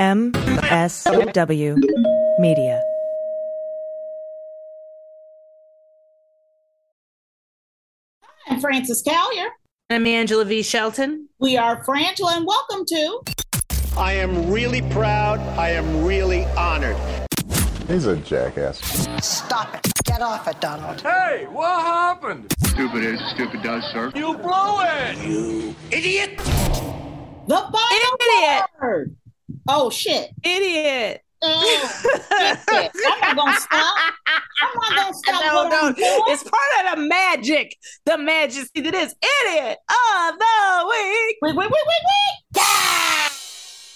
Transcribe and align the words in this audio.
MSW 0.00 1.76
Media. 2.38 2.80
I'm 8.48 8.58
Frances 8.60 9.02
Callier. 9.06 9.48
I'm 9.90 10.06
Angela 10.06 10.46
V. 10.46 10.62
Shelton. 10.62 11.28
We 11.38 11.58
are 11.58 11.84
Frangela, 11.84 12.34
and 12.34 12.46
welcome 12.46 12.86
to. 12.86 13.20
I 13.98 14.14
am 14.14 14.50
really 14.50 14.80
proud. 14.90 15.38
I 15.58 15.68
am 15.72 16.02
really 16.06 16.46
honored. 16.56 16.96
He's 17.86 18.06
a 18.06 18.16
jackass. 18.16 18.78
Stop 19.22 19.74
it. 19.74 19.92
Get 20.04 20.22
off 20.22 20.48
it, 20.48 20.58
Donald. 20.62 21.02
Hey, 21.02 21.44
what 21.50 21.82
happened? 21.82 22.54
Stupid 22.68 23.04
is, 23.04 23.20
stupid 23.34 23.62
does, 23.62 23.84
sir. 23.92 24.10
You 24.14 24.34
blew 24.38 24.80
it! 24.80 25.18
You 25.18 25.74
idiot! 25.90 26.38
The 26.38 27.56
final 27.56 28.16
Idiot. 28.20 28.62
word. 28.80 29.16
Oh, 29.72 29.90
shit. 29.90 30.30
Idiot. 30.42 31.22
Oh. 31.42 32.00
I'm 32.30 32.56
not 33.20 33.36
going 33.36 33.54
to 33.54 33.60
stop. 33.60 33.96
I'm 34.26 34.72
not 34.74 34.94
going 34.96 35.12
to 35.12 35.14
stop. 35.18 35.42
No, 35.44 35.54
what 35.54 35.70
no, 35.70 35.78
I'm 35.88 35.94
doing. 35.94 36.20
it's 36.28 36.42
part 36.42 36.86
of 36.92 36.96
the 36.98 37.06
magic, 37.08 37.76
the 38.04 38.18
majesty 38.18 38.80
that 38.82 38.94
is 38.94 39.14
idiot 39.46 39.78
of 39.88 40.38
the 40.38 40.86
week. 40.88 41.36
Wait, 41.42 41.56
wait, 41.56 41.70
wait, 41.70 41.70
wait, 41.70 42.02
wait. 42.56 42.62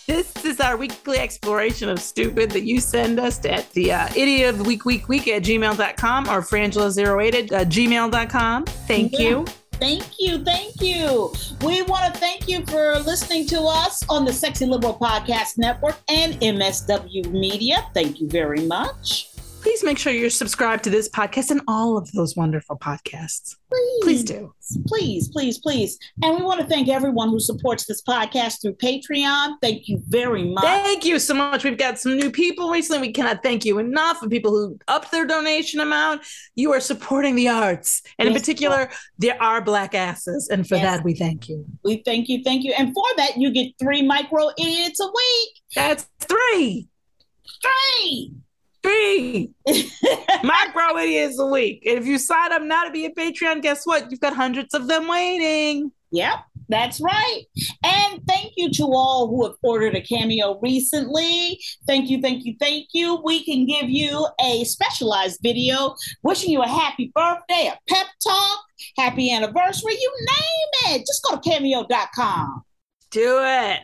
This 0.07 0.45
is 0.45 0.61
our 0.61 0.77
weekly 0.77 1.19
exploration 1.19 1.89
of 1.89 1.99
stupid 1.99 2.51
that 2.51 2.63
you 2.65 2.79
send 2.81 3.19
us 3.19 3.43
at 3.47 3.71
the 3.73 3.91
uh, 3.93 4.09
idiot 4.15 4.51
of 4.51 4.59
the 4.59 4.65
week, 4.65 4.85
week, 4.85 5.09
week 5.09 5.27
at 5.29 5.43
gmail.com 5.43 6.29
or 6.29 6.43
frangela08 6.43 7.35
at 7.35 7.53
uh, 7.53 7.65
gmail.com. 7.65 8.65
Thank 8.67 9.13
Yeah. 9.13 9.21
you. 9.29 9.45
Thank 9.85 10.19
you. 10.19 10.43
Thank 10.43 10.81
you. 10.81 11.31
We 11.63 11.83
want 11.83 12.15
to 12.15 12.19
thank 12.19 12.49
you 12.49 12.65
for 12.65 12.99
listening 13.01 13.47
to 13.49 13.61
us 13.65 14.03
on 14.09 14.25
the 14.25 14.33
Sexy 14.33 14.65
Liberal 14.65 14.95
Podcast 14.95 15.59
Network 15.59 15.99
and 16.09 16.41
MSW 16.41 17.31
Media. 17.31 17.85
Thank 17.93 18.19
you 18.19 18.27
very 18.27 18.63
much. 18.63 19.34
Please 19.65 19.83
make 19.83 19.97
sure 19.97 20.13
you're 20.13 20.29
subscribed 20.29 20.85
to 20.85 20.91
this 20.91 21.09
podcast 21.09 21.51
and 21.51 21.63
all 21.67 21.97
of 21.97 22.13
those 22.13 22.37
wonderful 22.37 22.77
podcasts. 22.77 23.57
Please. 23.71 24.03
Please 24.03 24.23
do. 24.23 24.55
Please, 24.87 25.29
please, 25.29 25.57
please. 25.59 25.99
And 26.23 26.37
we 26.37 26.45
want 26.45 26.61
to 26.61 26.67
thank 26.67 26.89
everyone 26.91 27.31
who 27.31 27.41
supports 27.41 27.87
this 27.87 28.03
podcast 28.03 28.61
through 28.61 28.75
Patreon. 28.75 29.55
Thank 29.63 29.89
you 29.89 30.03
very 30.07 30.45
much. 30.45 30.65
Thank 30.65 31.07
you 31.07 31.19
so 31.19 31.33
much. 31.33 31.65
We've 31.65 31.79
got 31.79 31.99
some 31.99 32.15
new 32.19 32.31
people 32.31 32.71
recently. 32.71 33.09
We 33.09 33.13
cannot 33.15 33.43
thank 33.43 33.65
you 33.65 33.79
enough. 33.79 34.21
And 34.21 34.31
people 34.31 34.51
who 34.51 34.79
upped 34.87 35.11
their 35.11 35.27
donation 35.27 35.81
amount. 35.81 36.21
You 36.55 36.71
are 36.75 36.81
supporting 36.81 37.35
the 37.35 37.49
arts, 37.49 38.03
and 38.19 38.29
in 38.29 38.35
Yes, 38.35 38.43
particular, 38.43 38.91
there 39.19 39.43
are 39.43 39.63
black 39.63 39.95
asses, 39.95 40.51
and 40.51 40.69
for 40.69 40.75
Yes. 40.77 40.85
that 40.99 41.05
we 41.05 41.15
thank 41.15 41.49
you. 41.49 41.65
We 41.83 42.03
thank 42.05 42.29
you, 42.29 42.43
thank 42.45 42.65
you. 42.65 42.75
And 42.77 42.93
for 42.93 43.07
that, 43.17 43.39
you 43.39 43.51
get 43.51 43.73
three 43.79 44.03
micro 44.03 44.51
idiots 44.59 45.01
a 45.01 45.07
week. 45.07 45.63
That's 45.75 46.07
three, 46.21 46.89
Three. 47.63 48.35
Three 48.85 49.51
micro 50.45 50.99
idiots 50.99 51.39
a 51.39 51.47
week. 51.47 51.83
And 51.87 51.99
if 51.99 52.07
you 52.07 52.19
sign 52.19 52.53
up 52.53 52.63
now 52.63 52.85
to 52.85 52.91
be 52.91 53.07
a 53.07 53.11
Patreon, 53.11 53.63
guess 53.63 53.87
what? 53.87 54.11
You've 54.11 54.21
got 54.21 54.35
hundreds 54.35 54.75
of 54.75 54.87
them 54.87 55.09
waiting. 55.09 55.91
Yep, 56.13 56.39
that's 56.69 57.01
right. 57.01 57.43
And 57.83 58.21
thank 58.29 58.53
you 58.57 58.71
to 58.75 58.85
all 58.85 59.29
who 59.29 59.45
have 59.47 59.57
ordered 59.63 59.97
a 59.97 60.01
cameo 60.01 60.61
recently. 60.61 61.59
Thank 61.87 62.11
you, 62.11 62.21
thank 62.21 62.45
you, 62.45 62.55
thank 62.61 62.89
you. 62.93 63.21
We 63.25 63.43
can 63.45 63.67
give 63.67 63.89
you 63.89 64.29
a 64.41 64.65
specialized 64.65 65.41
video 65.43 65.95
wishing 66.23 66.53
you 66.53 66.63
a 66.63 66.69
happy 66.69 67.11
birthday, 67.15 67.73
a 67.73 67.79
pep 67.89 68.07
talk, 68.23 68.61
happy 68.97 69.33
anniversary, 69.33 69.95
you 69.95 70.13
name 70.21 70.95
it. 70.95 71.07
Just 71.07 71.25
go 71.25 71.37
to 71.37 71.41
cameo.com. 71.41 72.63
Do 73.11 73.41
it. 73.43 73.81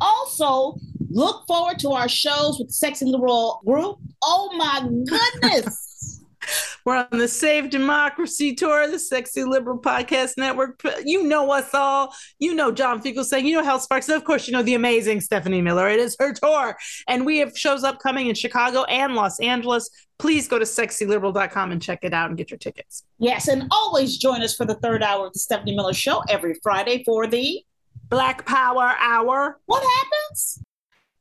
Also, 0.00 0.78
look 1.10 1.46
forward 1.46 1.78
to 1.80 1.90
our 1.92 2.08
shows 2.08 2.58
with 2.58 2.68
the 2.68 2.74
Sexy 2.74 3.04
Liberal 3.04 3.60
group. 3.64 3.98
Oh 4.22 4.50
my 4.56 4.88
goodness. 5.06 6.24
We're 6.84 7.06
on 7.12 7.18
the 7.18 7.28
Save 7.28 7.68
Democracy 7.68 8.54
Tour, 8.54 8.90
the 8.90 8.98
Sexy 8.98 9.44
Liberal 9.44 9.78
Podcast 9.78 10.38
Network. 10.38 10.80
You 11.04 11.24
know 11.24 11.50
us 11.50 11.74
all. 11.74 12.14
You 12.38 12.54
know 12.54 12.72
John 12.72 13.02
Fugelsang. 13.02 13.44
You 13.44 13.56
know 13.56 13.62
Hal 13.62 13.80
Sparks. 13.80 14.08
And 14.08 14.16
of 14.16 14.24
course, 14.24 14.46
you 14.46 14.52
know 14.52 14.62
the 14.62 14.74
amazing 14.74 15.20
Stephanie 15.20 15.60
Miller. 15.60 15.88
It 15.88 16.00
is 16.00 16.16
her 16.18 16.32
tour. 16.32 16.78
And 17.06 17.26
we 17.26 17.38
have 17.38 17.56
shows 17.58 17.84
upcoming 17.84 18.28
in 18.28 18.34
Chicago 18.34 18.84
and 18.84 19.14
Los 19.14 19.38
Angeles. 19.40 19.90
Please 20.18 20.48
go 20.48 20.58
to 20.58 20.64
sexyliberal.com 20.64 21.72
and 21.72 21.82
check 21.82 22.00
it 22.02 22.14
out 22.14 22.30
and 22.30 22.38
get 22.38 22.50
your 22.50 22.58
tickets. 22.58 23.04
yes, 23.18 23.48
and 23.48 23.64
always 23.70 24.16
join 24.16 24.42
us 24.42 24.56
for 24.56 24.64
the 24.64 24.76
third 24.76 25.02
hour 25.02 25.26
of 25.26 25.34
the 25.34 25.38
Stephanie 25.38 25.76
Miller 25.76 25.92
Show 25.92 26.22
every 26.28 26.54
Friday 26.62 27.04
for 27.04 27.26
the 27.26 27.62
Black 28.08 28.46
Power 28.46 28.94
Hour. 28.98 29.60
What 29.66 29.82
happens? 29.82 30.62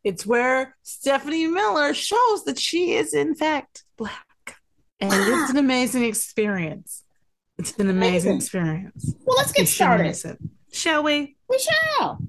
It's 0.07 0.25
where 0.25 0.75
Stephanie 0.83 1.47
Miller 1.47 1.93
shows 1.93 2.43
that 2.45 2.57
she 2.57 2.93
is, 2.93 3.13
in 3.13 3.35
fact, 3.35 3.83
black. 3.97 4.55
And 4.99 5.11
it's 5.13 5.49
an 5.51 5.57
amazing 5.67 6.03
experience. 6.05 7.03
It's 7.57 7.73
an 7.77 7.89
amazing 7.89 8.31
Amazing. 8.31 8.35
experience. 8.37 9.13
Well, 9.25 9.35
let's 9.37 9.51
get 9.51 9.67
started. 9.67 10.15
Shall 10.71 11.03
we? 11.03 11.35
We 11.49 11.59
shall. 11.59 12.19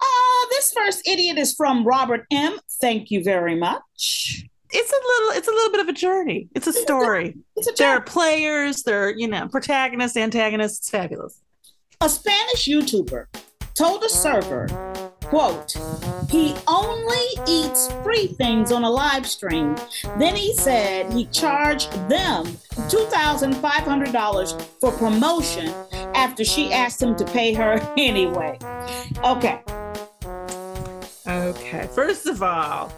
Uh, 0.00 0.46
this 0.50 0.72
first 0.72 1.08
idiot 1.08 1.38
is 1.38 1.54
from 1.54 1.84
Robert 1.86 2.26
M. 2.30 2.58
Thank 2.80 3.10
you 3.10 3.24
very 3.24 3.54
much. 3.54 4.44
it's 4.70 4.92
a 4.92 4.96
little 4.96 5.38
it's 5.38 5.48
a 5.48 5.50
little 5.50 5.70
bit 5.72 5.80
of 5.80 5.88
a 5.88 5.92
journey 5.92 6.48
it's 6.54 6.66
a 6.66 6.72
story 6.72 7.34
It's 7.54 7.68
a 7.68 7.72
there 7.78 7.90
are 7.96 8.00
players 8.00 8.82
there 8.82 9.04
are 9.04 9.10
you 9.16 9.28
know 9.28 9.46
protagonists 9.48 10.16
antagonists 10.16 10.78
it's 10.80 10.90
fabulous 10.90 11.40
A 12.00 12.08
Spanish 12.08 12.66
YouTuber 12.66 13.26
told 13.74 14.02
a 14.02 14.08
server, 14.08 14.66
quote, 15.28 15.76
he 16.30 16.54
only 16.66 17.26
eats 17.46 17.92
free 18.02 18.28
things 18.28 18.72
on 18.72 18.84
a 18.84 18.90
live 18.90 19.26
stream. 19.26 19.76
Then 20.18 20.34
he 20.36 20.54
said 20.54 21.12
he 21.12 21.26
charged 21.26 21.92
them 22.08 22.46
$2,500 22.88 24.62
for 24.80 24.92
promotion 24.92 25.68
after 26.14 26.44
she 26.44 26.72
asked 26.72 27.02
him 27.02 27.14
to 27.16 27.24
pay 27.24 27.52
her 27.54 27.80
anyway. 27.98 28.58
Okay. 29.24 29.60
okay 31.26 31.88
first 31.92 32.26
of 32.26 32.42
all 32.42 32.92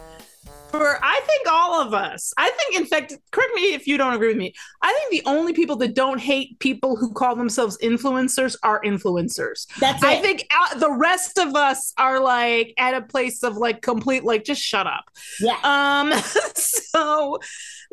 for 0.69 0.99
i 1.03 1.19
think 1.25 1.47
all 1.51 1.81
of 1.81 1.93
us 1.93 2.33
i 2.37 2.49
think 2.49 2.75
in 2.75 2.85
fact 2.85 3.13
correct 3.31 3.53
me 3.55 3.73
if 3.73 3.87
you 3.87 3.97
don't 3.97 4.13
agree 4.13 4.29
with 4.29 4.37
me 4.37 4.53
i 4.81 4.93
think 4.93 5.23
the 5.23 5.29
only 5.29 5.53
people 5.53 5.75
that 5.75 5.93
don't 5.93 6.19
hate 6.19 6.57
people 6.59 6.95
who 6.95 7.11
call 7.13 7.35
themselves 7.35 7.77
influencers 7.83 8.55
are 8.63 8.81
influencers 8.83 9.67
That's 9.79 10.03
it. 10.03 10.07
I 10.07 10.21
think 10.21 10.45
uh, 10.51 10.77
the 10.77 10.91
rest 10.91 11.37
of 11.37 11.55
us 11.55 11.93
are 11.97 12.19
like 12.19 12.73
at 12.77 12.93
a 12.93 13.01
place 13.01 13.43
of 13.43 13.57
like 13.57 13.81
complete 13.81 14.23
like 14.23 14.43
just 14.43 14.61
shut 14.61 14.87
up. 14.87 15.05
yeah. 15.39 15.57
Um 15.63 16.13
so 16.55 17.39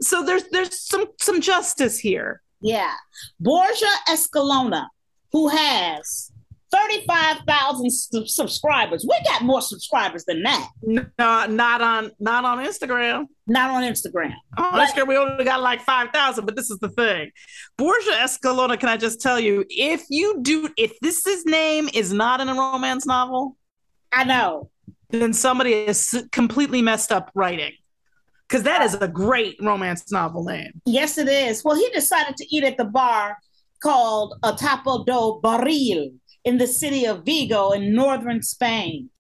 so 0.01 0.23
there's 0.25 0.45
there's 0.51 0.79
some 0.79 1.07
some 1.21 1.41
justice 1.41 1.99
here. 1.99 2.43
Yeah. 2.61 2.93
Borja 3.41 3.87
Escalona, 4.09 4.87
who 5.33 5.49
has 5.49 6.31
35,000 6.73 7.91
su- 7.91 8.27
subscribers. 8.27 9.07
We 9.09 9.17
got 9.25 9.43
more 9.43 9.61
subscribers 9.63 10.25
than 10.25 10.43
that. 10.43 10.69
No, 10.83 11.07
not 11.47 11.81
on 11.83 12.11
not 12.19 12.45
on 12.45 12.59
Instagram. 12.65 13.27
Not 13.47 13.71
on 13.71 13.83
Instagram. 13.83 14.35
Oh, 14.59 14.65
on 14.65 14.73
But- 14.73 14.89
Instagram, 14.89 15.09
we 15.09 15.17
only 15.17 15.45
got 15.45 15.61
like 15.63 15.83
five 15.83 16.11
thousand. 16.13 16.45
But 16.47 16.57
this 16.57 16.71
is 16.71 16.79
the 16.79 16.89
thing, 16.89 17.31
Borja 17.77 18.11
Escalona. 18.13 18.79
Can 18.79 18.89
I 18.89 18.97
just 18.97 19.21
tell 19.21 19.39
you, 19.39 19.65
if 19.69 20.05
you 20.11 20.41
do, 20.43 20.69
if 20.77 20.99
this 21.01 21.23
his 21.25 21.45
name 21.47 21.89
is 21.95 22.13
not 22.13 22.41
in 22.41 22.49
a 22.49 22.55
romance 22.55 23.07
novel, 23.07 23.57
I 24.13 24.25
know. 24.25 24.71
then 25.11 25.33
somebody 25.33 25.73
is 25.73 26.27
completely 26.33 26.83
messed 26.83 27.13
up 27.13 27.31
writing, 27.35 27.73
because 28.49 28.65
that 28.65 28.83
is 28.83 28.95
a 28.95 29.09
great 29.09 29.57
romance 29.61 30.11
novel 30.11 30.45
name. 30.45 30.81
Yes, 30.85 31.19
it 31.19 31.29
is. 31.29 31.63
Well, 31.65 31.77
he 31.77 31.89
decided 31.91 32.37
to 32.37 32.47
eat 32.55 32.65
at 32.65 32.77
the 32.77 32.85
bar 32.85 33.37
called 33.83 34.35
a 34.43 34.53
Tapo 34.55 35.05
do 35.05 35.39
Barril 35.45 36.15
in 36.47 36.57
the 36.59 36.67
city 36.67 37.05
of 37.05 37.25
Vigo 37.27 37.73
in 37.73 37.93
northern 37.93 38.41
Spain. 38.43 39.11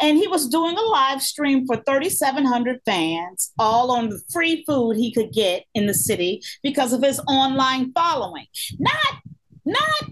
And 0.00 0.18
he 0.18 0.26
was 0.26 0.48
doing 0.48 0.76
a 0.76 0.80
live 0.82 1.22
stream 1.22 1.66
for 1.66 1.76
3,700 1.76 2.80
fans, 2.84 3.52
all 3.58 3.90
on 3.92 4.08
the 4.10 4.20
free 4.30 4.64
food 4.66 4.96
he 4.96 5.12
could 5.12 5.32
get 5.32 5.64
in 5.74 5.86
the 5.86 5.94
city 5.94 6.42
because 6.62 6.92
of 6.92 7.02
his 7.02 7.20
online 7.28 7.92
following. 7.92 8.46
Not, 8.78 9.14
not, 9.64 10.10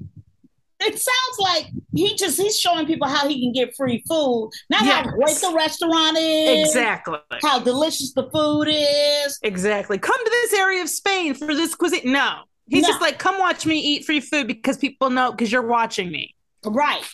it 0.80 0.98
sounds 0.98 1.38
like 1.38 1.66
he 1.94 2.14
just, 2.16 2.40
he's 2.40 2.58
showing 2.58 2.86
people 2.86 3.08
how 3.08 3.28
he 3.28 3.42
can 3.42 3.52
get 3.52 3.76
free 3.76 4.02
food, 4.08 4.50
not 4.70 4.84
how 4.86 5.02
great 5.02 5.36
the 5.36 5.52
restaurant 5.54 6.16
is, 6.18 6.68
Exactly. 6.68 7.18
how 7.42 7.58
delicious 7.58 8.12
the 8.14 8.28
food 8.32 8.68
is. 8.70 9.38
Exactly. 9.42 9.98
Come 9.98 10.22
to 10.24 10.30
this 10.30 10.54
area 10.54 10.80
of 10.82 10.88
Spain 10.88 11.34
for 11.34 11.54
this 11.54 11.74
cuisine. 11.74 12.10
No. 12.10 12.44
He's 12.68 12.82
No. 12.84 12.88
just 12.88 13.02
like, 13.02 13.18
come 13.18 13.38
watch 13.38 13.66
me 13.66 13.78
eat 13.78 14.06
free 14.06 14.20
food 14.20 14.46
because 14.46 14.78
people 14.78 15.10
know 15.10 15.30
because 15.30 15.52
you're 15.52 15.66
watching 15.66 16.10
me. 16.10 16.34
Right. 16.64 17.04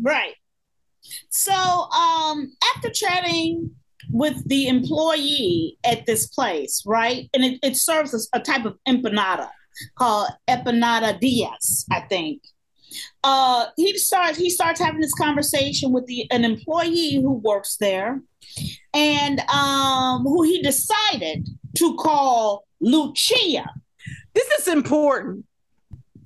Right. 0.00 0.34
So 1.30 1.52
um 1.52 2.52
after 2.74 2.90
chatting 2.90 3.70
with 4.10 4.46
the 4.48 4.68
employee 4.68 5.78
at 5.84 6.06
this 6.06 6.26
place, 6.26 6.82
right? 6.86 7.28
And 7.34 7.44
it, 7.44 7.58
it 7.62 7.76
serves 7.76 8.14
as 8.14 8.28
a 8.32 8.40
type 8.40 8.64
of 8.64 8.76
empanada 8.88 9.48
called 9.96 10.28
empanada 10.48 11.18
Diaz, 11.18 11.86
I 11.90 12.00
think. 12.00 12.42
Uh, 13.24 13.66
he 13.76 13.96
starts 13.96 14.36
he 14.36 14.50
starts 14.50 14.80
having 14.80 15.00
this 15.00 15.14
conversation 15.14 15.92
with 15.92 16.06
the 16.06 16.26
an 16.30 16.44
employee 16.44 17.14
who 17.14 17.32
works 17.32 17.76
there, 17.78 18.20
and 18.92 19.40
um, 19.48 20.22
who 20.24 20.42
he 20.42 20.60
decided 20.60 21.48
to 21.76 21.96
call 21.96 22.64
Lucia. 22.80 23.64
This 24.34 24.48
is 24.60 24.68
important. 24.68 25.46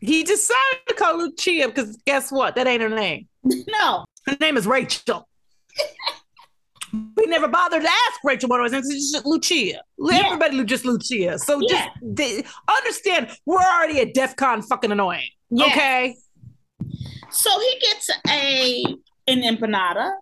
He 0.00 0.22
decided 0.22 0.80
to 0.88 0.94
call 0.94 1.18
Lucia 1.18 1.68
because 1.68 1.96
guess 2.06 2.30
what? 2.30 2.54
That 2.56 2.66
ain't 2.66 2.82
her 2.82 2.88
name. 2.88 3.28
No, 3.44 4.04
Her 4.26 4.36
name 4.40 4.56
is 4.56 4.66
Rachel. 4.66 5.28
we 6.92 7.26
never 7.26 7.48
bothered 7.48 7.82
to 7.82 7.88
ask 7.88 8.20
Rachel 8.24 8.48
what 8.48 8.60
her 8.60 8.68
name 8.68 8.80
is. 8.80 8.90
It's 8.90 9.12
just 9.12 9.26
Lucia. 9.26 9.80
Yeah. 9.98 10.22
Everybody 10.26 10.64
just 10.64 10.84
Lucia. 10.84 11.38
So 11.38 11.60
Yeah. 11.60 11.68
just 11.68 11.88
they, 12.02 12.44
understand 12.78 13.30
we're 13.46 13.56
already 13.58 14.00
at 14.00 14.14
DEF 14.14 14.36
CON 14.36 14.62
fucking 14.62 14.92
annoying. 14.92 15.28
Yeah. 15.50 15.66
Okay. 15.66 16.16
so 17.30 17.50
he 17.60 17.78
gets 17.80 18.10
a 18.28 18.84
an 19.28 19.42
empanada. 19.42 20.12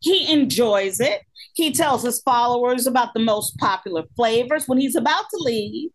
He 0.00 0.30
enjoys 0.32 1.00
it. 1.00 1.22
He 1.54 1.72
tells 1.72 2.02
his 2.02 2.20
followers 2.22 2.86
about 2.86 3.12
the 3.14 3.20
most 3.20 3.56
popular 3.58 4.04
flavors. 4.16 4.68
When 4.68 4.78
he's 4.78 4.94
about 4.96 5.24
to 5.30 5.36
leave, 5.38 5.90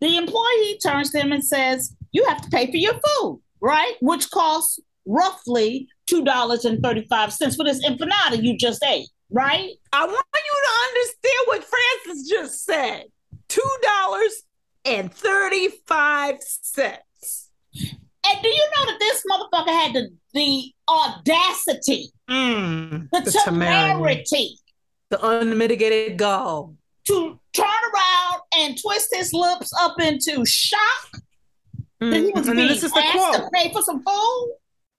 the 0.00 0.16
employee 0.16 0.78
turns 0.84 1.10
to 1.10 1.18
him 1.20 1.32
and 1.32 1.44
says, 1.44 1.96
"You 2.12 2.24
have 2.26 2.40
to 2.42 2.48
pay 2.50 2.70
for 2.70 2.76
your 2.76 2.94
food, 2.94 3.40
right? 3.60 3.94
Which 4.00 4.30
costs 4.30 4.78
roughly 5.06 5.88
two 6.06 6.24
dollars 6.24 6.64
and 6.64 6.82
thirty 6.82 7.06
five 7.08 7.32
cents 7.32 7.56
for 7.56 7.64
this 7.64 7.84
empanada 7.84 8.42
you 8.42 8.56
just 8.56 8.84
ate, 8.84 9.08
right?" 9.30 9.70
I 9.92 10.04
want 10.06 10.26
you 10.34 10.62
to 10.64 10.88
understand 10.88 11.42
what 11.46 11.64
Francis 11.64 12.28
just 12.28 12.64
said. 12.64 13.04
Two 13.48 13.70
dollars 13.82 14.42
and 14.84 15.12
thirty-five 15.12 16.36
cents. 16.40 17.50
And 17.74 18.40
do 18.42 18.48
you 18.48 18.66
know 18.76 18.86
that 18.86 18.96
this 19.00 19.22
motherfucker 19.30 19.68
had 19.72 19.92
the, 19.94 20.08
the 20.32 20.72
audacity, 20.88 22.10
Mm, 22.30 23.08
the, 23.10 23.20
the 23.20 23.30
temerity. 23.32 23.94
temerity 23.94 24.58
the 25.10 25.26
unmitigated 25.26 26.16
gall. 26.16 26.74
to 27.06 27.38
turn 27.52 27.66
around 27.66 28.40
and 28.56 28.78
twist 28.80 29.08
his 29.12 29.32
lips 29.34 29.70
up 29.80 30.00
into 30.00 30.44
shock 30.46 31.10
he 32.10 32.32
Mm, 32.32 32.34
was 32.34 32.48
and 32.48 32.56
being 32.56 32.68
this 32.68 32.82
is 32.82 32.92
the 32.92 33.02
quote. 33.12 33.34
to 33.34 33.50
pay 33.54 33.72
for 33.72 33.82
some 33.82 34.02
food? 34.02 34.54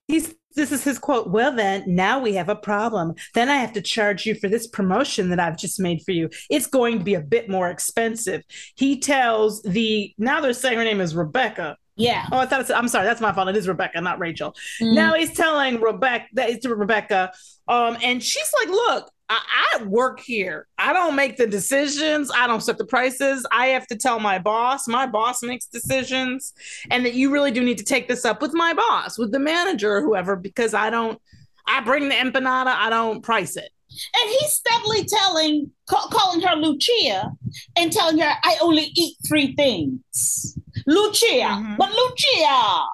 He's 0.08 0.34
this 0.56 0.70
is 0.70 0.84
his 0.84 0.98
quote. 1.00 1.30
Well, 1.30 1.50
then 1.54 1.82
now 1.86 2.20
we 2.20 2.34
have 2.34 2.48
a 2.48 2.54
problem. 2.54 3.14
Then 3.34 3.48
I 3.48 3.56
have 3.56 3.72
to 3.72 3.82
charge 3.82 4.24
you 4.24 4.36
for 4.36 4.48
this 4.48 4.68
promotion 4.68 5.30
that 5.30 5.40
I've 5.40 5.56
just 5.56 5.80
made 5.80 6.02
for 6.02 6.12
you. 6.12 6.28
It's 6.48 6.66
going 6.68 6.98
to 6.98 7.04
be 7.04 7.14
a 7.14 7.20
bit 7.20 7.48
more 7.48 7.68
expensive. 7.70 8.42
He 8.76 9.00
tells 9.00 9.62
the 9.62 10.14
now 10.18 10.40
they're 10.40 10.52
saying 10.52 10.78
her 10.78 10.84
name 10.84 11.00
is 11.00 11.16
Rebecca. 11.16 11.76
Yeah. 11.96 12.26
Oh, 12.30 12.38
I 12.38 12.46
thought 12.46 12.60
it's, 12.60 12.70
I'm 12.70 12.88
sorry, 12.88 13.04
that's 13.04 13.20
my 13.20 13.32
fault. 13.32 13.48
It 13.48 13.56
is 13.56 13.66
Rebecca, 13.68 14.00
not 14.00 14.18
Rachel. 14.20 14.54
Mm. 14.80 14.94
Now 14.94 15.14
he's 15.14 15.32
telling 15.32 15.80
Rebecca 15.80 16.26
that 16.34 16.50
it's 16.50 16.62
to 16.66 16.74
Rebecca. 16.74 17.32
Um, 17.68 17.96
and 18.02 18.22
she's 18.22 18.50
like, 18.60 18.68
look, 18.68 19.10
I, 19.28 19.40
I 19.80 19.84
work 19.84 20.20
here. 20.20 20.66
I 20.78 20.92
don't 20.92 21.16
make 21.16 21.36
the 21.36 21.46
decisions. 21.46 22.30
I 22.34 22.46
don't 22.46 22.62
set 22.62 22.78
the 22.78 22.84
prices. 22.84 23.46
I 23.50 23.68
have 23.68 23.86
to 23.88 23.96
tell 23.96 24.20
my 24.20 24.38
boss. 24.38 24.86
My 24.86 25.06
boss 25.06 25.42
makes 25.42 25.66
decisions. 25.66 26.52
And 26.90 27.04
that 27.06 27.14
you 27.14 27.32
really 27.32 27.50
do 27.50 27.62
need 27.62 27.78
to 27.78 27.84
take 27.84 28.06
this 28.06 28.24
up 28.24 28.42
with 28.42 28.52
my 28.52 28.74
boss, 28.74 29.18
with 29.18 29.32
the 29.32 29.38
manager 29.38 29.96
or 29.96 30.02
whoever, 30.02 30.36
because 30.36 30.74
I 30.74 30.90
don't 30.90 31.20
I 31.66 31.80
bring 31.80 32.10
the 32.10 32.14
empanada, 32.14 32.66
I 32.66 32.90
don't 32.90 33.22
price 33.22 33.56
it. 33.56 33.70
And 33.88 34.30
he's 34.30 34.52
steadily 34.52 35.04
telling, 35.04 35.70
ca- 35.88 36.08
calling 36.08 36.42
her 36.42 36.56
Lucia 36.56 37.30
and 37.76 37.90
telling 37.90 38.18
her, 38.18 38.30
I 38.42 38.58
only 38.60 38.90
eat 38.94 39.16
three 39.26 39.54
things. 39.54 40.58
Lucia, 40.86 41.24
Mhm. 41.26 41.78
but 41.78 41.88
Lucia, 41.90 42.84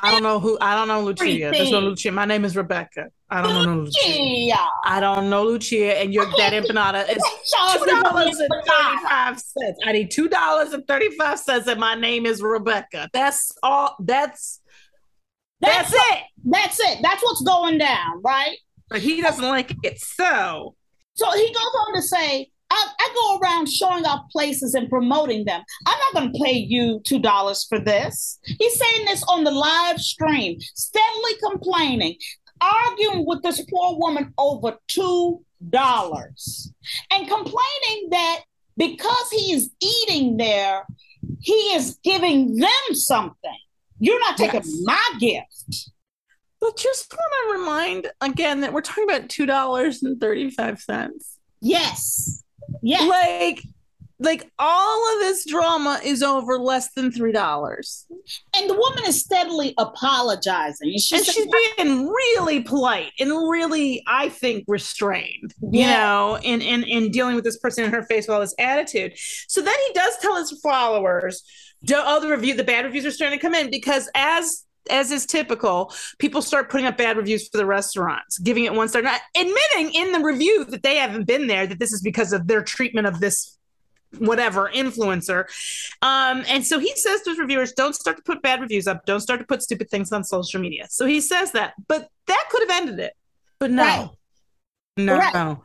I 0.00 0.10
don't 0.12 0.22
know 0.22 0.40
who 0.40 0.56
I 0.60 0.74
don't 0.74 0.88
know 0.88 1.02
Lucia. 1.02 1.50
There's 1.52 1.70
no 1.70 1.80
Lucia. 1.80 2.12
My 2.12 2.24
name 2.24 2.44
is 2.46 2.56
Rebecca. 2.56 3.08
I 3.34 3.42
don't 3.42 3.64
know 3.66 3.82
Lucia. 3.82 4.18
Lucia. 4.20 4.68
I 4.84 5.00
don't 5.00 5.28
know 5.28 5.44
Lucia, 5.44 6.00
and 6.00 6.14
your 6.14 6.26
that 6.36 6.52
empanada 6.52 7.08
is 7.08 7.22
two 7.78 7.86
dollars 7.86 8.38
and 8.38 8.48
thirty-five. 8.50 9.74
I 9.84 9.92
need 9.92 10.10
two 10.10 10.28
dollars 10.28 10.72
and 10.72 10.86
thirty-five 10.86 11.38
cents, 11.40 11.66
and 11.66 11.80
my 11.80 11.94
name 11.96 12.26
is 12.26 12.40
Rebecca. 12.40 13.10
That's 13.12 13.52
all. 13.62 13.96
That's 13.98 14.60
that's, 15.60 15.90
That's, 15.90 16.12
it. 16.12 16.22
that's 16.44 16.80
it. 16.80 16.98
That's 17.02 17.22
what's 17.22 17.42
going 17.42 17.78
down, 17.78 18.22
right? 18.22 18.56
But 18.90 19.00
he 19.00 19.20
doesn't 19.20 19.44
like 19.44 19.74
it, 19.82 19.98
so 19.98 20.74
So 21.14 21.30
he 21.32 21.46
goes 21.46 21.74
on 21.86 21.94
to 21.94 22.02
say, 22.02 22.50
I, 22.70 22.86
I 22.98 23.14
go 23.14 23.38
around 23.38 23.68
showing 23.70 24.04
off 24.04 24.28
places 24.30 24.74
and 24.74 24.88
promoting 24.88 25.44
them. 25.44 25.62
I'm 25.86 25.98
not 25.98 26.20
going 26.20 26.32
to 26.32 26.38
pay 26.44 26.54
you 26.54 27.00
$2 27.04 27.68
for 27.68 27.78
this. 27.78 28.38
He's 28.44 28.78
saying 28.78 29.06
this 29.06 29.22
on 29.24 29.44
the 29.44 29.50
live 29.50 30.00
stream, 30.00 30.58
steadily 30.74 31.32
complaining, 31.42 32.16
arguing 32.60 33.26
with 33.26 33.42
this 33.42 33.60
poor 33.70 33.96
woman 33.98 34.32
over 34.38 34.76
$2 34.90 35.40
and 37.12 37.28
complaining 37.28 38.08
that 38.10 38.40
because 38.76 39.30
he 39.30 39.52
is 39.52 39.70
eating 39.80 40.36
there, 40.36 40.84
he 41.40 41.52
is 41.74 41.98
giving 42.02 42.56
them 42.56 42.94
something. 42.94 43.56
You're 43.98 44.20
not 44.20 44.36
taking 44.36 44.60
Yes. 44.64 44.80
my 44.82 45.10
gift. 45.20 45.90
but 46.60 46.76
just 46.78 47.12
want 47.12 47.32
to 47.46 47.60
remind 47.60 48.10
again 48.20 48.60
that 48.62 48.72
we're 48.72 48.80
talking 48.80 49.04
about 49.04 49.28
two 49.28 49.44
dollars 49.46 50.02
and 50.02 50.18
thirty-five 50.20 50.80
cents. 50.80 51.38
Yes. 51.60 52.42
Yes. 52.82 53.08
Like, 53.08 53.62
like 54.18 54.50
all 54.58 55.14
of 55.14 55.20
this 55.20 55.44
drama 55.46 56.00
is 56.04 56.22
over 56.22 56.58
less 56.58 56.92
than 56.94 57.10
three 57.10 57.32
dollars. 57.32 58.06
And 58.56 58.70
the 58.70 58.74
woman 58.74 59.04
is 59.06 59.20
steadily 59.20 59.74
apologizing. 59.78 60.90
And 60.90 61.00
she's, 61.00 61.18
and 61.18 61.26
she's 61.26 61.46
being 61.76 62.06
really 62.08 62.62
polite 62.62 63.12
and 63.18 63.30
really 63.30 64.02
i 64.06 64.28
think 64.28 64.64
restrained 64.66 65.54
you 65.70 65.86
know 65.86 66.38
in, 66.42 66.60
in 66.60 66.82
in 66.84 67.10
dealing 67.10 67.34
with 67.34 67.44
this 67.44 67.58
person 67.58 67.84
in 67.84 67.92
her 67.92 68.02
face 68.02 68.26
with 68.26 68.34
all 68.34 68.40
this 68.40 68.54
attitude 68.58 69.12
so 69.48 69.60
then 69.60 69.74
he 69.86 69.92
does 69.94 70.16
tell 70.20 70.36
his 70.36 70.58
followers 70.62 71.42
do 71.84 71.96
all 71.96 72.20
the 72.20 72.28
review 72.28 72.54
the 72.54 72.64
bad 72.64 72.84
reviews 72.84 73.06
are 73.06 73.10
starting 73.10 73.38
to 73.38 73.42
come 73.42 73.54
in 73.54 73.70
because 73.70 74.08
as 74.14 74.64
as 74.90 75.10
is 75.10 75.24
typical 75.24 75.92
people 76.18 76.42
start 76.42 76.70
putting 76.70 76.86
up 76.86 76.96
bad 76.96 77.16
reviews 77.16 77.48
for 77.48 77.58
the 77.58 77.66
restaurants 77.66 78.38
giving 78.38 78.64
it 78.64 78.72
one 78.72 78.88
star 78.88 79.02
not 79.02 79.20
admitting 79.36 79.92
in 79.94 80.12
the 80.12 80.20
review 80.20 80.64
that 80.64 80.82
they 80.82 80.96
haven't 80.96 81.24
been 81.24 81.46
there 81.46 81.66
that 81.66 81.78
this 81.78 81.92
is 81.92 82.02
because 82.02 82.32
of 82.32 82.46
their 82.46 82.62
treatment 82.62 83.06
of 83.06 83.20
this 83.20 83.58
whatever 84.18 84.70
influencer. 84.74 85.44
Um 86.02 86.44
and 86.48 86.66
so 86.66 86.78
he 86.78 86.94
says 86.96 87.22
to 87.22 87.30
his 87.30 87.38
reviewers 87.38 87.72
don't 87.72 87.94
start 87.94 88.16
to 88.16 88.22
put 88.22 88.42
bad 88.42 88.60
reviews 88.60 88.86
up. 88.86 89.06
Don't 89.06 89.20
start 89.20 89.40
to 89.40 89.46
put 89.46 89.62
stupid 89.62 89.90
things 89.90 90.12
on 90.12 90.24
social 90.24 90.60
media. 90.60 90.86
So 90.90 91.06
he 91.06 91.20
says 91.20 91.52
that 91.52 91.74
but 91.88 92.08
that 92.26 92.44
could 92.50 92.68
have 92.68 92.82
ended 92.82 93.00
it. 93.00 93.14
But 93.58 93.70
no. 93.70 93.82
Right. 93.82 94.08
no 94.96 95.18
Right. 95.18 95.34
no 95.34 95.62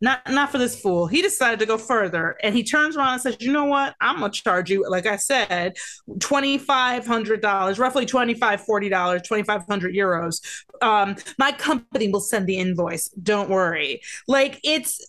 not 0.00 0.20
not 0.30 0.50
for 0.50 0.58
this 0.58 0.80
fool. 0.80 1.06
He 1.06 1.20
decided 1.20 1.58
to 1.60 1.66
go 1.66 1.76
further 1.76 2.36
and 2.42 2.54
he 2.54 2.62
turns 2.62 2.96
around 2.96 3.14
and 3.14 3.22
says 3.22 3.36
you 3.40 3.52
know 3.52 3.64
what? 3.66 3.94
I'm 4.00 4.20
gonna 4.20 4.32
charge 4.32 4.70
you 4.70 4.88
like 4.88 5.06
i 5.06 5.16
said 5.16 5.76
$2500 6.08 7.78
roughly 7.78 8.06
$25 8.06 8.38
$40 8.38 9.22
2500 9.22 9.94
euros. 9.94 10.40
Um 10.82 11.16
my 11.38 11.52
company 11.52 12.08
will 12.08 12.20
send 12.20 12.46
the 12.46 12.56
invoice. 12.56 13.08
Don't 13.08 13.50
worry. 13.50 14.00
Like 14.26 14.60
it's 14.64 15.04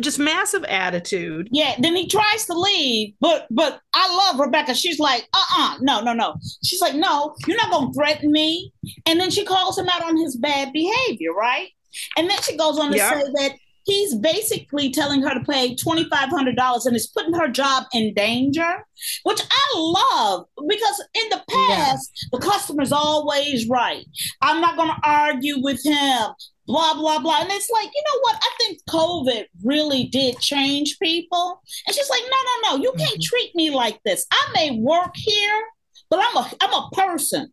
just 0.00 0.18
massive 0.18 0.64
attitude 0.64 1.48
Yeah, 1.52 1.74
then 1.78 1.94
he 1.96 2.06
tries 2.08 2.46
to 2.46 2.54
leave, 2.54 3.14
but 3.20 3.46
but 3.50 3.80
I 3.94 4.14
love 4.30 4.40
Rebecca. 4.40 4.74
She's 4.74 4.98
like, 4.98 5.26
uh-uh, 5.32 5.78
no, 5.80 6.00
no, 6.00 6.12
no. 6.12 6.36
She's 6.64 6.80
like, 6.80 6.94
no, 6.94 7.34
you're 7.46 7.56
not 7.56 7.70
gonna 7.70 7.92
threaten 7.92 8.30
me. 8.32 8.72
And 9.06 9.20
then 9.20 9.30
she 9.30 9.44
calls 9.44 9.78
him 9.78 9.88
out 9.88 10.02
on 10.02 10.16
his 10.16 10.36
bad 10.36 10.72
behavior, 10.72 11.32
right? 11.32 11.68
And 12.16 12.28
then 12.28 12.40
she 12.42 12.56
goes 12.56 12.78
on 12.78 12.90
to 12.90 12.96
Yeah. 12.96 13.10
say 13.10 13.22
that 13.34 13.52
he's 13.86 14.14
basically 14.14 14.90
telling 14.90 15.22
her 15.22 15.34
to 15.34 15.40
pay 15.44 15.76
twenty 15.76 16.08
five 16.08 16.30
hundred 16.30 16.56
dollars 16.56 16.86
and 16.86 16.96
is 16.96 17.06
putting 17.06 17.34
her 17.34 17.48
job 17.48 17.84
in 17.92 18.14
danger, 18.14 18.84
which 19.24 19.40
I 19.40 19.72
love 19.76 20.46
because 20.68 21.02
in 21.14 21.28
the 21.30 21.42
past 21.50 22.28
the 22.32 22.38
customer's 22.38 22.92
always 22.92 23.68
right. 23.68 24.04
I'm 24.40 24.60
not 24.60 24.76
gonna 24.76 24.98
argue 25.04 25.62
with 25.62 25.84
him. 25.84 26.30
Blah 26.66 26.94
blah 26.94 27.18
blah, 27.18 27.40
and 27.42 27.50
it's 27.52 27.68
like 27.70 27.90
you 27.94 28.02
know 28.06 28.20
what? 28.22 28.36
I 28.36 28.50
think 28.58 28.78
COVID 28.88 29.44
really 29.62 30.04
did 30.04 30.38
change 30.40 30.98
people. 30.98 31.60
And 31.86 31.94
she's 31.94 32.08
like, 32.08 32.22
no, 32.30 32.36
no, 32.36 32.76
no, 32.76 32.82
you 32.82 32.92
can't 32.96 33.10
mm-hmm. 33.10 33.20
treat 33.22 33.54
me 33.54 33.70
like 33.70 34.00
this. 34.04 34.26
I 34.32 34.50
may 34.54 34.78
work 34.78 35.14
here, 35.14 35.62
but 36.08 36.20
I'm 36.22 36.36
a 36.36 36.50
I'm 36.60 36.72
a 36.72 36.88
person. 36.92 37.52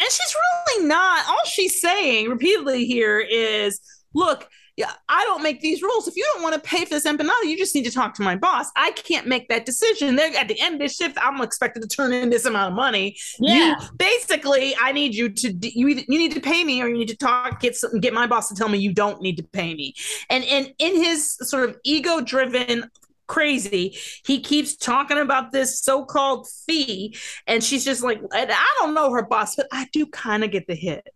and 0.00 0.10
she's 0.10 0.34
really 0.34 0.86
not 0.86 1.26
all 1.28 1.38
she's 1.46 1.80
saying 1.80 2.28
repeatedly 2.28 2.86
here 2.86 3.20
is 3.20 3.80
look 4.14 4.48
yeah, 4.78 4.92
I 5.08 5.24
don't 5.24 5.42
make 5.42 5.60
these 5.60 5.82
rules. 5.82 6.06
If 6.06 6.14
you 6.14 6.24
don't 6.32 6.42
want 6.44 6.54
to 6.54 6.60
pay 6.60 6.84
for 6.84 6.90
this 6.90 7.04
empanada, 7.04 7.42
you 7.42 7.58
just 7.58 7.74
need 7.74 7.84
to 7.86 7.90
talk 7.90 8.14
to 8.14 8.22
my 8.22 8.36
boss. 8.36 8.70
I 8.76 8.92
can't 8.92 9.26
make 9.26 9.48
that 9.48 9.66
decision. 9.66 10.14
They're, 10.14 10.32
at 10.36 10.46
the 10.46 10.60
end 10.60 10.74
of 10.76 10.80
this 10.80 10.94
shift, 10.94 11.18
I'm 11.20 11.40
expected 11.40 11.82
to 11.82 11.88
turn 11.88 12.12
in 12.12 12.30
this 12.30 12.44
amount 12.44 12.70
of 12.70 12.76
money. 12.76 13.16
Yeah. 13.40 13.74
You 13.80 13.88
basically, 13.96 14.76
I 14.80 14.92
need 14.92 15.16
you 15.16 15.30
to 15.30 15.52
you 15.68 15.88
either, 15.88 16.02
you 16.06 16.16
need 16.16 16.32
to 16.34 16.40
pay 16.40 16.62
me 16.62 16.80
or 16.80 16.86
you 16.86 16.96
need 16.96 17.08
to 17.08 17.16
talk 17.16 17.60
get 17.60 17.74
some, 17.74 17.98
get 17.98 18.14
my 18.14 18.28
boss 18.28 18.48
to 18.50 18.54
tell 18.54 18.68
me 18.68 18.78
you 18.78 18.92
don't 18.92 19.20
need 19.20 19.38
to 19.38 19.42
pay 19.42 19.74
me. 19.74 19.94
And 20.30 20.44
and 20.44 20.72
in 20.78 20.94
his 20.94 21.36
sort 21.42 21.68
of 21.68 21.76
ego 21.82 22.20
driven 22.20 22.88
crazy. 23.26 23.98
He 24.24 24.40
keeps 24.40 24.74
talking 24.74 25.18
about 25.18 25.52
this 25.52 25.80
so-called 25.80 26.48
fee, 26.66 27.14
and 27.46 27.62
she's 27.62 27.84
just 27.84 28.02
like, 28.02 28.20
I 28.32 28.74
don't 28.78 28.94
know 28.94 29.12
her 29.12 29.22
boss, 29.22 29.54
but 29.54 29.66
I 29.70 29.86
do 29.92 30.06
kind 30.06 30.44
of 30.44 30.50
get 30.50 30.66
the 30.66 30.74
hit. 30.74 31.06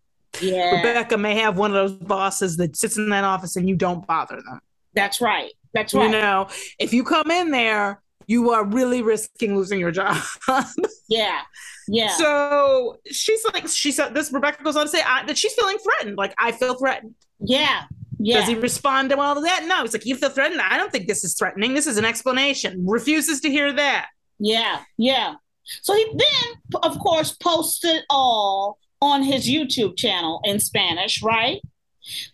Yeah, 0.43 0.75
Rebecca 0.77 1.17
may 1.17 1.35
have 1.35 1.57
one 1.57 1.71
of 1.71 1.75
those 1.75 1.97
bosses 1.97 2.57
that 2.57 2.75
sits 2.75 2.97
in 2.97 3.09
that 3.09 3.23
office 3.23 3.55
and 3.55 3.67
you 3.67 3.75
don't 3.75 4.05
bother 4.05 4.35
them. 4.35 4.59
that's 4.93 5.21
right. 5.21 5.51
That's 5.73 5.93
right. 5.93 6.05
You 6.05 6.11
know, 6.11 6.47
if 6.79 6.93
you 6.93 7.03
come 7.03 7.31
in 7.31 7.49
there, 7.51 8.01
you 8.27 8.51
are 8.51 8.63
really 8.63 9.01
risking 9.01 9.55
losing 9.55 9.79
your 9.79 9.91
job. 9.91 10.21
yeah, 11.09 11.41
yeah. 11.87 12.15
So 12.15 12.97
she's 13.05 13.43
like, 13.53 13.67
she 13.67 13.91
said 13.91 14.13
this. 14.13 14.31
Rebecca 14.31 14.63
goes 14.63 14.75
on 14.75 14.85
to 14.85 14.89
say 14.89 15.01
I, 15.05 15.25
that 15.25 15.37
she's 15.37 15.53
feeling 15.53 15.77
threatened. 15.77 16.17
Like 16.17 16.33
I 16.37 16.51
feel 16.51 16.75
threatened. 16.75 17.15
yeah, 17.39 17.83
yeah. 18.19 18.39
Does 18.39 18.47
he 18.47 18.55
respond 18.55 19.09
to 19.09 19.19
all 19.19 19.37
of 19.37 19.43
that? 19.43 19.65
No. 19.67 19.81
He's 19.81 19.93
like, 19.93 20.05
you 20.05 20.15
feel 20.15 20.29
threatened. 20.29 20.61
I 20.61 20.77
don't 20.77 20.91
think 20.91 21.07
this 21.07 21.23
is 21.23 21.33
threatening. 21.35 21.73
This 21.73 21.87
is 21.87 21.97
an 21.97 22.05
explanation. 22.05 22.85
Refuses 22.85 23.41
to 23.41 23.49
hear 23.49 23.73
that. 23.73 24.09
Yeah, 24.39 24.81
yeah. 24.97 25.35
So 25.81 25.95
he 25.95 26.05
then, 26.05 26.81
of 26.83 26.99
course, 26.99 27.33
posted 27.33 28.03
all 28.09 28.77
on 29.03 29.21
his 29.21 29.49
YouTube 29.49 29.97
channel 29.97 30.39
in 30.45 30.61
Spanish, 30.61 31.21
right? 31.21 31.61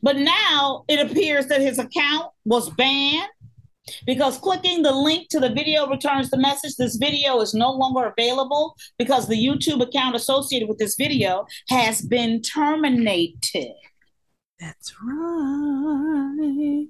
But 0.04 0.18
now 0.18 0.86
it 0.88 1.00
appears 1.00 1.48
that 1.48 1.62
his 1.62 1.80
account 1.80 2.28
was 2.46 2.70
banned 2.70 3.28
because 4.06 4.38
clicking 4.38 4.84
the 4.84 4.92
link 4.92 5.30
to 5.30 5.40
the 5.40 5.50
video 5.50 5.88
returns 5.88 6.30
the 6.30 6.38
message 6.38 6.76
this 6.76 6.98
video 6.98 7.40
is 7.42 7.56
no 7.56 7.72
longer 7.72 8.06
available 8.06 8.76
because 9.00 9.28
the 9.28 9.36
YouTube 9.36 9.82
account 9.82 10.16
associated 10.16 10.70
with 10.70 10.78
this 10.78 10.96
video 10.96 11.48
has 11.70 12.04
been 12.04 12.42
terminated. 12.44 13.74
That's 14.60 14.94
right. 15.04 16.88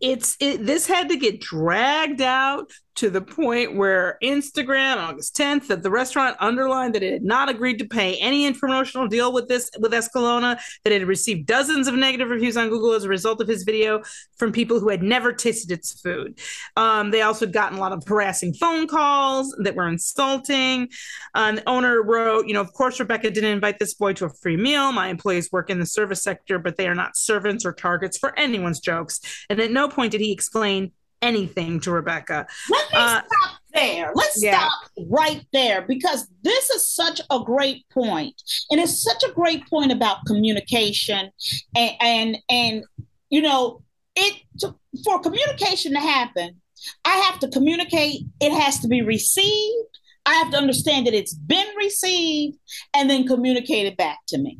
It's 0.00 0.36
it, 0.38 0.64
this 0.64 0.86
had 0.86 1.08
to 1.08 1.16
get 1.16 1.40
dragged 1.40 2.20
out 2.20 2.70
to 2.98 3.08
the 3.08 3.20
point 3.20 3.76
where 3.76 4.18
Instagram, 4.24 4.96
August 4.96 5.36
10th, 5.36 5.68
that 5.68 5.84
the 5.84 5.90
restaurant 5.90 6.36
underlined 6.40 6.96
that 6.96 7.02
it 7.04 7.12
had 7.12 7.22
not 7.22 7.48
agreed 7.48 7.78
to 7.78 7.84
pay 7.84 8.16
any 8.16 8.52
promotional 8.52 9.06
deal 9.06 9.32
with 9.32 9.46
this 9.46 9.70
with 9.78 9.92
Escalona, 9.92 10.58
that 10.82 10.92
it 10.92 11.00
had 11.00 11.08
received 11.08 11.46
dozens 11.46 11.86
of 11.86 11.94
negative 11.94 12.28
reviews 12.28 12.56
on 12.56 12.68
Google 12.68 12.94
as 12.94 13.04
a 13.04 13.08
result 13.08 13.40
of 13.40 13.46
his 13.46 13.62
video 13.62 14.02
from 14.36 14.50
people 14.50 14.80
who 14.80 14.88
had 14.88 15.00
never 15.00 15.32
tasted 15.32 15.70
its 15.70 16.00
food. 16.00 16.40
Um, 16.76 17.12
they 17.12 17.22
also 17.22 17.46
had 17.46 17.52
gotten 17.52 17.78
a 17.78 17.80
lot 17.80 17.92
of 17.92 18.02
harassing 18.04 18.52
phone 18.52 18.88
calls 18.88 19.54
that 19.60 19.76
were 19.76 19.86
insulting. 19.86 20.88
Um, 21.34 21.56
the 21.56 21.68
owner 21.68 22.02
wrote, 22.02 22.48
you 22.48 22.54
know, 22.54 22.60
of 22.60 22.72
course, 22.72 22.98
Rebecca 22.98 23.30
didn't 23.30 23.52
invite 23.52 23.78
this 23.78 23.94
boy 23.94 24.14
to 24.14 24.24
a 24.24 24.30
free 24.30 24.56
meal. 24.56 24.90
My 24.90 25.06
employees 25.06 25.52
work 25.52 25.70
in 25.70 25.78
the 25.78 25.86
service 25.86 26.24
sector, 26.24 26.58
but 26.58 26.76
they 26.76 26.88
are 26.88 26.96
not 26.96 27.16
servants 27.16 27.64
or 27.64 27.72
targets 27.72 28.18
for 28.18 28.36
anyone's 28.36 28.80
jokes. 28.80 29.20
And 29.48 29.60
at 29.60 29.70
no 29.70 29.88
point 29.88 30.10
did 30.10 30.20
he 30.20 30.32
explain 30.32 30.90
anything 31.22 31.80
to 31.80 31.90
Rebecca. 31.90 32.46
Let 32.70 32.90
me 32.92 32.96
Uh, 32.98 33.20
stop 33.26 33.58
there. 33.74 34.12
Let's 34.14 34.42
yeah. 34.42 34.58
stop 34.58 34.72
right 35.08 35.44
there 35.52 35.82
because 35.82 36.28
this 36.42 36.70
is 36.70 36.88
such 36.88 37.20
a 37.30 37.40
great 37.40 37.88
point. 37.90 38.40
And 38.70 38.80
it's 38.80 39.02
such 39.02 39.22
a 39.24 39.32
great 39.32 39.66
point 39.68 39.92
about 39.92 40.24
communication 40.26 41.30
and 41.76 41.90
and, 42.00 42.38
and 42.48 42.84
you 43.30 43.42
know, 43.42 43.82
it 44.16 44.34
to, 44.60 44.74
for 45.04 45.20
communication 45.20 45.92
to 45.92 46.00
happen, 46.00 46.60
I 47.04 47.16
have 47.18 47.38
to 47.40 47.48
communicate, 47.48 48.22
it 48.40 48.52
has 48.52 48.78
to 48.80 48.88
be 48.88 49.02
received. 49.02 49.98
I 50.26 50.34
have 50.34 50.50
to 50.52 50.56
understand 50.58 51.06
that 51.06 51.14
it's 51.14 51.34
been 51.34 51.66
received 51.76 52.58
and 52.94 53.08
then 53.08 53.26
communicated 53.26 53.96
back 53.96 54.18
to 54.28 54.38
me. 54.38 54.58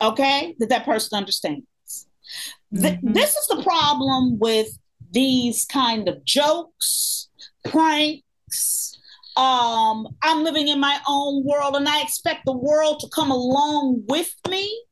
Okay? 0.00 0.54
That 0.58 0.68
that 0.70 0.84
person 0.84 1.16
understands. 1.16 1.66
Th- 2.74 2.94
Mhm. 3.00 3.14
this 3.14 3.36
is 3.36 3.46
the 3.48 3.62
problem 3.62 4.38
with 4.38 4.68
these 5.12 5.64
kind 5.66 6.08
of 6.08 6.24
jokes, 6.24 7.28
pranks. 7.64 8.98
Um, 9.36 10.08
I'm 10.22 10.44
living 10.44 10.68
in 10.68 10.78
my 10.78 10.98
own 11.08 11.44
world 11.44 11.76
and 11.76 11.88
I 11.88 12.02
expect 12.02 12.44
the 12.44 12.52
world 12.52 13.00
to 13.00 13.08
come 13.08 13.30
along 13.30 14.04
with 14.08 14.34
me 14.48 14.84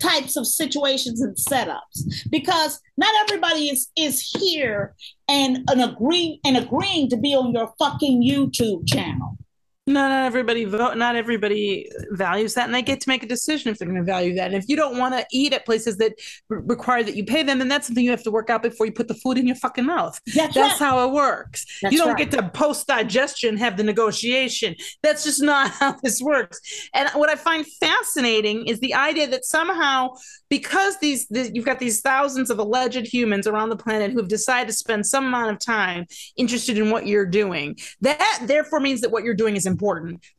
types 0.00 0.36
of 0.36 0.46
situations 0.46 1.20
and 1.20 1.36
setups 1.36 2.28
because 2.28 2.80
not 2.96 3.14
everybody 3.22 3.68
is 3.68 3.88
is 3.96 4.20
here 4.20 4.94
and 5.28 5.58
an 5.70 5.80
agree 5.80 6.40
and 6.44 6.56
agreeing 6.56 7.08
to 7.08 7.16
be 7.16 7.34
on 7.34 7.52
your 7.52 7.72
fucking 7.78 8.20
YouTube 8.20 8.86
channel. 8.88 9.38
No, 9.84 10.08
not 10.08 10.26
everybody 10.26 10.64
vote. 10.64 10.96
Not 10.96 11.16
everybody 11.16 11.90
values 12.12 12.54
that, 12.54 12.66
and 12.66 12.74
they 12.74 12.82
get 12.82 13.00
to 13.00 13.08
make 13.08 13.24
a 13.24 13.26
decision 13.26 13.72
if 13.72 13.78
they're 13.78 13.88
going 13.88 13.98
to 13.98 14.04
value 14.04 14.32
that. 14.36 14.52
And 14.52 14.54
if 14.54 14.68
you 14.68 14.76
don't 14.76 14.96
want 14.96 15.12
to 15.14 15.26
eat 15.32 15.52
at 15.52 15.64
places 15.64 15.96
that 15.96 16.12
re- 16.48 16.60
require 16.66 17.02
that 17.02 17.16
you 17.16 17.24
pay 17.24 17.42
them, 17.42 17.58
then 17.58 17.66
that's 17.66 17.88
something 17.88 18.04
you 18.04 18.12
have 18.12 18.22
to 18.22 18.30
work 18.30 18.48
out 18.48 18.62
before 18.62 18.86
you 18.86 18.92
put 18.92 19.08
the 19.08 19.14
food 19.14 19.38
in 19.38 19.46
your 19.48 19.56
fucking 19.56 19.84
mouth. 19.84 20.20
That's, 20.36 20.54
That's 20.54 20.80
right. 20.80 20.88
how 20.88 21.08
it 21.08 21.12
works. 21.12 21.66
That's 21.82 21.92
you 21.92 21.98
don't 21.98 22.10
right. 22.10 22.30
get 22.30 22.30
to 22.30 22.48
post 22.50 22.86
digestion, 22.86 23.56
have 23.56 23.76
the 23.76 23.82
negotiation. 23.82 24.76
That's 25.02 25.24
just 25.24 25.42
not 25.42 25.70
how 25.80 25.96
this 26.00 26.22
works. 26.22 26.60
And 26.94 27.08
what 27.14 27.28
I 27.28 27.34
find 27.34 27.66
fascinating 27.80 28.68
is 28.68 28.78
the 28.78 28.94
idea 28.94 29.26
that 29.30 29.44
somehow, 29.44 30.10
because 30.48 30.96
these, 31.00 31.26
th- 31.26 31.50
you've 31.54 31.64
got 31.64 31.80
these 31.80 32.02
thousands 32.02 32.50
of 32.50 32.60
alleged 32.60 33.12
humans 33.12 33.48
around 33.48 33.70
the 33.70 33.76
planet 33.76 34.12
who 34.12 34.18
have 34.18 34.28
decided 34.28 34.68
to 34.68 34.74
spend 34.74 35.06
some 35.06 35.26
amount 35.26 35.50
of 35.50 35.58
time 35.58 36.06
interested 36.36 36.78
in 36.78 36.90
what 36.90 37.08
you're 37.08 37.26
doing, 37.26 37.76
that 38.00 38.44
therefore 38.46 38.78
means 38.78 39.00
that 39.00 39.10
what 39.10 39.24
you're 39.24 39.34
doing 39.34 39.56
is 39.56 39.66
important, 39.72 39.72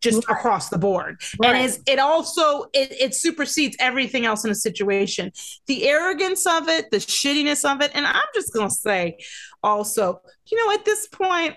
just 0.01 0.27
Right. 0.27 0.37
across 0.37 0.69
the 0.69 0.77
board. 0.77 1.21
Right. 1.39 1.55
And 1.55 1.65
is 1.65 1.81
it 1.87 1.99
also 1.99 2.63
it, 2.73 2.91
it 2.99 3.15
supersedes 3.15 3.75
everything 3.79 4.25
else 4.25 4.45
in 4.45 4.51
a 4.51 4.55
situation. 4.55 5.31
The 5.67 5.87
arrogance 5.87 6.45
of 6.45 6.67
it, 6.69 6.89
the 6.91 6.97
shittiness 6.97 7.69
of 7.69 7.81
it, 7.81 7.91
and 7.93 8.05
I'm 8.05 8.23
just 8.33 8.53
gonna 8.53 8.69
say 8.69 9.17
also, 9.61 10.21
you 10.49 10.57
know, 10.57 10.73
at 10.73 10.85
this 10.85 11.07
point, 11.07 11.55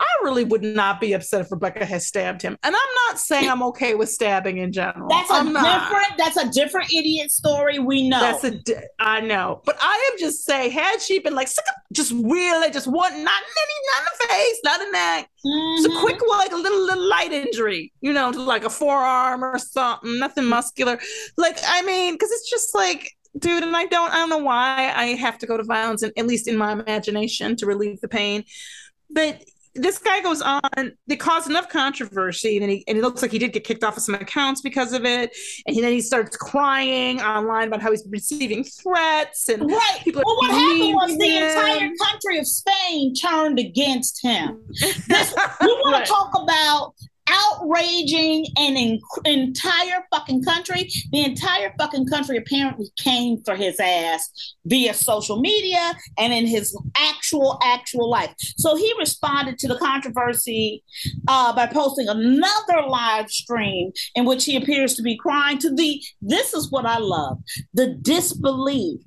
I 0.00 0.06
really 0.24 0.44
would 0.44 0.62
not 0.62 0.98
be 0.98 1.12
upset 1.12 1.42
if 1.42 1.52
Rebecca 1.52 1.84
has 1.84 2.06
stabbed 2.06 2.40
him. 2.40 2.56
And 2.62 2.74
I'm 2.74 2.94
not 3.08 3.18
saying 3.18 3.50
I'm 3.50 3.62
okay 3.64 3.94
with 3.94 4.08
stabbing 4.08 4.56
in 4.56 4.72
general. 4.72 5.08
That's 5.10 5.30
a 5.30 5.34
I'm 5.34 5.52
not. 5.52 5.90
different. 5.90 6.18
That's 6.18 6.36
a 6.38 6.48
different 6.50 6.90
idiot 6.90 7.30
story. 7.30 7.78
We 7.78 8.08
know. 8.08 8.18
That's 8.18 8.44
a. 8.44 8.52
di- 8.52 8.82
I 8.98 9.20
know, 9.20 9.60
but 9.66 9.76
I 9.78 10.10
am 10.10 10.18
just 10.18 10.44
saying, 10.46 10.70
had 10.70 11.02
she 11.02 11.18
been 11.18 11.34
like, 11.34 11.48
sick 11.48 11.64
of- 11.68 11.74
just 11.92 12.12
really, 12.12 12.70
just 12.70 12.86
one, 12.86 13.12
not 13.12 13.12
in 13.12 13.22
any, 13.22 13.76
not 13.92 14.00
in 14.00 14.06
the 14.18 14.28
face, 14.28 14.60
not 14.64 14.80
in 14.80 14.86
the 14.86 14.92
neck, 14.92 15.28
just 15.76 15.86
a 15.86 15.90
mm-hmm. 15.90 16.00
quick, 16.00 16.20
like 16.28 16.52
a 16.52 16.56
little, 16.56 16.80
little 16.80 17.08
light 17.08 17.32
injury, 17.32 17.92
you 18.00 18.12
know, 18.12 18.32
to 18.32 18.40
like 18.40 18.64
a 18.64 18.70
forearm 18.70 19.44
or 19.44 19.58
something, 19.58 20.18
nothing 20.18 20.46
muscular. 20.46 20.98
Like, 21.36 21.58
I 21.66 21.82
mean, 21.82 22.14
because 22.14 22.30
it's 22.30 22.48
just 22.48 22.74
like, 22.74 23.12
dude, 23.38 23.62
and 23.62 23.76
I 23.76 23.86
don't, 23.86 24.10
I 24.12 24.16
don't 24.16 24.30
know 24.30 24.38
why 24.38 24.92
I 24.94 25.08
have 25.16 25.38
to 25.38 25.46
go 25.46 25.56
to 25.56 25.62
violence, 25.62 26.02
and 26.02 26.12
at 26.16 26.26
least 26.26 26.48
in 26.48 26.56
my 26.56 26.72
imagination, 26.72 27.56
to 27.56 27.66
relieve 27.66 28.00
the 28.00 28.08
pain. 28.08 28.44
But 29.10 29.42
this 29.74 29.98
guy 29.98 30.20
goes 30.20 30.42
on. 30.42 30.60
They 31.06 31.16
caused 31.16 31.48
enough 31.48 31.68
controversy, 31.68 32.58
and, 32.58 32.70
he, 32.70 32.84
and 32.88 32.98
it 32.98 33.02
looks 33.02 33.22
like 33.22 33.30
he 33.30 33.38
did 33.38 33.52
get 33.52 33.64
kicked 33.64 33.84
off 33.84 33.96
of 33.96 34.02
some 34.02 34.14
accounts 34.16 34.60
because 34.60 34.92
of 34.92 35.04
it. 35.04 35.36
And 35.66 35.74
he, 35.74 35.80
then 35.80 35.92
he 35.92 36.00
starts 36.00 36.36
crying 36.36 37.20
online 37.20 37.68
about 37.68 37.80
how 37.80 37.90
he's 37.90 38.06
receiving 38.10 38.64
threats 38.64 39.48
and 39.48 39.62
Right. 39.70 39.98
people 40.02 40.22
Well, 40.26 40.36
what 40.36 40.50
happened 40.50 40.94
was 40.94 41.18
the 41.18 41.36
entire 41.36 41.90
country 42.02 42.38
of 42.38 42.46
Spain 42.46 43.14
turned 43.14 43.58
against 43.58 44.22
him. 44.22 44.62
This, 45.08 45.34
you 45.62 45.68
want 45.84 45.94
Right. 45.96 46.04
to 46.06 46.10
talk 46.10 46.30
about 46.42 46.94
outraging 47.30 48.46
an 48.56 48.76
en- 48.76 49.00
entire 49.24 50.04
fucking 50.12 50.42
country? 50.42 50.88
The 51.12 51.24
entire 51.24 51.74
fucking 51.78 52.06
country 52.06 52.36
apparently 52.36 52.86
came 52.98 53.42
for 53.44 53.54
his 53.56 53.78
ass 53.80 54.54
via 54.64 54.94
social 54.94 55.40
media 55.40 55.94
and 56.18 56.32
in 56.32 56.46
his 56.46 56.76
actual 56.96 57.58
actual 57.62 58.10
life. 58.10 58.34
So 58.38 58.76
he 58.76 58.92
responded 58.98 59.58
to 59.58 59.68
the 59.68 59.78
controversy 59.78 60.84
uh, 61.28 61.54
by 61.54 61.66
posting 61.66 62.08
another 62.08 62.86
live 62.88 63.30
stream 63.30 63.92
in 64.14 64.24
which 64.24 64.44
he 64.44 64.56
appears 64.56 64.94
to 64.94 65.02
be 65.02 65.16
crying 65.16 65.58
to 65.58 65.74
the. 65.74 66.02
This 66.20 66.54
is 66.54 66.70
what 66.70 66.86
I 66.86 66.98
love: 66.98 67.38
the 67.74 67.94
disbelief 67.94 69.00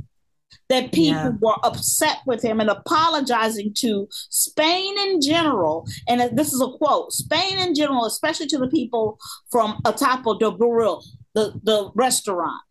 that 0.69 0.91
people 0.91 1.13
Yeah. 1.21 1.31
were 1.41 1.57
upset 1.63 2.19
with 2.25 2.41
him 2.41 2.59
and 2.59 2.69
apologizing 2.69 3.73
to 3.75 4.07
Spain 4.29 4.97
in 5.07 5.21
general. 5.21 5.85
And 6.07 6.35
this 6.37 6.53
is 6.53 6.61
a 6.61 6.69
quote 6.77 7.11
Spain 7.11 7.57
in 7.59 7.75
general, 7.75 8.05
especially 8.05 8.47
to 8.47 8.57
the 8.57 8.67
people 8.67 9.17
from 9.51 9.79
Atapo 9.85 10.39
de 10.39 10.51
Buril, 10.51 11.03
the, 11.33 11.53
the 11.63 11.91
restaurant. 11.95 12.61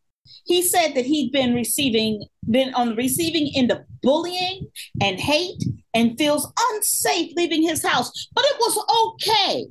He 0.44 0.62
said 0.62 0.94
that 0.94 1.04
he'd 1.04 1.30
been 1.32 1.54
receiving, 1.54 2.24
been 2.50 2.72
on 2.74 2.90
the 2.90 2.94
receiving 2.96 3.50
end 3.54 3.70
of 3.70 3.80
bullying 4.02 4.66
and 5.00 5.20
hate 5.20 5.62
and 5.94 6.16
feels 6.18 6.50
unsafe 6.72 7.32
leaving 7.36 7.62
his 7.62 7.84
house. 7.84 8.28
But 8.34 8.44
it 8.46 8.56
was 8.58 9.14
okay 9.22 9.66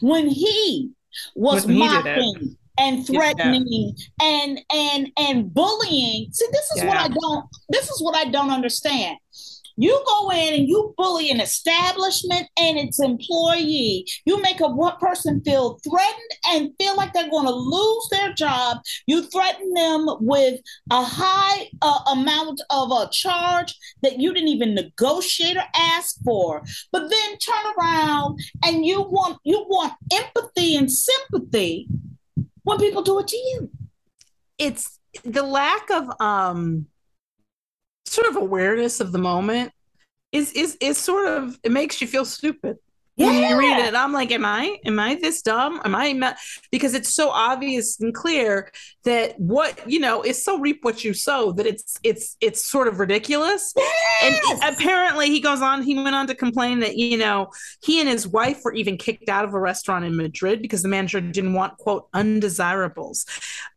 when 0.00 0.28
he 0.28 0.90
was 1.34 1.64
When 1.66 1.74
he 1.76 1.88
did 1.88 2.06
it. 2.06 2.16
mocking 2.16 2.56
and 2.80 3.06
threatening 3.06 3.94
and 4.20 4.60
and 4.72 5.12
and 5.18 5.52
bullying. 5.52 6.32
See, 6.32 6.46
this 6.50 6.70
is 6.76 6.84
what 6.84 6.96
I 6.96 7.08
don't. 7.08 7.46
This 7.68 7.88
is 7.90 8.02
what 8.02 8.16
I 8.16 8.30
don't 8.30 8.50
understand. 8.50 9.18
You 9.76 10.02
go 10.06 10.30
in 10.30 10.54
and 10.54 10.68
you 10.68 10.92
bully 10.98 11.30
an 11.30 11.40
establishment 11.40 12.48
and 12.58 12.76
its 12.76 13.00
employee. 13.00 14.04
You 14.26 14.42
make 14.42 14.60
a 14.60 14.68
one 14.68 14.96
person 14.98 15.40
feel 15.42 15.78
threatened 15.88 16.30
and 16.48 16.72
feel 16.78 16.96
like 16.96 17.14
they're 17.14 17.30
going 17.30 17.46
to 17.46 17.52
lose 17.52 18.08
their 18.10 18.34
job. 18.34 18.78
You 19.06 19.22
threaten 19.22 19.72
them 19.72 20.06
with 20.20 20.60
a 20.90 21.02
high 21.02 21.70
uh, 21.80 22.00
amount 22.12 22.60
of 22.68 22.90
a 22.90 23.08
charge 23.10 23.74
that 24.02 24.18
you 24.18 24.34
didn't 24.34 24.48
even 24.48 24.74
negotiate 24.74 25.56
or 25.56 25.64
ask 25.74 26.16
for. 26.24 26.62
But 26.92 27.08
then 27.08 27.38
turn 27.38 27.72
around 27.78 28.38
and 28.66 28.84
you 28.84 29.00
want 29.00 29.38
you 29.44 29.64
want 29.66 29.94
empathy 30.12 30.76
and 30.76 30.92
sympathy 30.92 31.88
when 32.70 32.78
people 32.78 33.02
do 33.02 33.18
it 33.18 33.28
to 33.28 33.36
you. 33.36 33.70
It's 34.58 34.98
the 35.24 35.42
lack 35.42 35.90
of 35.90 36.08
um 36.20 36.86
sort 38.06 38.28
of 38.28 38.36
awareness 38.36 39.00
of 39.00 39.12
the 39.12 39.18
moment 39.18 39.72
is 40.32 40.52
is 40.52 40.76
is 40.80 40.96
sort 40.96 41.26
of 41.26 41.58
it 41.62 41.72
makes 41.72 42.00
you 42.00 42.06
feel 42.06 42.24
stupid 42.24 42.78
when 43.26 43.50
you 43.50 43.58
read 43.58 43.78
it. 43.86 43.94
I'm 43.94 44.12
like, 44.12 44.30
am 44.32 44.44
I 44.44 44.78
am 44.84 44.98
I 44.98 45.14
this 45.16 45.42
dumb? 45.42 45.80
Am 45.84 45.94
I 45.94 46.12
not? 46.12 46.36
Because 46.70 46.94
it's 46.94 47.14
so 47.14 47.30
obvious 47.30 48.00
and 48.00 48.14
clear 48.14 48.70
that 49.04 49.38
what 49.38 49.90
you 49.90 50.00
know 50.00 50.22
is 50.22 50.44
so 50.44 50.58
reap 50.58 50.80
what 50.82 51.04
you 51.04 51.14
sow 51.14 51.52
that 51.52 51.66
it's 51.66 51.98
it's 52.02 52.36
it's 52.40 52.64
sort 52.64 52.88
of 52.88 52.98
ridiculous. 52.98 53.72
Yes! 53.76 54.00
And 54.22 54.74
apparently 54.74 55.28
he 55.28 55.40
goes 55.40 55.62
on, 55.62 55.82
he 55.82 55.94
went 55.94 56.14
on 56.14 56.26
to 56.26 56.34
complain 56.34 56.80
that, 56.80 56.96
you 56.96 57.16
know, 57.16 57.50
he 57.82 58.00
and 58.00 58.08
his 58.08 58.26
wife 58.26 58.60
were 58.64 58.72
even 58.74 58.96
kicked 58.96 59.28
out 59.28 59.44
of 59.44 59.54
a 59.54 59.60
restaurant 59.60 60.04
in 60.04 60.16
Madrid 60.16 60.62
because 60.62 60.82
the 60.82 60.88
manager 60.88 61.20
didn't 61.20 61.54
want, 61.54 61.76
quote, 61.78 62.08
undesirables. 62.14 63.26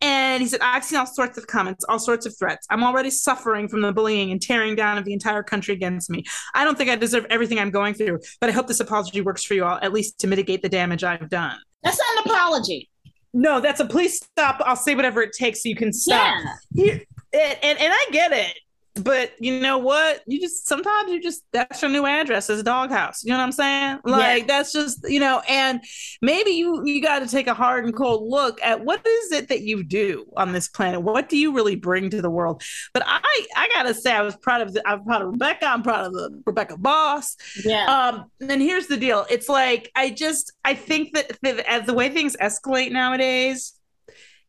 And 0.01 0.41
he 0.41 0.47
said, 0.47 0.59
I've 0.61 0.83
seen 0.83 0.99
all 0.99 1.05
sorts 1.05 1.37
of 1.37 1.47
comments, 1.47 1.85
all 1.87 1.99
sorts 1.99 2.25
of 2.25 2.37
threats. 2.37 2.67
I'm 2.69 2.83
already 2.83 3.09
suffering 3.09 3.67
from 3.67 3.81
the 3.81 3.91
bullying 3.91 4.31
and 4.31 4.41
tearing 4.41 4.75
down 4.75 4.97
of 4.97 5.05
the 5.05 5.13
entire 5.13 5.43
country 5.43 5.73
against 5.73 6.09
me. 6.09 6.23
I 6.53 6.63
don't 6.63 6.77
think 6.77 6.89
I 6.89 6.95
deserve 6.95 7.25
everything 7.29 7.59
I'm 7.59 7.71
going 7.71 7.93
through, 7.93 8.19
but 8.39 8.49
I 8.49 8.53
hope 8.53 8.67
this 8.67 8.79
apology 8.79 9.21
works 9.21 9.32
for 9.41 9.53
you 9.53 9.65
all, 9.65 9.79
at 9.81 9.93
least 9.93 10.19
to 10.19 10.27
mitigate 10.27 10.61
the 10.61 10.69
damage 10.69 11.03
I've 11.03 11.29
done. 11.29 11.57
That's 11.83 11.97
not 11.97 12.25
an 12.25 12.31
apology. 12.31 12.89
No, 13.33 13.59
that's 13.59 13.79
a 13.79 13.85
please 13.85 14.17
stop. 14.17 14.61
I'll 14.63 14.75
say 14.75 14.95
whatever 14.95 15.21
it 15.21 15.33
takes 15.33 15.63
so 15.63 15.69
you 15.69 15.75
can 15.75 15.91
stop. 15.91 16.37
Yeah. 16.71 16.99
And, 17.33 17.57
and, 17.63 17.79
and 17.79 17.93
I 17.93 18.05
get 18.11 18.31
it. 18.31 18.57
But 18.95 19.31
you 19.39 19.59
know 19.59 19.79
what? 19.79 20.21
You 20.27 20.39
just 20.39 20.67
sometimes 20.67 21.11
you 21.11 21.19
just 21.19 21.43
that's 21.51 21.81
your 21.81 21.89
new 21.89 22.05
address 22.05 22.49
is 22.49 22.59
a 22.59 22.63
doghouse. 22.63 23.23
You 23.23 23.31
know 23.31 23.37
what 23.37 23.43
I'm 23.43 23.51
saying? 23.51 23.99
Like 24.03 24.47
that's 24.47 24.71
just 24.71 25.09
you 25.09 25.19
know, 25.19 25.41
and 25.49 25.81
maybe 26.21 26.51
you 26.51 26.83
you 26.85 27.01
got 27.01 27.19
to 27.19 27.27
take 27.27 27.47
a 27.47 27.55
hard 27.55 27.85
and 27.85 27.95
cold 27.95 28.29
look 28.29 28.61
at 28.61 28.85
what 28.85 29.05
is 29.05 29.31
it 29.31 29.47
that 29.47 29.61
you 29.61 29.83
do 29.83 30.25
on 30.37 30.51
this 30.51 30.67
planet. 30.67 31.01
What 31.01 31.27
do 31.27 31.37
you 31.37 31.55
really 31.55 31.75
bring 31.75 32.11
to 32.11 32.21
the 32.21 32.29
world? 32.29 32.61
But 32.93 33.01
I 33.07 33.45
I 33.55 33.67
gotta 33.69 33.95
say 33.95 34.11
I 34.11 34.21
was 34.21 34.35
proud 34.35 34.61
of 34.61 34.73
the, 34.73 34.87
I'm 34.87 35.03
proud 35.03 35.23
of 35.23 35.31
Rebecca. 35.31 35.65
I'm 35.65 35.81
proud 35.81 36.05
of 36.05 36.13
the 36.13 36.41
Rebecca 36.45 36.77
boss. 36.77 37.35
Yeah. 37.65 37.85
Um, 37.85 38.25
and 38.47 38.61
here's 38.61 38.87
the 38.87 38.97
deal. 38.97 39.25
It's 39.27 39.49
like 39.49 39.89
I 39.95 40.11
just 40.11 40.53
I 40.63 40.75
think 40.75 41.13
that, 41.13 41.35
that 41.41 41.67
as 41.67 41.87
the 41.87 41.93
way 41.95 42.09
things 42.09 42.35
escalate 42.39 42.91
nowadays, 42.91 43.73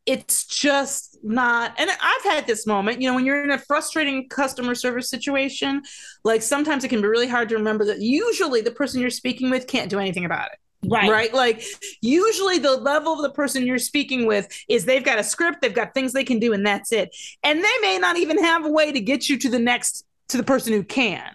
it's 0.05 0.45
just 0.45 1.14
not 1.25 1.75
and 1.79 1.91
i've 1.91 2.23
had 2.25 2.47
this 2.47 2.67
moment 2.67 3.01
you 3.01 3.09
know 3.09 3.15
when 3.15 3.25
you're 3.25 3.43
in 3.43 3.51
a 3.51 3.59
frustrating 3.59 4.29
customer 4.29 4.75
service 4.75 5.09
situation 5.09 5.83
like 6.25 6.43
sometimes 6.43 6.85
it 6.85 6.89
can 6.89 7.01
be 7.01 7.09
really 7.09 7.29
hard 7.29 7.49
to 7.49 7.55
remember 7.55 7.85
that 7.85 8.01
usually 8.01 8.61
the 8.61 8.71
person 8.71 9.01
you're 9.01 9.11
speaking 9.11 9.51
with 9.51 9.67
can't 9.67 9.91
do 9.91 9.99
anything 9.99 10.25
about 10.25 10.51
it. 10.53 10.59
Right. 10.87 11.11
right? 11.11 11.33
Like 11.33 11.65
usually 12.03 12.59
the 12.59 12.77
level 12.77 13.15
of 13.15 13.23
the 13.23 13.31
person 13.31 13.67
you're 13.67 13.79
speaking 13.79 14.27
with 14.27 14.49
is 14.69 14.85
they've 14.85 15.05
got 15.05 15.19
a 15.19 15.25
script 15.25 15.63
they've 15.63 15.75
got 15.75 15.95
things 15.95 16.13
they 16.13 16.25
can 16.25 16.39
do 16.39 16.53
and 16.53 16.67
that's 16.67 16.93
it. 16.93 17.15
And 17.43 17.59
they 17.65 17.79
may 17.81 17.99
not 17.99 18.17
even 18.17 18.43
have 18.43 18.67
a 18.67 18.71
way 18.71 18.93
to 18.93 19.01
get 19.01 19.29
you 19.29 19.39
to 19.39 19.49
the 19.49 19.59
next 19.59 20.05
to 20.29 20.37
the 20.37 20.43
person 20.43 20.73
who 20.73 20.83
can. 20.83 21.35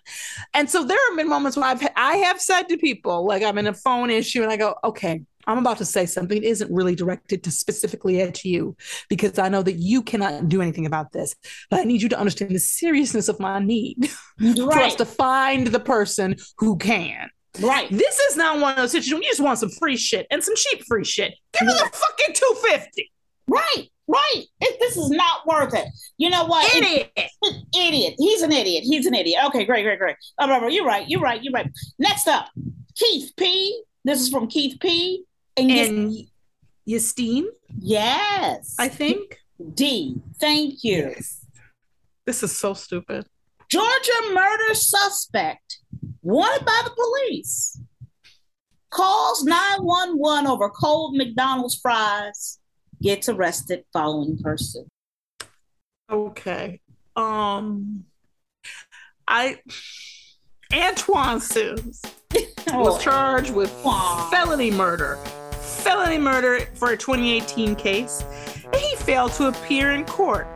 And 0.54 0.70
so 0.70 0.84
there 0.84 0.98
have 1.10 1.18
been 1.18 1.30
moments 1.30 1.58
where 1.58 1.66
i've 1.66 1.88
i 1.96 2.18
have 2.18 2.40
said 2.40 2.64
to 2.64 2.78
people 2.78 3.26
like 3.26 3.44
i'm 3.44 3.58
in 3.58 3.68
a 3.68 3.74
phone 3.74 4.10
issue 4.10 4.44
and 4.44 4.52
i 4.52 4.58
go 4.58 4.76
okay 4.84 5.22
I'm 5.50 5.58
about 5.58 5.80
to 5.80 5.86
say 5.86 6.06
something 6.06 6.42
that 6.42 6.48
isn't 6.48 6.72
really 6.72 6.94
directed 6.94 7.44
to 7.44 7.52
specifically 7.52 8.22
at 8.22 8.46
you 8.46 8.78
because 9.10 9.40
I 9.40 9.50
know 9.50 9.64
that 9.64 9.78
you 9.78 10.04
cannot 10.04 10.48
do 10.48 10.62
anything 10.62 10.86
about 10.86 11.12
this. 11.12 11.36
But 11.72 11.80
I 11.80 11.84
need 11.86 12.04
you 12.04 12.10
to 12.10 12.20
understand 12.20 12.56
the 12.56 12.60
seriousness 12.60 13.30
of 13.30 13.40
my 13.40 13.58
need 13.58 14.12
for 14.40 14.78
us 14.78 14.94
to 14.96 15.06
find 15.06 15.66
the 15.68 15.80
person 15.80 16.36
who 16.60 16.78
can. 16.78 17.32
Right. 17.60 17.90
This 17.90 18.20
is 18.20 18.38
not 18.38 18.60
one 18.60 18.74
of 18.74 18.78
those 18.78 18.92
situations. 18.92 19.26
You 19.26 19.32
just 19.32 19.40
want 19.40 19.58
some 19.58 19.72
free 19.72 19.98
shit 19.98 20.28
and 20.30 20.44
some 20.44 20.54
cheap 20.56 20.84
free 20.88 21.04
shit. 21.04 21.34
Give 21.58 21.68
me 21.68 21.74
the 21.74 21.90
fucking 21.92 22.36
250. 22.36 23.12
Right. 23.48 23.90
Right. 24.08 24.46
It, 24.62 24.80
this 24.80 24.98
is 24.98 25.10
not 25.10 25.48
worth 25.48 25.74
it. 25.74 25.88
You 26.20 26.30
know 26.30 26.46
what? 26.46 26.72
Idiot. 26.76 27.12
idiot. 27.76 28.14
He's 28.20 28.44
an 28.44 28.52
idiot. 28.52 28.84
He's 28.84 29.08
an 29.08 29.16
idiot. 29.16 29.42
Okay, 29.48 29.66
great, 29.66 29.84
great, 29.84 29.98
great. 29.98 30.16
Oh, 30.40 30.68
you're 30.68 30.86
right. 30.86 31.10
You're 31.10 31.22
right. 31.22 31.44
You're 31.44 31.54
right. 31.54 31.70
Next 31.98 32.28
up, 32.28 32.50
Keith 32.96 33.32
P. 33.36 33.84
This 34.06 34.22
is 34.22 34.30
from 34.30 34.48
Keith 34.48 34.80
P. 34.80 35.26
And, 35.60 35.70
yes- 35.70 35.88
And 35.90 36.26
Yastine, 36.88 37.46
yes, 37.80 38.76
I 38.80 38.88
think. 38.88 39.38
D. 39.76 40.16
Thank 40.40 40.84
you. 40.84 41.14
This 42.26 42.42
is 42.44 42.56
so 42.58 42.74
stupid. 42.74 43.28
Georgia 43.70 44.32
murder 44.34 44.74
suspect 44.74 45.80
wanted 46.24 46.66
by 46.66 46.82
the 46.86 46.90
police 46.92 47.80
calls 48.90 49.44
911 49.44 50.48
over 50.48 50.70
cold 50.70 51.16
McDonald's 51.16 51.76
fries, 51.76 52.60
gets 53.02 53.30
arrested 53.30 53.84
following 53.94 54.38
pursuit. 54.42 54.88
Okay. 56.12 56.82
Um 57.16 58.06
I 59.28 59.60
Antoine 60.74 61.40
Sims 61.42 62.02
was 62.74 63.04
charged 63.04 63.54
with 63.54 63.70
felony 64.32 64.72
murder. 64.72 65.20
Felony 65.80 66.18
murder 66.18 66.60
for 66.76 66.92
a 66.92 66.98
2018 66.98 67.76
case. 67.76 68.24
And 68.66 68.76
he 68.76 68.96
failed 68.98 69.32
to 69.34 69.48
appear 69.48 69.92
in 69.94 70.06
court 70.06 70.48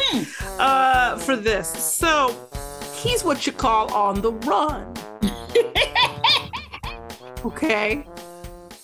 Hmm. 0.00 0.22
uh, 0.60 1.18
for 1.18 1.34
this. 1.36 1.68
So 1.68 2.34
he's 2.94 3.24
what 3.24 3.46
you 3.46 3.52
call 3.52 3.92
on 3.92 4.20
the 4.20 4.32
run. 4.32 4.94
okay. 7.44 8.04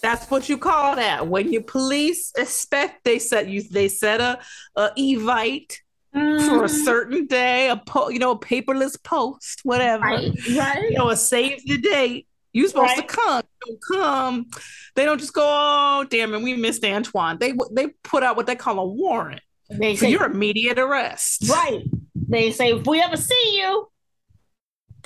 That's 0.02 0.28
what 0.30 0.48
you 0.48 0.58
call 0.58 0.96
that. 0.96 1.28
When 1.28 1.52
your 1.52 1.62
police 1.62 2.32
expect 2.36 3.04
they 3.04 3.18
set 3.18 3.48
you 3.48 3.62
they 3.62 3.88
set 3.88 4.20
a, 4.20 4.38
a 4.76 4.90
evite 4.98 5.76
for 6.12 6.64
a 6.64 6.68
certain 6.68 7.26
day, 7.26 7.70
a 7.70 7.76
po- 7.76 8.10
you 8.10 8.18
know, 8.18 8.32
a 8.32 8.38
paperless 8.38 9.02
post, 9.02 9.60
whatever. 9.64 10.04
right, 10.04 10.30
right. 10.56 10.90
You 10.90 10.98
know, 10.98 11.08
a 11.08 11.16
save 11.16 11.64
the 11.64 11.78
date. 11.78 12.26
You're 12.54 12.68
supposed 12.68 12.96
Right. 12.96 13.08
to 13.08 13.14
come. 13.14 13.42
Don't 13.66 13.78
come. 13.92 14.46
They 14.94 15.04
don't 15.04 15.18
just 15.18 15.34
go, 15.34 15.42
oh 15.44 16.06
damn 16.08 16.32
it, 16.34 16.40
we 16.40 16.54
missed 16.54 16.84
Antoine. 16.84 17.36
They 17.38 17.52
they 17.72 17.88
put 18.04 18.22
out 18.22 18.36
what 18.36 18.46
they 18.46 18.54
call 18.56 18.78
a 18.78 18.86
warrant 18.86 19.42
They 19.68 19.96
for 19.96 20.04
say, 20.06 20.10
your 20.12 20.24
immediate 20.24 20.78
arrest. 20.78 21.48
right. 21.50 21.84
They 22.28 22.52
say 22.52 22.72
if 22.72 22.86
we 22.86 23.02
ever 23.02 23.16
see 23.16 23.58
you, 23.58 23.88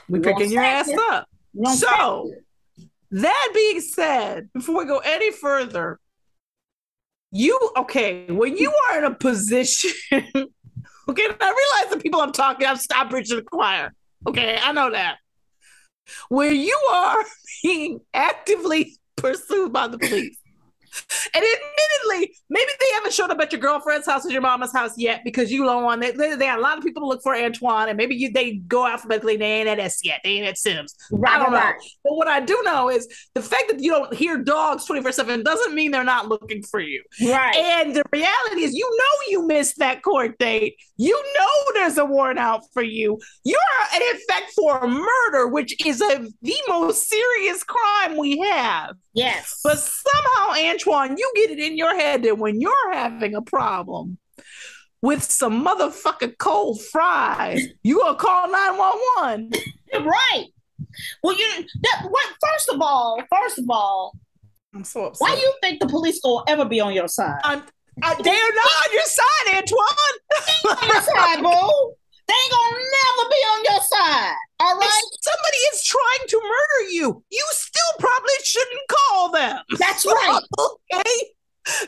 We 0.08 0.18
We 0.20 0.26
won't 0.26 0.38
picking 0.38 0.52
your 0.52 0.62
ass 0.62 0.88
you. 0.88 1.00
up. 1.10 1.26
So 1.74 2.30
that 3.10 3.50
being 3.54 3.80
said, 3.80 4.50
before 4.52 4.76
we 4.78 4.84
go 4.84 4.98
any 4.98 5.32
further, 5.32 5.98
you 7.32 7.58
okay, 7.78 8.26
when 8.30 8.56
you 8.58 8.72
are 8.90 8.98
in 8.98 9.04
a 9.04 9.14
position, 9.14 9.90
okay, 10.12 10.26
I 11.40 11.54
realize 11.88 11.90
the 11.94 11.98
people 12.02 12.20
I'm 12.20 12.32
talking, 12.32 12.66
I've 12.66 12.80
stopped 12.80 13.10
preaching 13.10 13.36
the 13.36 13.42
choir. 13.42 13.94
Okay, 14.26 14.58
I 14.62 14.72
know 14.72 14.90
that. 14.90 15.16
Where 16.28 16.52
you 16.52 16.78
are 16.92 17.24
being 17.62 18.00
actively 18.14 18.96
pursued 19.16 19.72
by 19.72 19.88
the 19.88 19.98
police. 19.98 20.38
And 21.34 21.44
admittedly, 21.44 22.34
maybe 22.48 22.70
they 22.80 22.86
haven't 22.94 23.12
showed 23.12 23.30
up 23.30 23.38
at 23.40 23.52
your 23.52 23.60
girlfriend's 23.60 24.06
house 24.06 24.26
or 24.26 24.30
your 24.30 24.40
mama's 24.40 24.72
house 24.72 24.92
yet 24.96 25.22
because 25.24 25.50
you 25.52 25.64
don't 25.64 25.84
want 25.84 26.00
they, 26.00 26.12
they, 26.12 26.36
they 26.36 26.46
had 26.46 26.58
a 26.58 26.62
lot 26.62 26.78
of 26.78 26.84
people 26.84 27.02
to 27.02 27.06
look 27.06 27.22
for 27.22 27.34
Antoine, 27.36 27.88
and 27.88 27.96
maybe 27.96 28.14
you, 28.14 28.32
they 28.32 28.54
go 28.54 28.86
alphabetically. 28.86 29.36
They 29.36 29.60
ain't 29.60 29.68
at 29.68 29.78
S 29.78 30.00
yet. 30.04 30.20
They 30.24 30.30
ain't 30.30 30.46
at 30.46 30.58
Sims. 30.58 30.94
I 31.26 31.38
don't 31.38 31.52
know. 31.52 31.58
Right. 31.58 31.74
But 32.04 32.14
what 32.16 32.28
I 32.28 32.40
do 32.40 32.60
know 32.64 32.88
is 32.88 33.08
the 33.34 33.42
fact 33.42 33.64
that 33.68 33.80
you 33.80 33.90
don't 33.90 34.14
hear 34.14 34.38
dogs 34.38 34.84
24 34.86 35.12
7 35.12 35.42
doesn't 35.42 35.74
mean 35.74 35.90
they're 35.90 36.04
not 36.04 36.28
looking 36.28 36.62
for 36.62 36.80
you. 36.80 37.02
Right. 37.20 37.54
And 37.54 37.94
the 37.94 38.04
reality 38.12 38.62
is, 38.62 38.74
you 38.74 38.88
know, 38.90 39.30
you 39.30 39.46
missed 39.46 39.78
that 39.78 40.02
court 40.02 40.38
date. 40.38 40.76
You 40.96 41.22
know, 41.38 41.72
there's 41.74 41.98
a 41.98 42.04
warrant 42.04 42.38
out 42.38 42.62
for 42.72 42.82
you. 42.82 43.18
You're 43.44 43.58
in 43.94 44.02
effect 44.16 44.52
for 44.56 44.86
murder, 44.86 45.48
which 45.48 45.84
is 45.86 46.00
a, 46.00 46.26
the 46.42 46.56
most 46.68 47.08
serious 47.08 47.62
crime 47.62 48.16
we 48.16 48.38
have. 48.38 48.96
Yes. 49.18 49.60
But 49.62 49.78
somehow, 49.78 50.70
Antoine, 50.70 51.16
you 51.16 51.32
get 51.36 51.50
it 51.50 51.58
in 51.58 51.76
your 51.76 51.94
head 51.94 52.22
that 52.22 52.38
when 52.38 52.60
you're 52.60 52.92
having 52.92 53.34
a 53.34 53.42
problem 53.42 54.18
with 55.02 55.22
some 55.22 55.64
motherfucking 55.64 56.38
cold 56.38 56.82
fries, 56.82 57.62
you 57.82 57.98
gonna 57.98 58.16
call 58.16 58.50
911. 58.50 59.50
right. 60.06 60.46
Well, 61.22 61.36
you 61.36 61.66
that 61.82 62.08
what 62.08 62.26
first 62.40 62.68
of 62.68 62.80
all, 62.80 63.22
first 63.30 63.58
of 63.58 63.66
all, 63.68 64.16
I'm 64.74 64.84
so 64.84 65.06
upset. 65.06 65.20
why 65.20 65.34
do 65.34 65.40
you 65.40 65.54
think 65.62 65.80
the 65.80 65.88
police 65.88 66.20
will 66.22 66.44
ever 66.46 66.64
be 66.64 66.80
on 66.80 66.94
your 66.94 67.08
side? 67.08 67.40
I'm, 67.44 67.62
I, 68.02 68.14
they're 68.22 68.34
not 68.34 68.70
on 68.86 68.92
your 68.92 69.02
side, 69.02 69.56
Antoine. 69.56 70.78
on 70.78 70.88
your 70.88 71.02
side, 71.02 71.42
boo. 71.42 71.94
They 72.28 72.34
ain't 72.34 72.52
gonna 72.52 72.76
never 72.76 73.28
be 73.30 73.40
on 73.48 73.64
your 73.64 73.82
side. 73.82 74.36
All 74.60 74.76
right. 74.76 75.02
If 75.12 75.18
somebody 75.22 75.56
is 75.72 75.84
trying 75.84 76.28
to 76.28 76.40
murder 76.42 76.90
you, 76.90 77.24
you 77.30 77.44
still 77.52 77.92
probably 77.98 78.38
shouldn't 78.44 78.88
call 78.88 79.32
them. 79.32 79.58
That's 79.78 80.04
right. 80.04 80.40
okay? 80.92 81.14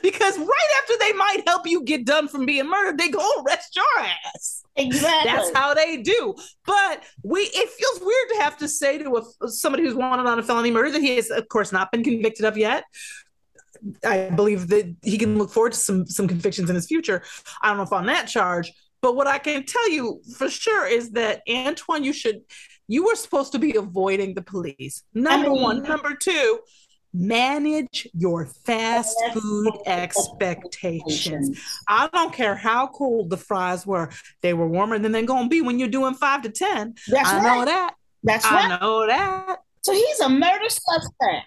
Because 0.03 0.38
right 0.38 0.70
after 0.83 0.94
they 1.00 1.12
might 1.12 1.42
help 1.46 1.66
you 1.66 1.83
get 1.83 2.05
done 2.05 2.29
from 2.29 2.46
being 2.46 2.68
murdered, 2.68 2.98
they 2.98 3.09
go 3.09 3.26
arrest 3.40 3.76
your 3.76 4.05
ass. 4.05 4.62
Exactly. 4.76 5.31
That's 5.31 5.50
how 5.55 5.74
they 5.74 5.98
do. 5.98 6.35
But 6.66 7.03
we 7.22 7.40
it 7.40 7.68
feels 7.70 8.00
weird 8.00 8.29
to 8.31 8.42
have 8.42 8.57
to 8.59 8.68
say 8.68 8.98
to 8.98 9.16
a, 9.16 9.48
somebody 9.48 9.85
who's 9.85 9.94
wanted 9.94 10.26
on 10.26 10.38
a 10.38 10.42
felony 10.42 10.70
murder 10.70 10.92
that 10.92 11.00
he 11.00 11.16
has, 11.16 11.31
of 11.31 11.48
course, 11.48 11.72
not 11.72 11.92
been 11.92 12.05
convicted 12.05 12.44
of 12.44 12.57
yet. 12.57 12.85
I 14.05 14.31
believe 14.31 14.68
that 14.68 14.94
he 15.03 15.16
can 15.16 15.38
look 15.38 15.50
forward 15.50 15.72
to 15.72 15.79
some 15.79 16.07
some 16.07 16.29
convictions 16.29 16.70
in 16.70 16.76
his 16.76 16.87
future. 16.87 17.22
I 17.62 17.68
don't 17.68 17.79
know 17.79 17.83
if 17.83 17.92
on 17.92 18.07
that 18.07 18.26
charge, 18.26 18.72
but 19.02 19.16
what 19.16 19.26
I 19.26 19.38
can 19.38 19.64
tell 19.64 19.90
you 19.90 20.22
for 20.36 20.48
sure 20.48 20.86
is 20.86 21.10
that 21.12 21.42
Antoine, 21.48 22.04
you 22.04 22.12
should 22.12 22.42
you 22.88 23.04
were 23.04 23.14
supposed 23.14 23.52
to 23.52 23.58
be 23.58 23.76
avoiding 23.76 24.34
the 24.34 24.42
police. 24.42 25.04
Number 25.14 25.48
I 25.48 25.52
mean- 25.52 25.62
one. 25.62 25.76
Mm-hmm. 25.78 25.88
Number 25.92 26.14
two, 26.14 26.58
manage 27.14 28.08
your 28.14 28.46
fast 28.46 29.16
food 29.32 29.72
expectations. 29.86 31.60
I 31.88 32.08
don't 32.12 32.32
care 32.32 32.54
how 32.54 32.88
cold 32.88 33.30
the 33.30 33.36
fries 33.36 33.86
were, 33.86 34.10
they 34.42 34.54
were 34.54 34.68
warmer 34.68 34.98
than 34.98 35.12
they're 35.12 35.22
gonna 35.22 35.48
be 35.48 35.60
when 35.60 35.78
you're 35.78 35.88
doing 35.88 36.14
five 36.14 36.42
to 36.42 36.50
ten. 36.50 36.94
That's 37.08 37.28
I 37.28 37.36
right. 37.36 37.42
know 37.58 37.64
that. 37.64 37.94
That's 38.22 38.44
I 38.44 38.54
right. 38.54 38.64
I 38.72 38.78
know 38.80 39.06
that. 39.06 39.58
So 39.82 39.92
he's 39.92 40.20
a 40.20 40.28
murder 40.28 40.68
suspect 40.68 41.46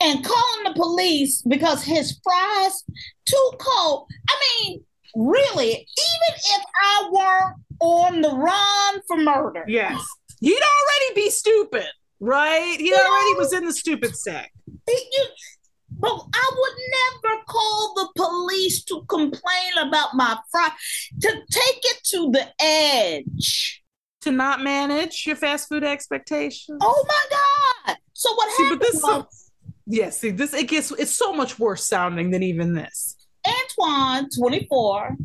and 0.00 0.24
calling 0.24 0.64
the 0.64 0.72
police 0.74 1.42
because 1.42 1.84
his 1.84 2.18
fries 2.22 2.84
too 3.26 3.50
cold. 3.58 4.08
I 4.28 4.34
mean, 4.64 4.84
really, 5.14 5.70
even 5.70 6.34
if 6.36 6.62
I 6.82 7.10
weren't 7.12 7.56
on 7.80 8.20
the 8.20 8.30
run 8.30 9.00
for 9.06 9.16
murder, 9.16 9.64
Yes. 9.66 10.04
He'd 10.40 10.52
already 10.52 11.14
be 11.14 11.30
stupid, 11.30 11.86
right? 12.18 12.76
He 12.78 12.92
already 12.94 13.34
was 13.38 13.52
in 13.52 13.66
the 13.66 13.74
stupid 13.74 14.16
sack. 14.16 14.50
you, 14.88 15.24
but 15.98 16.12
I 16.34 16.50
would 16.56 17.28
never 17.28 17.42
call 17.46 17.94
the 17.94 18.08
police 18.16 18.82
to 18.84 19.04
complain 19.06 19.72
about 19.82 20.14
my 20.14 20.38
fries. 20.50 20.70
To 21.20 21.28
take 21.28 21.80
it 21.82 21.98
to 22.04 22.30
the 22.30 22.48
edge. 22.58 23.82
To 24.22 24.32
not 24.32 24.62
manage 24.62 25.26
your 25.26 25.36
fast 25.36 25.68
food 25.68 25.84
expectations. 25.84 26.78
Oh 26.80 27.04
my 27.06 27.36
God! 27.86 27.96
So 28.14 28.32
what 28.34 28.50
See, 28.52 28.62
but 28.70 28.72
happened 28.74 28.80
this 28.80 29.02
was 29.02 29.50
yeah, 29.86 30.10
see, 30.10 30.30
this 30.30 30.54
it 30.54 30.68
gets 30.68 30.92
it's 30.92 31.10
so 31.10 31.32
much 31.32 31.58
worse 31.58 31.84
sounding 31.84 32.30
than 32.30 32.42
even 32.42 32.74
this. 32.74 33.16
Antoine, 33.50 34.28
24, 34.36 35.16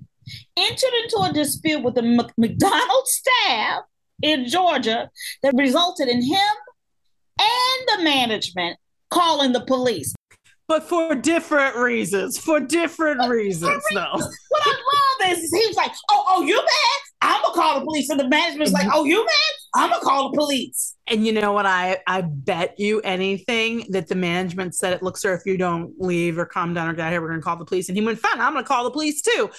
entered 0.58 0.94
into 1.04 1.18
a 1.22 1.34
dispute 1.34 1.84
with 1.84 1.96
the 1.96 2.02
Mc- 2.02 2.38
McDonald's 2.38 3.12
staff 3.12 3.84
in 4.22 4.48
Georgia 4.48 5.10
that 5.44 5.54
resulted 5.56 6.08
in 6.08 6.22
him 6.22 6.56
and 7.40 8.00
the 8.00 8.04
management 8.04 8.78
calling 9.10 9.52
the 9.52 9.62
police. 9.62 10.14
But 10.68 10.84
for 10.84 11.14
different 11.14 11.76
reasons. 11.76 12.40
For 12.40 12.60
different 12.60 13.30
reasons, 13.30 13.84
though. 13.94 14.18
What 14.50 14.64
I 14.66 14.72
love 15.22 15.38
is 15.38 15.52
he 15.54 15.68
was 15.68 15.76
like, 15.78 15.92
"Oh, 16.10 16.26
oh, 16.30 16.42
you 16.42 16.56
mad? 16.56 17.02
I'm 17.26 17.42
gonna 17.42 17.56
call 17.56 17.80
the 17.80 17.86
police." 17.86 18.10
And 18.10 18.20
the 18.20 18.28
management's 18.28 18.74
like, 18.74 18.88
"Oh, 18.94 19.04
you 19.06 19.26
mad? 19.26 19.54
I'm 19.76 19.90
gonna 19.90 20.02
call 20.02 20.32
the 20.32 20.38
police." 20.38 20.96
And 21.08 21.26
you 21.26 21.34
know 21.34 21.52
what? 21.52 21.66
I 21.66 21.98
I 22.08 22.22
bet 22.22 22.80
you 22.80 23.02
anything 23.02 23.86
that 23.90 24.08
the 24.08 24.16
management 24.16 24.76
said 24.76 24.94
it. 24.94 25.04
Look, 25.04 25.18
sir, 25.18 25.34
if 25.34 25.42
you 25.46 25.58
don't 25.58 25.94
leave 26.00 26.38
or 26.38 26.46
calm 26.46 26.74
down 26.74 26.90
or 26.90 26.94
get 26.94 27.08
out 27.08 27.12
here, 27.12 27.22
we're 27.22 27.30
gonna 27.30 27.42
call 27.42 27.58
the 27.58 27.66
police. 27.66 27.90
And 27.90 27.98
he 27.98 28.06
went, 28.06 28.20
fine, 28.20 28.40
I'm 28.40 28.54
gonna 28.54 28.66
call 28.66 28.84
the 28.84 28.92
police 28.92 29.22
too. 29.22 29.50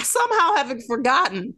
Somehow 0.00 0.54
having 0.54 0.80
forgotten 0.80 1.54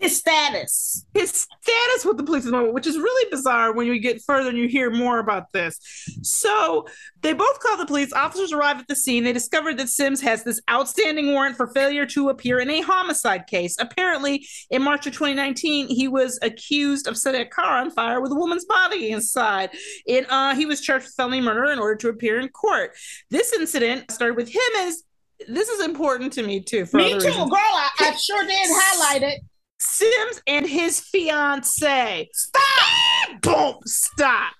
His 0.00 0.18
status. 0.18 1.04
his 1.14 1.30
status 1.30 2.04
with 2.04 2.16
the 2.16 2.22
police 2.22 2.44
at 2.44 2.46
the 2.46 2.56
moment, 2.56 2.74
which 2.74 2.86
is 2.86 2.96
really 2.96 3.30
bizarre 3.30 3.72
when 3.72 3.86
you 3.86 3.98
get 3.98 4.22
further 4.22 4.48
and 4.48 4.58
you 4.58 4.68
hear 4.68 4.90
more 4.90 5.18
about 5.18 5.52
this. 5.52 5.78
So 6.22 6.86
they 7.22 7.32
both 7.32 7.58
call 7.60 7.76
the 7.76 7.86
police. 7.86 8.12
Officers 8.12 8.52
arrive 8.52 8.78
at 8.78 8.86
the 8.88 8.94
scene. 8.96 9.24
They 9.24 9.32
discovered 9.32 9.76
that 9.78 9.88
Sims 9.88 10.20
has 10.20 10.44
this 10.44 10.60
outstanding 10.70 11.32
warrant 11.32 11.56
for 11.56 11.66
failure 11.68 12.06
to 12.06 12.28
appear 12.28 12.60
in 12.60 12.70
a 12.70 12.80
homicide 12.80 13.46
case. 13.46 13.76
Apparently, 13.78 14.46
in 14.70 14.82
March 14.82 15.06
of 15.06 15.12
2019, 15.14 15.88
he 15.88 16.08
was 16.08 16.38
accused 16.42 17.06
of 17.08 17.16
setting 17.16 17.40
a 17.40 17.46
car 17.46 17.78
on 17.78 17.90
fire 17.90 18.20
with 18.20 18.32
a 18.32 18.36
woman's 18.36 18.64
body 18.64 19.10
inside. 19.10 19.70
It, 20.06 20.26
uh, 20.30 20.54
he 20.54 20.66
was 20.66 20.80
charged 20.80 21.06
with 21.06 21.14
felony 21.14 21.40
murder 21.40 21.66
in 21.72 21.78
order 21.78 21.96
to 21.96 22.08
appear 22.08 22.38
in 22.38 22.48
court. 22.48 22.94
This 23.30 23.52
incident 23.52 24.10
started 24.10 24.36
with 24.36 24.48
him 24.48 24.60
as 24.80 25.02
this 25.48 25.68
is 25.68 25.84
important 25.84 26.32
to 26.34 26.42
me 26.42 26.60
too. 26.60 26.84
For 26.84 26.96
Me 26.96 27.10
too, 27.10 27.14
reasons. 27.16 27.36
girl. 27.36 27.52
I, 27.54 27.90
I 28.00 28.16
sure 28.16 28.44
did 28.44 28.68
highlight 28.70 29.22
it. 29.22 29.40
Sims 29.78 30.42
and 30.46 30.66
his 30.66 31.00
fiance. 31.00 32.28
Stop! 32.32 33.42
Boom! 33.42 33.74
Stop! 33.84 34.52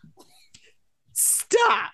Stop! 1.12 1.90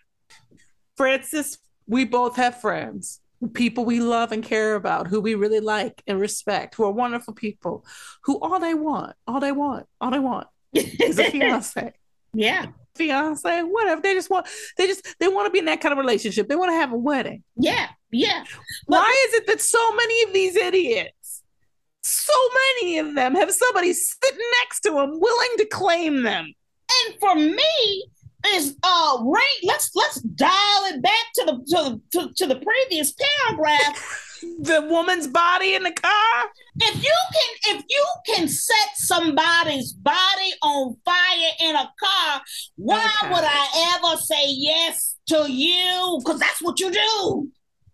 Francis, 0.96 1.58
we 1.86 2.04
both 2.04 2.36
have 2.36 2.60
friends, 2.60 3.20
people 3.52 3.84
we 3.84 4.00
love 4.00 4.32
and 4.32 4.42
care 4.42 4.74
about, 4.74 5.08
who 5.08 5.20
we 5.20 5.34
really 5.34 5.60
like 5.60 6.02
and 6.06 6.20
respect, 6.20 6.74
who 6.74 6.84
are 6.84 6.90
wonderful 6.92 7.34
people, 7.34 7.84
who 8.24 8.38
all 8.40 8.60
they 8.60 8.74
want, 8.74 9.14
all 9.26 9.40
they 9.40 9.52
want, 9.52 9.86
all 10.00 10.10
they 10.10 10.18
want 10.18 10.46
is 10.72 11.18
a 11.18 11.30
fiance. 11.30 11.92
yeah, 12.34 12.66
Fiance, 12.94 13.62
whatever. 13.62 14.00
They 14.00 14.14
just 14.14 14.30
want, 14.30 14.46
they 14.78 14.86
just, 14.86 15.18
they 15.18 15.28
want 15.28 15.46
to 15.46 15.50
be 15.50 15.58
in 15.58 15.64
that 15.64 15.80
kind 15.80 15.92
of 15.92 15.98
relationship. 15.98 16.48
They 16.48 16.56
want 16.56 16.70
to 16.70 16.76
have 16.76 16.92
a 16.92 16.96
wedding. 16.96 17.42
yeah, 17.56 17.88
yeah. 18.10 18.44
But 18.86 19.00
Why 19.00 19.26
is 19.28 19.34
it 19.34 19.46
that 19.48 19.60
so 19.60 19.94
many 19.94 20.22
of 20.22 20.32
these 20.32 20.54
idiots, 20.56 21.12
so 22.04 22.32
many 22.82 22.98
of 22.98 23.14
them, 23.14 23.34
have 23.34 23.50
somebody 23.50 23.92
sitting 23.92 24.38
next 24.60 24.80
to 24.80 24.90
them 24.90 25.18
willing 25.20 25.50
to 25.58 25.66
claim 25.66 26.22
them? 26.22 26.52
and 27.08 27.18
for 27.18 27.34
me 27.34 28.06
is 28.54 28.76
uh 28.82 29.16
rank 29.24 29.58
let's 29.62 29.90
let's 29.94 30.20
dial 30.20 30.84
it 30.92 31.00
back 31.02 31.24
to 31.34 31.44
the 31.46 31.52
to 31.66 31.82
the 31.82 32.00
to, 32.12 32.34
to 32.36 32.46
the 32.46 32.56
previous 32.60 33.12
paragraph 33.12 34.20
The 34.60 34.82
woman's 34.82 35.26
body 35.26 35.74
in 35.74 35.82
the 35.82 35.92
car? 35.92 36.44
if 36.78 37.02
you 37.02 37.16
can 37.32 37.76
if 37.76 37.84
you 37.88 38.06
can 38.26 38.46
set 38.48 38.88
somebody's 38.96 39.94
body 39.94 40.50
on 40.62 40.94
fire 41.06 41.52
in 41.62 41.74
a 41.74 41.90
car 41.98 42.42
why 42.76 43.08
Okay. 43.22 43.32
would 43.32 43.44
i 43.46 43.96
ever 43.96 44.20
say 44.20 44.44
yes 44.48 45.16
to 45.28 45.50
you 45.50 46.20
because 46.22 46.38
that's 46.38 46.60
what 46.60 46.78
you 46.80 46.90
do 46.92 47.48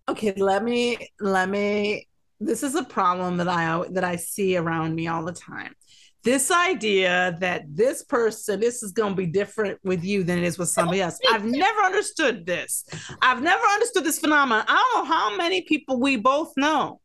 Okay, 0.08 0.32
let 0.36 0.64
me 0.64 0.98
let 1.20 1.48
me 1.48 2.08
this 2.40 2.62
is 2.62 2.74
a 2.74 2.82
problem 2.82 3.36
that 3.36 3.48
I 3.48 3.84
that 3.90 4.04
I 4.04 4.16
see 4.16 4.56
around 4.56 4.94
me 4.94 5.08
all 5.08 5.24
the 5.24 5.32
time. 5.32 5.74
This 6.22 6.50
idea 6.50 7.36
that 7.40 7.64
this 7.68 8.02
person, 8.02 8.60
this 8.60 8.82
is 8.82 8.92
going 8.92 9.12
to 9.12 9.16
be 9.16 9.26
different 9.26 9.78
with 9.82 10.04
you 10.04 10.22
than 10.22 10.38
it 10.38 10.44
is 10.44 10.58
with 10.58 10.68
somebody 10.68 11.00
else. 11.00 11.18
I've 11.30 11.44
never 11.46 11.80
understood 11.80 12.44
this. 12.44 12.84
I've 13.22 13.42
never 13.42 13.64
understood 13.64 14.04
this 14.04 14.18
phenomenon. 14.18 14.64
I 14.68 14.74
don't 14.74 15.04
know 15.04 15.14
how 15.14 15.36
many 15.36 15.62
people 15.62 15.98
we 15.98 16.16
both 16.16 16.52
know 16.56 17.00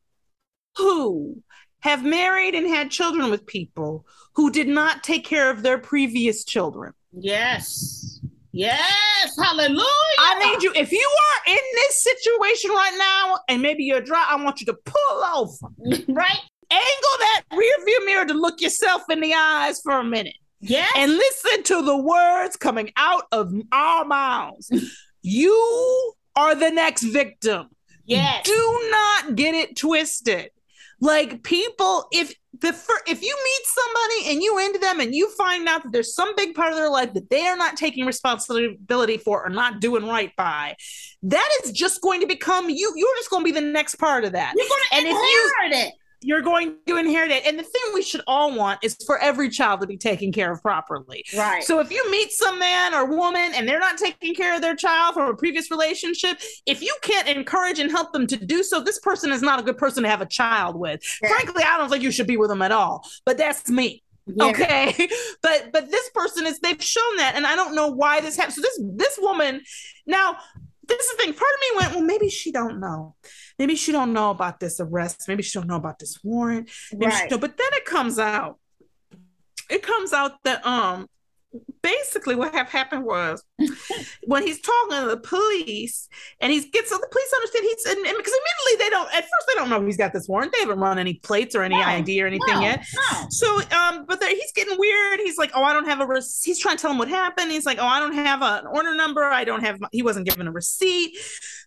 who 0.75 1.41
have 1.79 2.03
married 2.03 2.55
and 2.55 2.67
had 2.67 2.91
children 2.91 3.29
with 3.29 3.45
people 3.45 4.05
who 4.33 4.51
did 4.51 4.67
not 4.67 5.03
take 5.03 5.23
care 5.23 5.49
of 5.49 5.63
their 5.63 5.77
previous 5.77 6.43
children. 6.43 6.93
yes 7.17 8.19
yes 8.55 9.37
hallelujah 9.41 9.83
I 10.17 10.39
need 10.39 10.63
you, 10.63 10.71
if 10.75 10.91
you 10.91 11.09
are 11.25 11.51
in 11.51 11.63
this 11.75 12.03
situation 12.03 12.71
right 12.71 12.95
now 12.97 13.39
and 13.49 13.61
maybe 13.61 13.83
you're 13.83 14.01
dry, 14.01 14.25
I 14.29 14.41
want 14.43 14.59
you 14.61 14.65
to 14.67 14.77
pull 14.85 15.23
over, 15.35 15.73
right 16.07 16.39
angle 16.71 17.17
that 17.19 17.43
rear 17.51 17.85
view 17.85 18.05
mirror 18.05 18.25
to 18.25 18.33
look 18.33 18.59
yourself 18.61 19.03
in 19.09 19.19
the 19.21 19.33
eyes 19.33 19.79
for 19.81 19.91
a 19.99 20.03
minute 20.03 20.33
yes 20.61 20.91
and 20.97 21.11
listen 21.11 21.63
to 21.63 21.81
the 21.83 21.95
words 21.97 22.55
coming 22.55 22.91
out 22.97 23.25
of 23.31 23.53
our 23.71 24.05
mouths. 24.05 24.71
You 25.27 26.13
are 26.35 26.53
the 26.53 26.69
next 26.69 27.01
victim. 27.01 27.69
yes 28.05 28.45
Do 28.45 28.89
not 28.91 29.35
get 29.35 29.55
it 29.55 29.75
twisted. 29.75 30.51
Like 31.01 31.41
people, 31.43 32.07
if 32.11 32.35
fir- 32.61 33.01
if 33.07 33.21
you 33.21 33.35
meet 33.43 33.65
somebody 33.65 34.31
and 34.33 34.43
you 34.43 34.59
into 34.59 34.79
them 34.79 34.99
and 34.99 35.13
you 35.13 35.29
find 35.31 35.67
out 35.67 35.83
that 35.83 35.91
there's 35.91 36.13
some 36.15 36.35
big 36.35 36.55
part 36.55 36.71
of 36.71 36.77
their 36.77 36.89
life 36.89 37.13
that 37.13 37.29
they 37.29 37.45
are 37.47 37.57
not 37.57 37.75
taking 37.77 38.05
responsibility 38.05 39.17
for 39.17 39.45
or 39.45 39.49
not 39.49 39.79
doing 39.79 40.05
right 40.07 40.31
by, 40.35 40.75
that 41.23 41.49
is 41.63 41.71
just 41.71 42.01
going 42.01 42.21
to 42.21 42.27
become 42.27 42.69
you. 42.69 42.93
You're 42.95 43.15
just 43.17 43.29
going 43.29 43.41
to 43.41 43.45
be 43.45 43.51
the 43.59 43.65
next 43.65 43.95
part 43.95 44.23
of 44.25 44.33
that. 44.33 44.53
you're 44.55 44.67
if 44.91 45.03
you- 45.05 45.51
inherit 45.69 45.87
it 45.87 45.93
You're 46.21 46.41
going 46.41 46.77
to 46.87 46.97
inherit 46.97 47.31
it. 47.31 47.45
And 47.45 47.57
the 47.57 47.63
thing 47.63 47.81
we 47.93 48.01
should 48.01 48.21
all 48.27 48.55
want 48.55 48.79
is 48.83 48.97
for 49.05 49.17
every 49.19 49.49
child 49.49 49.81
to 49.81 49.87
be 49.87 49.97
taken 49.97 50.31
care 50.31 50.51
of 50.51 50.61
properly. 50.61 51.25
right 51.35 51.63
So 51.63 51.79
if 51.79 51.91
you 51.91 52.09
meet 52.11 52.31
some 52.31 52.59
man 52.59 52.93
or 52.93 53.05
woman 53.05 53.51
and 53.53 53.67
they're 53.67 53.79
not 53.79 53.97
taking 53.97 54.35
care 54.35 54.55
of 54.55 54.61
their 54.61 54.75
child 54.75 55.13
from 55.13 55.29
a 55.29 55.35
previous 55.35 55.71
relationship, 55.71 56.39
if 56.65 56.81
you 56.81 56.95
can't 57.01 57.27
encourage 57.27 57.79
and 57.79 57.91
help 57.91 58.13
them 58.13 58.27
to 58.27 58.37
do 58.37 58.63
so, 58.63 58.81
this 58.81 58.99
person 58.99 59.31
is 59.31 59.41
not 59.41 59.59
a 59.59 59.63
good 59.63 59.77
person 59.77 60.03
to 60.03 60.09
have 60.09 60.21
a 60.21 60.25
child 60.25 60.75
with. 60.75 61.01
Yeah. 61.21 61.29
Frankly, 61.29 61.63
I 61.63 61.77
don't 61.77 61.89
think 61.89 62.03
you 62.03 62.11
should 62.11 62.27
be 62.27 62.37
with 62.37 62.49
them 62.49 62.61
at 62.61 62.71
all. 62.71 63.07
But 63.25 63.37
that's 63.37 63.69
me. 63.69 64.03
Yeah. 64.27 64.45
Okay. 64.45 65.09
but 65.41 65.69
but 65.71 65.91
this 65.91 66.09
person 66.09 66.45
is 66.45 66.59
they've 66.59 66.81
shown 66.81 67.17
that 67.17 67.33
and 67.35 67.45
I 67.45 67.55
don't 67.55 67.75
know 67.75 67.87
why 67.87 68.21
this 68.21 68.35
happened. 68.35 68.55
So 68.55 68.61
this 68.61 68.79
this 68.81 69.19
woman 69.21 69.61
now 70.07 70.37
this 70.87 71.05
is 71.05 71.11
the 71.17 71.23
thing. 71.23 71.33
Part 71.33 71.51
of 71.53 71.59
me 71.61 71.77
went, 71.79 71.95
well, 71.95 72.03
maybe 72.03 72.29
she 72.29 72.51
don't 72.51 72.79
know. 72.79 73.15
Maybe 73.59 73.75
she 73.75 73.91
don't 73.91 74.13
know 74.13 74.29
about 74.31 74.59
this 74.59 74.79
arrest. 74.79 75.23
Maybe 75.27 75.43
she 75.43 75.57
don't 75.57 75.67
know 75.67 75.75
about 75.75 75.99
this 75.99 76.19
warrant. 76.23 76.69
Maybe 76.93 77.11
she 77.11 77.17
right 77.21 77.29
don't- 77.29 77.39
But 77.39 77.57
then 77.57 77.69
it 77.73 77.85
comes 77.85 78.19
out. 78.19 78.59
It 79.69 79.81
comes 79.81 80.13
out 80.13 80.43
that 80.43 80.65
um 80.65 81.07
basically 81.81 82.35
what 82.35 82.53
have 82.53 82.69
happened 82.69 83.03
was 83.05 83.43
when 84.25 84.43
he's 84.43 84.59
talking 84.59 85.01
to 85.01 85.07
the 85.07 85.17
police 85.17 86.09
and 86.39 86.51
he 86.51 86.59
gets 86.69 86.89
so 86.89 86.97
the 86.97 87.07
police 87.11 87.33
understand 87.35 87.63
he's 87.65 87.83
because 87.83 88.33
immediately 88.33 88.75
they 88.79 88.89
don't 88.89 89.07
at 89.13 89.21
first 89.23 89.47
they 89.47 89.53
don't 89.55 89.69
know 89.69 89.85
he's 89.85 89.97
got 89.97 90.13
this 90.13 90.27
warrant. 90.27 90.51
They 90.51 90.59
haven't 90.59 90.79
run 90.79 90.97
any 90.97 91.15
plates 91.15 91.55
or 91.55 91.63
any 91.63 91.75
No, 91.75 91.81
ID 91.83 92.21
or 92.21 92.27
anything 92.27 92.55
no, 92.55 92.61
yet. 92.61 92.83
No. 93.11 93.27
so 93.29 93.59
um 93.71 94.05
but 94.07 94.23
he's 94.23 94.51
getting 94.53 94.77
weird. 94.79 95.19
He's 95.19 95.37
like 95.37 95.51
oh 95.55 95.63
I 95.63 95.73
don't 95.73 95.85
have 95.85 95.99
a 96.01 96.05
rec-. 96.05 96.23
he's 96.43 96.59
trying 96.59 96.77
to 96.77 96.81
tell 96.81 96.91
him 96.91 96.97
what 96.97 97.07
happened. 97.07 97.51
He's 97.51 97.65
like 97.65 97.77
oh 97.79 97.85
I 97.85 97.99
don't 97.99 98.13
have 98.13 98.41
an 98.41 98.65
order 98.67 98.95
number. 98.95 99.23
I 99.23 99.43
don't 99.43 99.63
have 99.63 99.79
he 99.91 100.01
wasn't 100.01 100.27
given 100.27 100.47
a 100.47 100.51
receipt. 100.51 101.17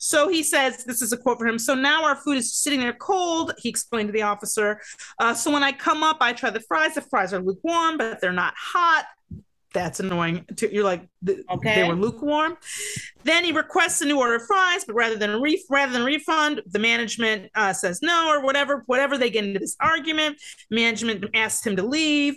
So 0.01 0.29
he 0.29 0.43
says 0.43 0.85
this 0.85 1.03
is 1.03 1.13
a 1.13 1.17
quote 1.17 1.39
for 1.39 1.47
him 1.47 1.59
so 1.59 1.75
now 1.75 2.05
our 2.05 2.17
food 2.17 2.39
is 2.39 2.55
sitting 2.55 2.81
there 2.81 2.93
cold 2.93 3.53
he 3.59 3.69
explained 3.69 4.09
to 4.09 4.13
the 4.13 4.23
officer. 4.23 4.81
Uh, 5.19 5.35
so 5.35 5.53
when 5.53 5.63
I 5.63 5.73
come 5.73 6.03
up 6.03 6.19
I 6.21 6.33
try 6.33 6.51
the 6.51 6.61
fries. 6.61 6.95
The 6.95 7.03
fries 7.03 7.33
are 7.33 7.41
lukewarm 7.41 7.99
but 7.99 8.21
they're 8.21 8.33
not 8.33 8.55
hot 8.57 9.07
that's 9.79 10.01
annoying. 10.01 10.45
You're 10.71 10.85
like, 10.85 11.09
Okay. 11.51 11.75
they 11.83 11.89
were 11.89 11.95
lukewarm. 11.95 12.57
Then 13.25 13.45
he 13.45 13.53
requests 13.53 14.01
a 14.01 14.07
new 14.07 14.19
order 14.19 14.37
of 14.37 14.47
fries, 14.47 14.85
but 14.85 14.95
rather 14.95 15.17
than 15.17 15.41
ref- 15.41 15.61
rather 15.71 15.93
than 15.93 16.05
refund, 16.05 16.63
the 16.67 16.79
management 16.79 17.51
uh, 17.55 17.73
says 17.73 18.01
no 18.03 18.29
or 18.29 18.41
whatever. 18.43 18.85
Whatever 18.87 19.19
they 19.19 19.31
get 19.31 19.45
into 19.45 19.59
this 19.59 19.77
argument, 19.81 20.41
management 20.71 21.25
asks 21.35 21.67
him 21.67 21.77
to 21.77 21.83
leave. 21.83 22.35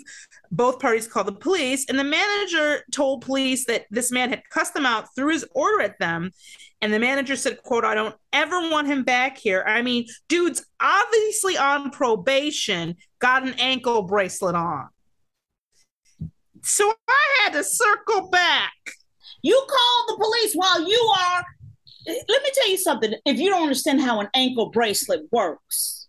Both 0.51 0.79
parties 0.79 1.07
call 1.07 1.23
the 1.23 1.31
police, 1.31 1.85
and 1.87 1.97
the 1.97 2.03
manager 2.03 2.83
told 2.91 3.21
police 3.23 3.65
that 3.65 3.85
this 3.89 4.11
man 4.11 4.29
had 4.29 4.43
cussed 4.49 4.73
them 4.73 4.85
out, 4.85 5.07
threw 5.15 5.31
his 5.31 5.45
order 5.53 5.81
at 5.81 5.99
them, 5.99 6.31
and 6.81 6.91
the 6.93 6.99
manager 6.99 7.35
said, 7.35 7.61
"quote 7.63 7.85
I 7.85 7.93
don't 7.95 8.15
ever 8.33 8.59
want 8.69 8.87
him 8.87 9.03
back 9.03 9.37
here. 9.37 9.63
I 9.65 9.81
mean, 9.81 10.07
dude's 10.27 10.65
obviously 10.81 11.57
on 11.57 11.91
probation, 11.91 12.95
got 13.19 13.43
an 13.43 13.53
ankle 13.59 14.01
bracelet 14.03 14.55
on." 14.55 14.89
So 16.63 16.91
I 17.07 17.25
had 17.43 17.53
to 17.53 17.63
circle 17.63 18.29
back. 18.29 18.73
You 19.41 19.55
call 19.67 20.05
the 20.07 20.23
police 20.23 20.53
while 20.53 20.87
you 20.87 21.13
are. 21.19 21.43
Let 22.07 22.43
me 22.43 22.49
tell 22.53 22.69
you 22.69 22.77
something. 22.77 23.13
If 23.25 23.39
you 23.39 23.49
don't 23.49 23.63
understand 23.63 24.01
how 24.01 24.19
an 24.19 24.29
ankle 24.33 24.69
bracelet 24.69 25.21
works, 25.31 26.07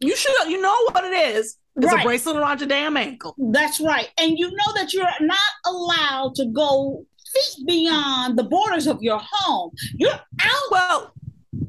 You 0.00 0.16
should 0.16 0.32
you 0.48 0.60
know 0.60 0.76
what 0.92 1.04
it 1.04 1.12
is. 1.34 1.56
It's 1.76 1.86
Right. 1.86 2.00
a 2.00 2.04
bracelet 2.04 2.36
around 2.36 2.60
your 2.60 2.68
damn 2.68 2.96
ankle. 2.96 3.34
that's 3.52 3.80
right. 3.80 4.08
And 4.18 4.38
you 4.38 4.50
know 4.50 4.72
that 4.74 4.92
you're 4.92 5.06
not 5.20 5.38
allowed 5.66 6.34
to 6.36 6.46
go 6.46 7.04
feet 7.32 7.66
beyond 7.66 8.38
the 8.38 8.44
borders 8.44 8.86
of 8.86 9.02
your 9.02 9.20
home. 9.22 9.70
You're 9.96 10.12
out. 10.12 10.70
Well, 10.70 11.12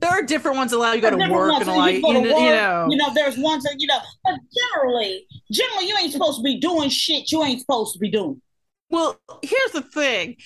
there 0.06 0.20
are 0.20 0.24
different 0.24 0.58
ones 0.58 0.72
that 0.72 0.78
allow 0.78 0.94
you 0.94 1.02
to 1.02 1.10
go 1.10 1.18
to 1.18 1.32
work 1.32 1.60
and 1.60 1.70
allow 1.70 1.88
you 1.88 1.98
you, 1.98 2.02
go 2.02 2.14
to 2.14 2.20
you 2.20 2.34
work, 2.34 2.42
know. 2.42 2.88
you 2.90 2.98
know, 2.98 3.14
there's 3.14 3.38
ones 3.38 3.64
that 3.64 3.76
you 3.80 3.88
know, 3.88 3.98
but 4.24 4.36
generally, 4.54 5.26
generally, 5.52 5.88
you 5.88 5.96
ain't 6.00 6.12
supposed 6.12 6.38
to 6.38 6.44
be 6.44 6.60
doing 6.60 6.90
shit 6.90 7.32
you 7.32 7.44
ain't 7.44 7.60
supposed 7.60 7.94
to 7.94 8.00
be 8.00 8.10
doing. 8.10 8.42
Well, 8.90 9.20
here's 9.42 9.72
the 9.72 9.82
thing. 9.82 10.38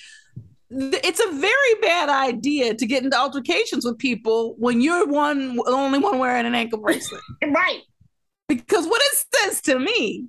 It's 0.71 1.19
a 1.19 1.31
very 1.31 1.75
bad 1.81 2.09
idea 2.09 2.75
to 2.75 2.85
get 2.85 3.03
into 3.03 3.17
altercations 3.17 3.83
with 3.83 3.97
people 3.97 4.55
when 4.57 4.81
you're 4.81 5.07
one 5.07 5.55
the 5.55 5.71
only 5.71 5.99
one 5.99 6.19
wearing 6.19 6.45
an 6.45 6.55
ankle 6.55 6.79
bracelet. 6.79 7.21
Right. 7.43 7.81
because 8.47 8.87
what 8.87 9.01
it 9.03 9.25
says 9.35 9.61
to 9.61 9.77
me 9.77 10.27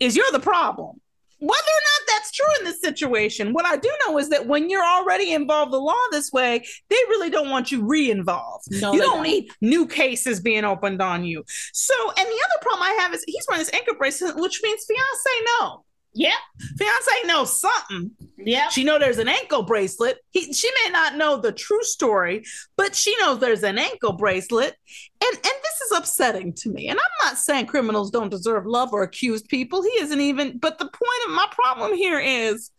is 0.00 0.16
you're 0.16 0.32
the 0.32 0.40
problem. 0.40 1.00
Whether 1.40 1.52
or 1.52 1.54
not 1.54 2.06
that's 2.06 2.30
true 2.32 2.46
in 2.58 2.64
this 2.64 2.80
situation, 2.80 3.52
what 3.52 3.66
I 3.66 3.76
do 3.76 3.90
know 4.06 4.18
is 4.18 4.28
that 4.28 4.46
when 4.46 4.68
you're 4.68 4.84
already 4.84 5.32
involved 5.32 5.72
the 5.72 5.78
law 5.78 5.94
this 6.10 6.30
way, 6.32 6.64
they 6.88 6.96
really 7.08 7.30
don't 7.30 7.50
want 7.50 7.72
you 7.72 7.84
re-involved. 7.84 8.66
No, 8.70 8.92
you 8.92 9.00
don't 9.00 9.16
don't. 9.16 9.22
need 9.22 9.50
new 9.60 9.86
cases 9.86 10.40
being 10.40 10.64
opened 10.64 11.00
on 11.00 11.24
you. 11.24 11.44
So, 11.72 11.94
and 12.08 12.26
the 12.26 12.44
other 12.44 12.62
problem 12.62 12.82
I 12.82 12.96
have 13.00 13.14
is 13.14 13.24
he's 13.26 13.46
wearing 13.48 13.62
this 13.64 13.72
ankle 13.74 13.94
bracelet, 13.94 14.36
which 14.36 14.60
means 14.62 14.84
fiance 14.86 15.44
no. 15.60 15.84
Yep. 16.14 16.32
Fiance 16.76 17.26
knows 17.26 17.60
something. 17.60 18.10
Yeah. 18.36 18.68
She 18.68 18.82
know 18.82 18.98
there's 18.98 19.18
an 19.18 19.28
ankle 19.28 19.62
bracelet. 19.62 20.18
He, 20.30 20.52
she 20.52 20.68
may 20.84 20.90
not 20.90 21.16
know 21.16 21.36
the 21.36 21.52
true 21.52 21.82
story, 21.82 22.44
but 22.76 22.96
she 22.96 23.16
knows 23.18 23.38
there's 23.38 23.62
an 23.62 23.78
ankle 23.78 24.14
bracelet, 24.14 24.74
and 25.22 25.34
and 25.34 25.42
this 25.42 25.80
is 25.86 25.96
upsetting 25.96 26.52
to 26.54 26.70
me. 26.70 26.88
And 26.88 26.98
I'm 26.98 27.26
not 27.28 27.38
saying 27.38 27.66
criminals 27.66 28.10
don't 28.10 28.30
deserve 28.30 28.66
love 28.66 28.92
or 28.92 29.02
accused 29.02 29.48
people. 29.48 29.82
He 29.82 30.00
isn't 30.00 30.20
even. 30.20 30.58
But 30.58 30.78
the 30.78 30.86
point 30.86 31.28
of 31.28 31.32
my 31.32 31.46
problem 31.50 31.94
here 31.94 32.18
is, 32.18 32.70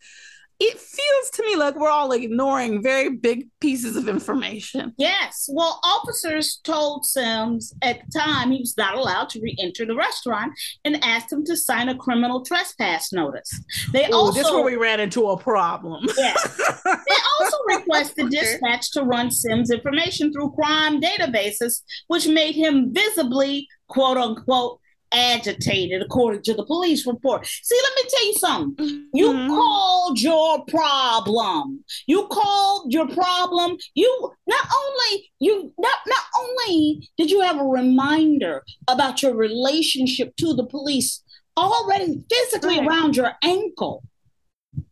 it 0.64 0.78
feels 0.78 1.30
to 1.30 1.42
me 1.42 1.56
like 1.56 1.74
we're 1.74 1.90
all 1.90 2.12
ignoring 2.12 2.82
very 2.82 3.10
big 3.10 3.48
pieces 3.60 3.96
of 3.96 4.08
information. 4.08 4.92
Yes. 4.96 5.48
Well, 5.52 5.80
officers 5.82 6.60
told 6.62 7.04
Sims 7.04 7.74
at 7.82 8.00
the 8.06 8.18
time 8.18 8.52
he 8.52 8.60
was 8.60 8.76
not 8.76 8.96
allowed 8.96 9.28
to 9.30 9.40
re-enter 9.40 9.84
the 9.84 9.96
restaurant 9.96 10.52
and 10.84 11.02
asked 11.04 11.32
him 11.32 11.44
to 11.46 11.56
sign 11.56 11.88
a 11.88 11.96
criminal 11.96 12.44
trespass 12.44 13.12
notice. 13.12 13.50
They 13.92 14.06
Oh, 14.12 14.26
also 14.26 14.38
this 14.38 14.46
is 14.46 14.52
where 14.52 14.64
we 14.64 14.76
ran 14.76 15.00
into 15.00 15.28
a 15.28 15.36
problem. 15.36 16.06
Yes. 16.16 16.60
They 16.84 17.16
also 17.40 17.56
requested 17.66 18.30
dispatch 18.30 18.92
to 18.92 19.02
run 19.02 19.30
Sims 19.30 19.70
information 19.70 20.32
through 20.32 20.52
crime 20.52 21.00
databases, 21.00 21.82
which 22.06 22.28
made 22.28 22.54
him 22.54 22.92
visibly, 22.92 23.66
quote 23.88 24.16
unquote, 24.16 24.78
agitated, 25.12 26.02
according 26.02 26.42
to 26.42 26.54
the 26.54 26.64
police 26.64 27.06
report. 27.06 27.46
See, 27.46 27.78
let 27.82 28.04
me 28.04 28.10
tell 28.10 28.26
you 28.26 28.34
something. 28.34 29.08
You 29.14 29.28
Mhm. 29.32 29.48
called 29.48 30.20
your 30.20 30.64
problem. 30.66 31.84
You 32.06 32.26
called 32.28 32.92
your 32.92 33.08
problem. 33.08 33.76
You 33.94 34.32
not 34.46 34.66
only 34.80 35.30
you 35.40 35.72
not 35.78 35.98
not 36.06 36.24
only 36.40 37.08
did 37.16 37.30
you 37.30 37.40
have 37.40 37.58
a 37.60 37.64
reminder 37.64 38.62
about 38.88 39.22
your 39.22 39.34
relationship 39.34 40.34
to 40.36 40.54
the 40.54 40.64
police 40.64 41.22
already 41.56 42.24
physically 42.30 42.78
Right. 42.78 42.88
around 42.88 43.16
your 43.16 43.32
ankle. 43.42 44.02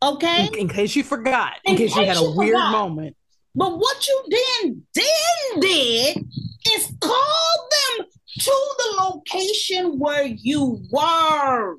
Okay? 0.02 0.46
In, 0.48 0.54
in 0.54 0.68
case 0.68 0.94
you 0.94 1.02
forgot, 1.02 1.54
in, 1.64 1.72
In 1.72 1.78
case 1.78 1.94
you 1.96 2.02
case 2.02 2.08
had 2.08 2.16
a 2.18 2.20
you 2.20 2.36
weird 2.36 2.54
forgot. 2.56 2.72
moment. 2.72 3.16
But 3.54 3.78
what 3.78 4.06
you 4.06 4.22
then 4.28 4.86
then 4.94 5.60
did 5.60 6.24
is 6.74 6.92
call 7.00 7.68
them 7.98 8.06
to 8.38 8.74
the 8.78 9.02
location 9.02 9.98
where 9.98 10.24
you 10.26 10.82
were. 10.90 11.76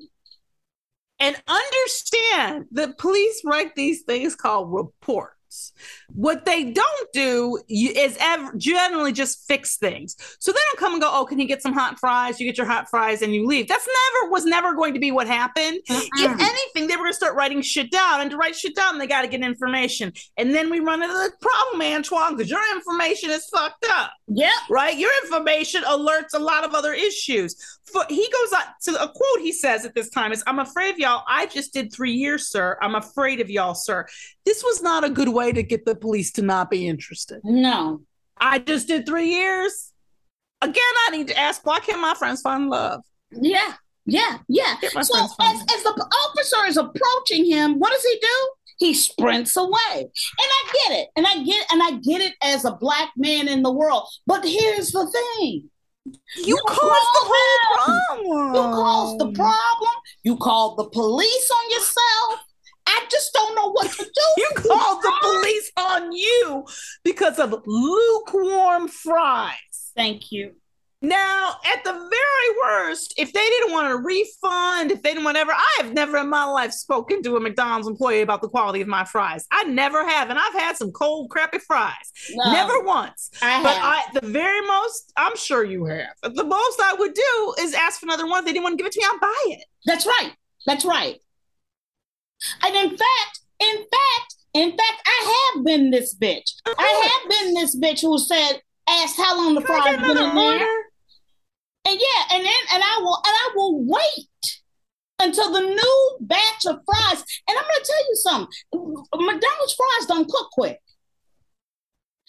and 1.20 1.40
understand 1.46 2.66
that 2.72 2.98
police 2.98 3.42
write 3.44 3.76
these 3.76 4.02
things 4.02 4.34
called 4.34 4.72
reports. 4.72 5.72
What 6.14 6.44
they 6.44 6.64
don't 6.72 7.12
do 7.12 7.58
is 7.68 8.16
ever 8.20 8.52
generally 8.56 9.12
just 9.12 9.46
fix 9.46 9.76
things. 9.76 10.16
So 10.40 10.52
they 10.52 10.58
don't 10.70 10.78
come 10.78 10.92
and 10.92 11.02
go, 11.02 11.10
"Oh, 11.12 11.24
can 11.24 11.38
you 11.38 11.46
get 11.46 11.62
some 11.62 11.72
hot 11.72 11.98
fries?" 11.98 12.38
You 12.40 12.46
get 12.46 12.58
your 12.58 12.66
hot 12.66 12.88
fries 12.90 13.22
and 13.22 13.34
you 13.34 13.46
leave. 13.46 13.68
That's 13.68 13.86
never 13.86 14.30
was 14.30 14.44
never 14.44 14.74
going 14.74 14.94
to 14.94 15.00
be 15.00 15.10
what 15.10 15.26
happened. 15.26 15.80
If 15.88 16.40
anything, 16.40 16.86
they 16.88 16.96
were 16.96 17.04
going 17.04 17.12
to 17.12 17.16
start 17.16 17.34
writing 17.34 17.62
shit 17.62 17.90
down, 17.90 18.20
and 18.20 18.30
to 18.30 18.36
write 18.36 18.56
shit 18.56 18.74
down, 18.76 18.98
they 18.98 19.06
got 19.06 19.22
to 19.22 19.28
get 19.28 19.42
information. 19.42 20.12
And 20.36 20.54
then 20.54 20.70
we 20.70 20.80
run 20.80 21.02
into 21.02 21.14
the 21.14 21.32
problem, 21.40 21.82
Antoine, 21.82 22.36
because 22.36 22.50
your 22.50 22.62
information 22.74 23.30
is 23.30 23.46
fucked 23.46 23.86
up 23.90 24.12
Yeah. 24.28 24.50
right? 24.70 24.96
Your 24.96 25.10
information 25.22 25.82
alerts 25.84 26.34
a 26.34 26.38
lot 26.38 26.64
of 26.64 26.74
other 26.74 26.92
issues. 26.92 27.56
For, 27.84 28.04
he 28.08 28.26
goes 28.32 28.52
on 28.54 28.62
to 28.84 29.02
a 29.02 29.08
quote 29.08 29.40
he 29.40 29.52
says 29.52 29.84
at 29.84 29.94
this 29.94 30.08
time 30.08 30.32
is, 30.32 30.42
I'm 30.46 30.58
afraid 30.60 30.92
of 30.94 30.98
y'all. 30.98 31.24
I 31.28 31.46
just 31.46 31.74
did 31.74 31.92
three 31.92 32.12
years, 32.12 32.48
sir. 32.48 32.78
I'm 32.80 32.94
afraid 32.94 33.40
of 33.40 33.50
y'all, 33.50 33.74
sir. 33.74 34.06
This 34.46 34.62
was 34.62 34.82
not 34.82 35.04
a 35.04 35.10
good 35.10 35.28
way 35.28 35.52
to 35.52 35.62
get 35.62 35.84
the 35.84 35.94
police 36.02 36.32
to 36.32 36.42
not 36.42 36.70
be 36.70 36.86
interested. 36.86 37.40
No. 37.44 38.02
I 38.38 38.58
just 38.58 38.88
did 38.88 39.06
three 39.06 39.30
years. 39.30 39.92
Again, 40.60 40.94
I 41.06 41.16
need 41.16 41.28
to 41.28 41.38
ask, 41.38 41.64
why 41.64 41.80
can't 41.80 42.00
my 42.00 42.14
friends 42.14 42.42
find 42.42 42.68
love? 42.68 43.00
Yeah. 43.30 43.74
Yeah. 44.04 44.38
Yeah. 44.48 44.76
So 44.80 44.98
as, 45.00 45.60
as 45.74 45.82
the 45.82 46.06
officer 46.28 46.66
is 46.66 46.76
approaching 46.76 47.44
him, 47.50 47.78
what 47.78 47.92
does 47.92 48.02
he 48.02 48.18
do? 48.20 48.50
He 48.78 48.94
sprints 48.94 49.56
away. 49.56 49.94
And 49.94 50.08
I 50.38 50.72
get 50.72 50.98
it. 50.98 51.08
And 51.16 51.26
I 51.26 51.42
get 51.44 51.66
and 51.72 51.82
I 51.82 51.90
get 52.02 52.20
it 52.20 52.34
as 52.42 52.64
a 52.64 52.72
black 52.72 53.10
man 53.16 53.48
in 53.48 53.62
the 53.62 53.72
world. 53.72 54.08
But 54.26 54.44
here's 54.44 54.90
the 54.90 55.06
thing. 55.10 55.70
You 56.04 56.14
You 56.36 56.58
caused 56.66 56.80
the 56.80 57.24
whole 57.30 58.08
problem. 58.08 58.54
You 58.54 58.62
caused 58.62 59.18
the 59.20 59.32
problem. 59.32 59.94
You 60.24 60.36
called 60.36 60.78
the 60.78 60.88
police 60.90 61.50
on 61.50 61.70
yourself. 61.70 62.40
I 62.94 63.06
just 63.10 63.32
don't 63.32 63.54
know 63.54 63.70
what 63.72 63.90
to 63.90 64.04
do. 64.04 64.10
You 64.36 64.48
called 64.54 65.02
the 65.02 65.12
police 65.22 65.70
on 65.76 66.12
you 66.12 66.64
because 67.04 67.38
of 67.38 67.54
lukewarm 67.66 68.88
fries. 68.88 69.56
Thank 69.96 70.30
you. 70.32 70.52
Now, 71.04 71.56
at 71.66 71.82
the 71.82 71.92
very 71.92 72.58
worst, 72.62 73.14
if 73.18 73.32
they 73.32 73.44
didn't 73.44 73.72
want 73.72 73.92
a 73.92 73.96
refund, 73.96 74.92
if 74.92 75.02
they 75.02 75.10
didn't 75.10 75.24
want 75.24 75.36
ever, 75.36 75.50
I 75.50 75.78
have 75.78 75.92
never 75.92 76.18
in 76.18 76.28
my 76.28 76.44
life 76.44 76.70
spoken 76.72 77.24
to 77.24 77.36
a 77.36 77.40
McDonald's 77.40 77.88
employee 77.88 78.20
about 78.20 78.40
the 78.40 78.48
quality 78.48 78.80
of 78.82 78.86
my 78.86 79.04
fries. 79.04 79.44
I 79.50 79.64
never 79.64 80.06
have, 80.08 80.30
and 80.30 80.38
I've 80.38 80.52
had 80.54 80.76
some 80.76 80.92
cold, 80.92 81.28
crappy 81.30 81.58
fries. 81.58 81.92
No, 82.34 82.52
Never 82.52 82.84
once. 82.84 83.30
I 83.42 83.62
But 83.64 83.74
have. 83.74 83.84
I, 83.84 84.20
the 84.20 84.28
very 84.28 84.60
most, 84.60 85.12
I'm 85.16 85.36
sure 85.36 85.64
you 85.64 85.86
have. 85.86 86.34
The 86.34 86.44
most 86.44 86.80
I 86.80 86.94
would 86.96 87.14
do 87.14 87.54
is 87.58 87.74
ask 87.74 87.98
for 87.98 88.06
another 88.06 88.26
one. 88.28 88.40
If 88.40 88.44
they 88.44 88.52
didn't 88.52 88.62
want 88.62 88.74
to 88.74 88.76
give 88.76 88.86
it 88.86 88.92
to 88.92 89.00
me, 89.00 89.06
I'll 89.10 89.18
buy 89.18 89.44
it. 89.46 89.64
That's 89.84 90.06
right. 90.06 90.32
That's 90.66 90.84
right. 90.84 91.18
And 92.62 92.74
in 92.74 92.90
fact, 92.90 93.40
in 93.60 93.76
fact, 93.76 94.36
in 94.54 94.70
fact, 94.70 95.02
I 95.06 95.52
have 95.54 95.64
been 95.64 95.90
this 95.90 96.14
bitch. 96.14 96.52
I 96.66 97.20
have 97.20 97.30
been 97.30 97.54
this 97.54 97.76
bitch 97.76 98.02
who 98.02 98.18
said, 98.18 98.60
asked 98.88 99.16
how 99.16 99.36
long 99.36 99.54
the 99.54 99.60
fries 99.60 99.96
been 99.96 100.16
in 100.16 100.34
there. 100.34 100.68
And 101.84 101.98
yeah, 102.00 102.36
and 102.36 102.44
then 102.44 102.62
and 102.74 102.82
I 102.82 102.98
will 103.00 103.16
and 103.16 103.34
I 103.34 103.50
will 103.56 103.84
wait 103.84 104.60
until 105.20 105.52
the 105.52 105.60
new 105.60 106.16
batch 106.20 106.66
of 106.66 106.80
fries. 106.84 107.24
And 107.48 107.58
I'm 107.58 107.64
gonna 107.64 107.84
tell 107.84 108.08
you 108.08 108.16
something. 108.16 108.48
McDonald's 109.14 109.74
fries 109.74 110.06
don't 110.06 110.28
cook 110.28 110.50
quick. 110.52 110.80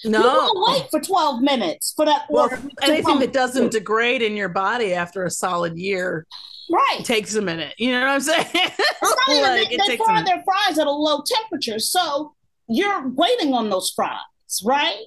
No. 0.06 0.18
You 0.18 0.24
gotta 0.24 0.72
wait 0.72 0.90
for 0.92 1.00
12 1.00 1.42
minutes 1.42 1.94
for 1.96 2.06
that 2.06 2.26
well, 2.30 2.44
order. 2.46 2.62
anything 2.82 3.20
that 3.20 3.32
doesn't 3.32 3.72
degrade 3.72 4.22
in 4.22 4.36
your 4.36 4.50
body 4.50 4.94
after 4.94 5.24
a 5.24 5.32
solid 5.32 5.78
year 5.78 6.26
right. 6.72 7.04
takes 7.04 7.36
a 7.36 7.42
minute. 7.42 7.74
You 7.78 7.92
know 7.92 8.02
what 8.02 8.10
I'm 8.10 8.20
saying? 8.22 8.48
It's 8.54 9.02
not 9.02 9.30
even- 9.30 9.42
Like, 9.44 9.70
they, 9.70 9.78
they 9.96 9.98
fry 9.98 10.22
their 10.24 10.44
fries 10.44 10.78
at 10.80 10.88
a 10.88 10.92
low 10.92 11.22
temperature. 11.26 11.80
So 11.80 12.36
you're 12.68 13.08
waiting 13.10 13.54
on 13.54 13.70
those 13.70 13.92
fries, 13.96 14.20
right? 14.66 15.02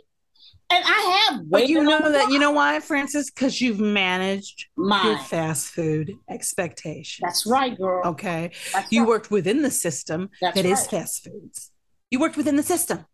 And 0.69 0.83
I 0.85 1.29
have 1.31 1.49
But 1.49 1.69
you 1.69 1.83
know 1.85 2.11
that 2.11 2.31
you 2.31 2.41
know 2.41 2.51
why, 2.51 2.81
Francis? 2.81 3.31
Because 3.31 3.61
you've 3.61 3.79
managed 3.79 4.67
your 4.77 5.17
fast 5.19 5.69
food 5.69 6.13
expectations. 6.29 7.21
That's 7.23 7.47
right, 7.47 7.77
girl. 7.79 8.03
Okay. 8.05 8.51
That's 8.73 8.91
You 8.91 9.03
right. 9.03 9.09
worked 9.09 9.31
within 9.31 9.63
the 9.63 9.71
system 9.71 10.29
That's 10.41 10.57
that 10.57 10.65
is 10.67 10.81
right. 10.81 10.91
fast 11.03 11.23
foods. 11.25 11.71
You 12.11 12.19
worked 12.19 12.37
within 12.37 12.57
the 12.57 12.65
system. 12.65 13.05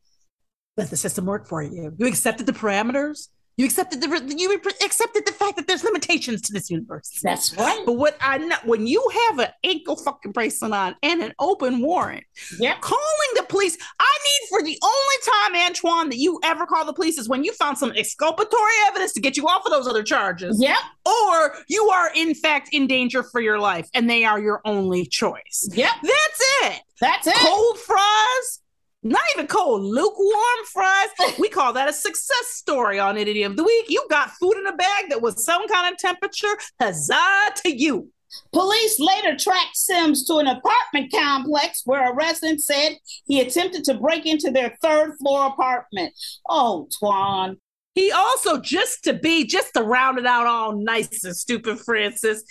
Let 0.78 0.88
the 0.88 0.96
system 0.96 1.26
work 1.26 1.46
for 1.46 1.62
you. 1.62 1.94
You 1.98 2.06
accepted 2.06 2.46
the 2.46 2.52
parameters. 2.52 3.28
You 3.58 3.66
accepted 3.66 4.00
the 4.00 4.34
you 4.36 4.54
accepted 4.84 5.26
the 5.26 5.32
fact 5.32 5.56
that 5.56 5.66
there's 5.66 5.84
limitations 5.84 6.40
to 6.42 6.52
this 6.54 6.70
universe. 6.70 7.20
That's 7.22 7.54
right. 7.56 7.82
But 7.84 7.92
what 7.94 8.16
I 8.20 8.38
know 8.38 8.56
when 8.64 8.86
you 8.86 9.06
have 9.28 9.38
an 9.40 9.48
ankle 9.62 9.96
fucking 9.96 10.32
bracelet 10.32 10.72
on 10.72 10.96
and 11.02 11.22
an 11.22 11.34
open 11.38 11.80
warrant, 11.82 12.24
Yep. 12.58 12.80
calling 12.80 13.02
the 13.36 13.42
police. 13.44 13.76
I 14.00 14.18
need 14.24 14.48
for 14.48 14.62
the 14.62 14.78
only 14.82 15.60
time, 15.60 15.66
Antoine, 15.68 16.08
that 16.08 16.16
you 16.18 16.40
ever 16.44 16.64
call 16.64 16.84
the 16.86 16.94
police 16.94 17.18
is 17.18 17.28
when 17.28 17.44
you 17.44 17.52
found 17.52 17.76
some 17.76 17.92
exculpatory 17.92 18.72
evidence 18.86 19.12
to 19.12 19.20
get 19.20 19.36
you 19.36 19.46
off 19.46 19.66
of 19.66 19.70
those 19.70 19.86
other 19.86 20.02
charges, 20.02 20.56
Yep. 20.60 20.76
or 21.04 21.56
you 21.68 21.90
are 21.90 22.10
in 22.14 22.34
fact 22.34 22.70
in 22.72 22.86
danger 22.86 23.22
for 23.22 23.40
your 23.42 23.58
life, 23.58 23.86
and 23.92 24.08
they 24.08 24.24
are 24.24 24.40
your 24.40 24.62
only 24.64 25.04
choice. 25.04 25.68
Yep. 25.72 25.90
That's 26.02 26.40
it. 26.64 26.80
That's 27.00 27.26
it. 27.26 27.34
Cold 27.34 27.78
fries. 27.78 28.60
Not 29.02 29.22
even 29.34 29.48
cold, 29.48 29.82
lukewarm 29.82 30.64
fries. 30.72 31.08
We 31.38 31.48
call 31.48 31.72
that 31.72 31.88
a 31.88 31.92
success 31.92 32.46
story 32.46 33.00
on 33.00 33.16
Idiot 33.16 33.50
of 33.50 33.56
the 33.56 33.64
Week. 33.64 33.86
You 33.88 34.06
got 34.08 34.30
food 34.32 34.56
in 34.58 34.66
a 34.66 34.76
bag 34.76 35.10
that 35.10 35.22
was 35.22 35.44
some 35.44 35.66
kind 35.66 35.92
of 35.92 35.98
temperature. 35.98 36.56
Huzzah 36.80 37.52
to 37.64 37.76
you. 37.76 38.10
Police 38.52 38.98
later 38.98 39.36
tracked 39.36 39.76
Sims 39.76 40.24
to 40.26 40.36
an 40.36 40.46
apartment 40.46 41.12
complex 41.12 41.82
where 41.84 42.10
a 42.10 42.14
resident 42.14 42.62
said 42.62 42.96
he 43.26 43.40
attempted 43.40 43.84
to 43.84 43.94
break 43.94 44.24
into 44.24 44.50
their 44.50 44.76
third 44.80 45.16
floor 45.18 45.46
apartment. 45.46 46.14
Oh, 46.48 46.88
Twan. 47.02 47.56
He 47.94 48.10
also, 48.10 48.58
just 48.58 49.04
to 49.04 49.12
be, 49.12 49.44
just 49.44 49.74
to 49.74 49.82
round 49.82 50.18
it 50.18 50.24
out 50.24 50.46
all 50.46 50.72
nice 50.72 51.24
and 51.24 51.36
stupid, 51.36 51.78
Frances. 51.80 52.44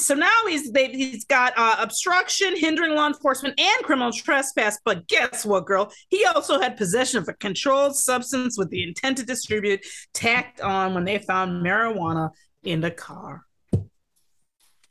So 0.00 0.14
now 0.14 0.46
he's 0.46 0.70
they, 0.70 0.88
he's 0.88 1.24
got 1.24 1.52
uh, 1.56 1.76
obstruction, 1.80 2.56
hindering 2.56 2.94
law 2.94 3.08
enforcement, 3.08 3.58
and 3.58 3.84
criminal 3.84 4.12
trespass. 4.12 4.78
But 4.84 5.08
guess 5.08 5.44
what, 5.44 5.66
girl? 5.66 5.92
He 6.08 6.24
also 6.24 6.60
had 6.60 6.76
possession 6.76 7.18
of 7.18 7.28
a 7.28 7.32
controlled 7.34 7.96
substance 7.96 8.56
with 8.56 8.70
the 8.70 8.84
intent 8.84 9.18
to 9.18 9.24
distribute, 9.26 9.84
tacked 10.14 10.60
on 10.60 10.94
when 10.94 11.04
they 11.04 11.18
found 11.18 11.64
marijuana 11.64 12.30
in 12.62 12.80
the 12.80 12.92
car. 12.92 13.42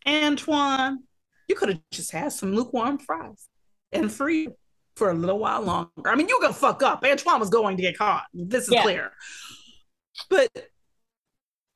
Antoine, 0.05 0.99
you 1.47 1.55
could 1.55 1.69
have 1.69 1.79
just 1.91 2.11
had 2.11 2.31
some 2.33 2.53
lukewarm 2.53 2.97
fries 2.97 3.47
and 3.93 4.11
free 4.11 4.49
for 4.97 5.09
a 5.09 5.13
little 5.13 5.39
while 5.39 5.61
longer. 5.61 5.89
I 6.05 6.15
mean, 6.15 6.27
you 6.27 6.37
gonna 6.41 6.53
fuck 6.53 6.83
up. 6.83 7.03
Antoine 7.05 7.39
was 7.39 7.49
going 7.49 7.77
to 7.77 7.83
get 7.83 7.97
caught. 7.97 8.25
This 8.33 8.67
is 8.67 8.73
Yeah. 8.73 8.83
clear. 8.83 9.11
But 10.29 10.49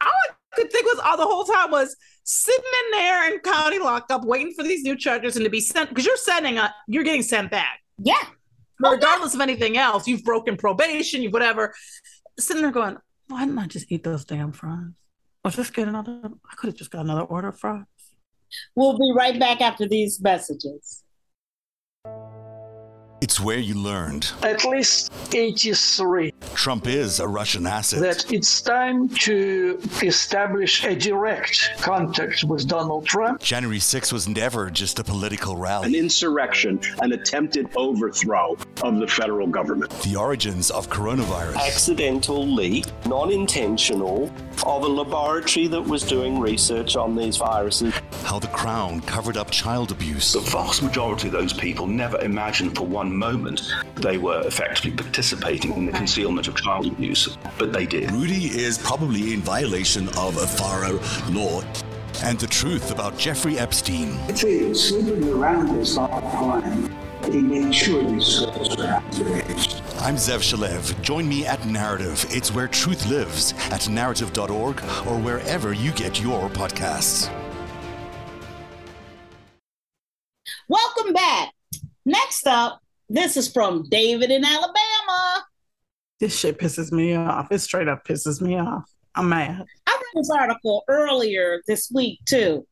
all 0.01 0.09
I 0.09 0.55
could 0.55 0.71
think 0.71 0.85
was 0.85 0.99
all 0.99 1.17
the 1.17 1.25
whole 1.25 1.45
time 1.45 1.71
was 1.71 1.95
sitting 2.23 2.63
in 2.85 2.91
there 2.91 3.33
in 3.33 3.39
county 3.39 3.79
lockup, 3.79 4.23
waiting 4.25 4.53
for 4.53 4.63
these 4.63 4.83
new 4.83 4.95
charges 4.95 5.35
and 5.35 5.43
to 5.43 5.49
be 5.49 5.61
sent 5.61 5.89
because 5.89 6.05
you're 6.05 6.17
sending 6.17 6.57
a 6.57 6.73
you're 6.87 7.03
getting 7.03 7.23
sent 7.23 7.51
back. 7.51 7.79
Yeah. 7.97 8.15
Oh, 8.83 8.91
Regardless 8.91 9.35
of 9.35 9.41
anything 9.41 9.77
else, 9.77 10.07
you've 10.07 10.23
broken 10.23 10.57
probation, 10.57 11.21
you've 11.21 11.33
whatever. 11.33 11.73
Sitting 12.39 12.63
there 12.63 12.71
going, 12.71 12.97
why 13.27 13.45
didn't 13.45 13.59
I 13.59 13.67
just 13.67 13.91
eat 13.91 14.03
those 14.03 14.25
damn 14.25 14.51
fries? 14.51 14.91
Or 15.43 15.51
just 15.51 15.73
get 15.73 15.87
another 15.87 16.19
I 16.23 16.55
could 16.55 16.67
have 16.67 16.75
just 16.75 16.91
got 16.91 17.05
another 17.05 17.21
order 17.21 17.49
of 17.49 17.59
fries. 17.59 17.85
We'll 18.75 18.97
be 18.97 19.13
right 19.15 19.39
back 19.39 19.61
after 19.61 19.87
these 19.87 20.21
messages. 20.21 21.03
It's 23.31 23.39
where 23.39 23.59
you 23.59 23.75
learned 23.75 24.29
At 24.43 24.65
least 24.65 25.09
83 25.33 26.33
Trump 26.53 26.85
is 26.85 27.21
a 27.21 27.27
Russian 27.27 27.65
asset. 27.65 28.01
that 28.01 28.29
it's 28.29 28.61
time 28.61 29.07
to 29.07 29.79
establish 30.03 30.83
a 30.83 30.93
direct 30.93 31.71
contact 31.77 32.43
with 32.43 32.67
Donald 32.67 33.05
Trump. 33.05 33.41
January 33.41 33.79
6th 33.79 34.11
was 34.11 34.27
never 34.27 34.69
just 34.69 34.99
a 34.99 35.03
political 35.05 35.55
rally. 35.55 35.87
an 35.87 35.95
insurrection, 35.95 36.77
an 37.01 37.13
attempted 37.13 37.69
overthrow 37.77 38.57
of 38.83 38.99
the 38.99 39.07
federal 39.07 39.47
government. 39.47 39.89
The 40.01 40.17
origins 40.17 40.69
of 40.69 40.89
coronavirus. 40.89 41.55
accidental 41.55 42.45
leak, 42.45 42.85
non 43.05 43.31
intentional, 43.31 44.29
of 44.65 44.83
a 44.83 44.87
laboratory 44.87 45.67
that 45.67 45.81
was 45.81 46.03
doing 46.03 46.37
research 46.37 46.97
on 46.97 47.15
these 47.15 47.37
viruses. 47.37 47.93
How 48.23 48.39
the 48.39 48.47
crown 48.47 48.99
covered 49.01 49.37
up 49.37 49.49
child 49.49 49.91
abuse. 49.91 50.33
The 50.33 50.41
vast 50.41 50.83
majority 50.83 51.27
of 51.27 51.33
those 51.33 51.53
people 51.53 51.87
never 51.87 52.19
imagined 52.19 52.75
for 52.75 52.85
one 52.85 53.20
moment 53.21 53.61
they 53.97 54.17
were 54.17 54.41
effectively 54.47 54.91
participating 54.91 55.71
in 55.73 55.85
the 55.85 55.91
concealment 55.91 56.47
of 56.47 56.55
child 56.55 56.87
abuse, 56.87 57.37
but 57.59 57.71
they 57.71 57.85
did. 57.85 58.11
Rudy 58.11 58.45
is 58.47 58.79
probably 58.79 59.33
in 59.35 59.41
violation 59.41 60.09
of 60.17 60.37
a 60.37 60.47
FARA 60.47 60.93
law. 61.29 61.61
And 62.23 62.39
the 62.39 62.47
truth 62.47 62.91
about 62.91 63.17
Jeffrey 63.17 63.59
Epstein. 63.59 64.09
See, 64.35 64.73
sleeping 64.73 65.29
around 65.29 65.77
is 65.77 65.95
not 65.95 66.11
a 66.11 66.21
crime. 66.35 66.95
He 67.31 67.41
made 67.41 67.73
sure 67.73 68.03
these 68.03 68.39
girls 68.39 68.69
were 68.75 68.83
underage. 68.85 69.81
I'm 70.01 70.15
Zev 70.15 70.41
Shalev. 70.41 70.99
Join 71.03 71.29
me 71.29 71.45
at 71.45 71.59
Narativ. 71.61 72.35
It's 72.35 72.51
where 72.51 72.67
truth 72.67 73.05
lives 73.05 73.53
at 73.69 73.87
narrative.org 73.87 74.81
or 75.07 75.17
wherever 75.19 75.73
you 75.73 75.91
get 75.91 76.21
your 76.21 76.49
podcasts. 76.49 77.29
Welcome 80.67 81.13
back. 81.13 81.53
Next 82.05 82.47
up, 82.47 82.80
this 83.13 83.37
is 83.37 83.51
from 83.51 83.83
David 83.89 84.31
in 84.31 84.43
Alabama. 84.43 85.45
This 86.19 86.37
shit 86.37 86.57
pisses 86.59 86.91
me 86.91 87.15
off. 87.15 87.51
It 87.51 87.59
straight 87.59 87.87
up 87.87 88.05
pisses 88.05 88.41
me 88.41 88.57
off. 88.57 88.89
I'm 89.15 89.27
mad. 89.29 89.65
I 89.87 89.91
read 89.91 90.21
this 90.21 90.29
article 90.29 90.83
earlier 90.87 91.61
this 91.67 91.91
week 91.93 92.19
too. 92.25 92.65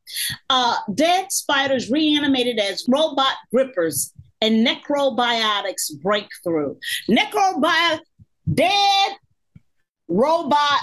Uh, 0.49 0.77
dead 0.93 1.31
spiders 1.31 1.91
reanimated 1.91 2.59
as 2.59 2.85
robot 2.87 3.33
grippers 3.51 4.13
and 4.41 4.65
necrobiotics 4.65 5.99
breakthrough. 6.01 6.75
Necrobi 7.09 7.99
dead 8.53 9.11
robot 10.07 10.79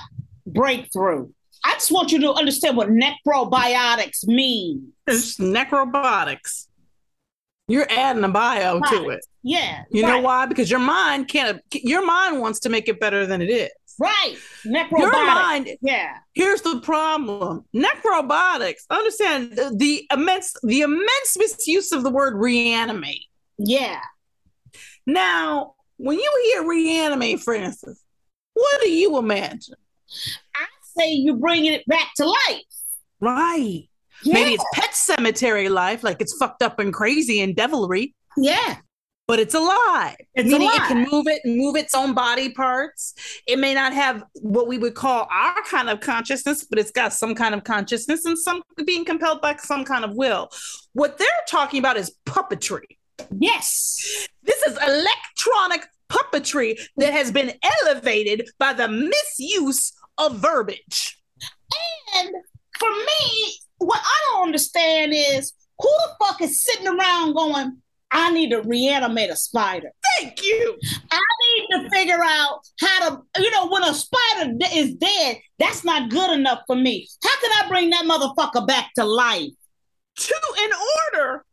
breakthrough. 0.46 1.28
I 1.64 1.74
just 1.74 1.90
want 1.90 2.12
you 2.12 2.20
to 2.20 2.32
understand 2.32 2.76
what 2.76 2.88
necrobiotics 2.88 4.26
mean. 4.26 4.92
It's 5.06 5.38
necrobotics. 5.38 6.66
You're 7.68 7.90
adding 7.90 8.22
a 8.22 8.28
bio 8.28 8.80
to 8.80 9.08
it. 9.10 9.26
Yeah. 9.42 9.82
You 9.90 10.02
know 10.02 10.20
why? 10.20 10.46
Because 10.46 10.70
your 10.70 10.80
mind 10.80 11.28
can't. 11.28 11.60
Your 11.72 12.04
mind 12.04 12.40
wants 12.40 12.60
to 12.60 12.68
make 12.68 12.88
it 12.88 13.00
better 13.00 13.26
than 13.26 13.42
it 13.42 13.50
is. 13.50 13.70
Right. 13.98 14.36
Your 14.64 15.10
mind. 15.10 15.70
Yeah. 15.80 16.18
Here's 16.34 16.62
the 16.62 16.80
problem: 16.80 17.64
necrobotics. 17.74 18.82
Understand 18.90 19.52
the, 19.52 19.74
the 19.76 20.06
immense, 20.12 20.54
the 20.62 20.82
immense 20.82 21.36
misuse 21.36 21.92
of 21.92 22.04
the 22.04 22.10
word 22.10 22.34
reanimate. 22.36 23.24
Yeah. 23.58 24.00
Now, 25.06 25.74
when 25.96 26.18
you 26.18 26.30
hear 26.44 26.68
reanimate, 26.68 27.40
Frances, 27.40 28.02
what 28.54 28.80
do 28.82 28.90
you 28.90 29.18
imagine? 29.18 29.76
I 30.54 30.66
say 30.96 31.12
you're 31.12 31.36
bringing 31.36 31.72
it 31.72 31.86
back 31.86 32.08
to 32.16 32.26
life. 32.26 32.62
Right. 33.20 33.88
Yeah. 34.22 34.34
Maybe 34.34 34.54
it's 34.54 34.64
pet 34.74 34.94
cemetery 34.94 35.68
life, 35.68 36.02
like 36.02 36.20
it's 36.20 36.36
fucked 36.36 36.62
up 36.62 36.78
and 36.78 36.92
crazy 36.92 37.40
and 37.40 37.54
devilry, 37.54 38.14
Yeah. 38.36 38.76
but 39.28 39.38
it's 39.38 39.54
alive. 39.54 40.16
It's 40.34 40.48
Meaning 40.50 40.68
alive. 40.68 40.80
it 40.82 40.88
can 40.88 41.06
move 41.10 41.26
it 41.28 41.40
and 41.44 41.56
move 41.56 41.76
its 41.76 41.94
own 41.94 42.14
body 42.14 42.50
parts. 42.50 43.14
It 43.46 43.58
may 43.58 43.74
not 43.74 43.92
have 43.92 44.24
what 44.40 44.68
we 44.68 44.78
would 44.78 44.94
call 44.94 45.28
our 45.30 45.54
kind 45.68 45.88
of 45.90 46.00
consciousness, 46.00 46.64
but 46.68 46.78
it's 46.78 46.90
got 46.90 47.12
some 47.12 47.34
kind 47.34 47.54
of 47.54 47.64
consciousness 47.64 48.24
and 48.24 48.38
some 48.38 48.62
being 48.84 49.04
compelled 49.04 49.40
by 49.40 49.56
some 49.56 49.84
kind 49.84 50.04
of 50.04 50.14
will. 50.14 50.48
What 50.92 51.18
they're 51.18 51.28
talking 51.48 51.78
about 51.78 51.96
is 51.96 52.14
puppetry. 52.26 52.84
Yes. 53.38 54.28
This 54.42 54.62
is 54.62 54.76
electronic 54.78 55.86
puppetry 56.08 56.78
that 56.98 57.12
has 57.12 57.32
been 57.32 57.52
elevated 57.82 58.48
by 58.58 58.72
the 58.72 58.88
misuse 58.88 59.92
of 60.18 60.36
verbiage. 60.38 61.18
And 62.16 62.30
for 62.78 62.88
me, 62.90 63.54
what 63.78 64.00
I 64.02 64.32
don't 64.32 64.46
understand 64.46 65.12
is 65.14 65.52
who 65.78 65.88
the 65.88 66.24
fuck 66.24 66.40
is 66.40 66.64
sitting 66.64 66.88
around 66.88 67.34
going, 67.34 67.82
I 68.10 68.32
need 68.32 68.50
to 68.50 68.62
reanimate 68.62 69.30
a 69.30 69.36
spider. 69.36 69.90
Thank 70.18 70.42
you. 70.42 70.78
I 71.10 71.20
need 71.20 71.66
to 71.72 71.90
figure 71.90 72.22
out 72.22 72.60
how 72.80 73.08
to, 73.08 73.22
you 73.42 73.50
know, 73.50 73.68
when 73.68 73.82
a 73.82 73.92
spider 73.92 74.54
is 74.72 74.94
dead, 74.94 75.38
that's 75.58 75.84
not 75.84 76.10
good 76.10 76.30
enough 76.38 76.60
for 76.66 76.76
me. 76.76 77.08
How 77.22 77.40
can 77.40 77.50
I 77.52 77.68
bring 77.68 77.90
that 77.90 78.04
motherfucker 78.04 78.66
back 78.66 78.92
to 78.94 79.04
life? 79.04 79.50
to 80.16 80.34
in 80.64 80.70
order 81.14 81.44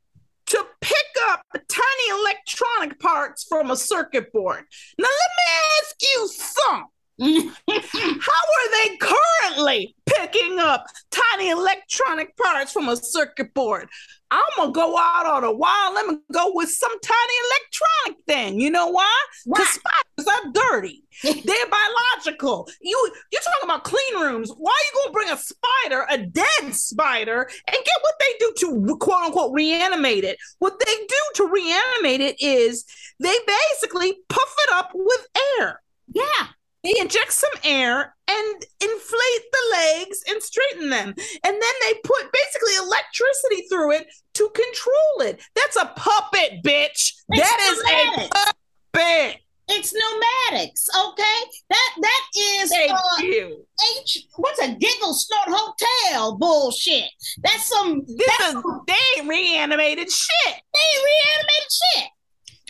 to 0.45 0.65
pick 0.81 0.95
up 1.29 1.41
tiny 1.53 2.19
electronic 2.19 2.99
parts 2.99 3.45
from 3.47 3.71
a 3.71 3.75
circuit 3.75 4.31
board. 4.31 4.63
Now, 4.97 5.07
let 5.07 5.09
me 5.09 5.43
ask 5.81 5.95
you 6.01 6.27
something. 6.27 6.92
How 7.21 7.27
are 7.27 8.71
they 8.71 8.97
currently 8.97 9.95
picking 10.05 10.57
up 10.59 10.85
tiny 11.11 11.49
electronic 11.49 12.35
parts 12.37 12.71
from 12.71 12.89
a 12.89 12.97
circuit 12.97 13.53
board? 13.53 13.87
I'm 14.31 14.41
gonna 14.57 14.71
go 14.71 14.97
out 14.97 15.27
on 15.27 15.43
a 15.43 15.51
while. 15.51 15.93
Let 15.93 16.07
me 16.07 16.17
go 16.31 16.51
with 16.55 16.69
some 16.69 16.91
tiny 17.01 17.33
electronic 17.45 18.25
thing. 18.25 18.59
You 18.59 18.71
know 18.71 18.87
why? 18.87 19.13
Because 19.45 19.67
spiders 19.69 20.27
are 20.27 20.51
dirty. 20.51 21.03
They're 21.23 21.67
biological. 21.69 22.67
You 22.81 23.11
you're 23.31 23.41
talking 23.43 23.65
about 23.65 23.83
clean 23.83 24.19
rooms. 24.19 24.51
Why 24.57 24.71
are 24.71 24.85
you 24.91 25.01
gonna 25.03 25.13
bring 25.13 25.29
a 25.29 25.37
spider, 25.37 26.07
a 26.09 26.17
dead 26.17 26.73
spider, 26.73 27.43
and 27.43 27.77
get 27.77 28.01
what 28.01 28.15
they 28.19 28.37
do 28.39 28.53
to 28.57 28.97
quote 28.97 29.23
unquote 29.23 29.53
reanimate 29.53 30.23
it? 30.23 30.39
What 30.57 30.79
they 30.83 30.95
do 30.95 31.15
to 31.35 31.47
reanimate 31.47 32.21
it 32.21 32.37
is 32.41 32.85
they 33.19 33.35
basically 33.45 34.15
puff 34.29 34.55
it 34.67 34.73
up 34.73 34.89
with 34.95 35.27
air. 35.59 35.79
Yeah. 36.11 36.47
They 36.83 36.93
inject 36.99 37.31
some 37.33 37.51
air 37.63 38.15
and 38.27 38.65
inflate 38.81 39.45
the 39.51 39.71
legs 39.71 40.23
and 40.27 40.41
straighten 40.43 40.89
them. 40.89 41.09
And 41.09 41.15
then 41.43 41.73
they 41.81 41.93
put 42.03 42.31
basically 42.33 42.75
electricity 42.75 43.67
through 43.69 43.93
it 43.93 44.07
to 44.35 44.49
control 44.53 45.29
it. 45.29 45.41
That's 45.55 45.77
a 45.77 45.91
puppet, 45.95 46.63
bitch. 46.63 47.13
It's 47.29 47.39
that 47.39 47.59
is 47.61 47.83
pneumatics. 47.83 48.49
a 48.49 48.53
puppet. 48.93 49.39
It's 49.69 49.93
pneumatics, 49.93 50.89
okay? 50.93 51.39
That 51.69 51.89
that 52.01 52.21
is 52.37 52.69
Thank 52.69 52.91
uh, 52.91 52.97
you. 53.21 53.65
H 54.01 54.27
what's 54.35 54.59
a 54.59 54.75
giggle 54.75 55.13
snort 55.13 55.47
hotel 55.47 56.37
bullshit. 56.37 57.09
That's 57.43 57.67
some 57.69 58.03
This 58.05 58.27
that's 58.27 58.55
is 58.55 58.61
some, 58.61 58.81
they 58.87 58.93
ain't 59.17 59.27
reanimated 59.29 60.11
shit. 60.11 60.55
they 60.73 60.79
reanimated 61.05 61.71
shit. 61.71 62.09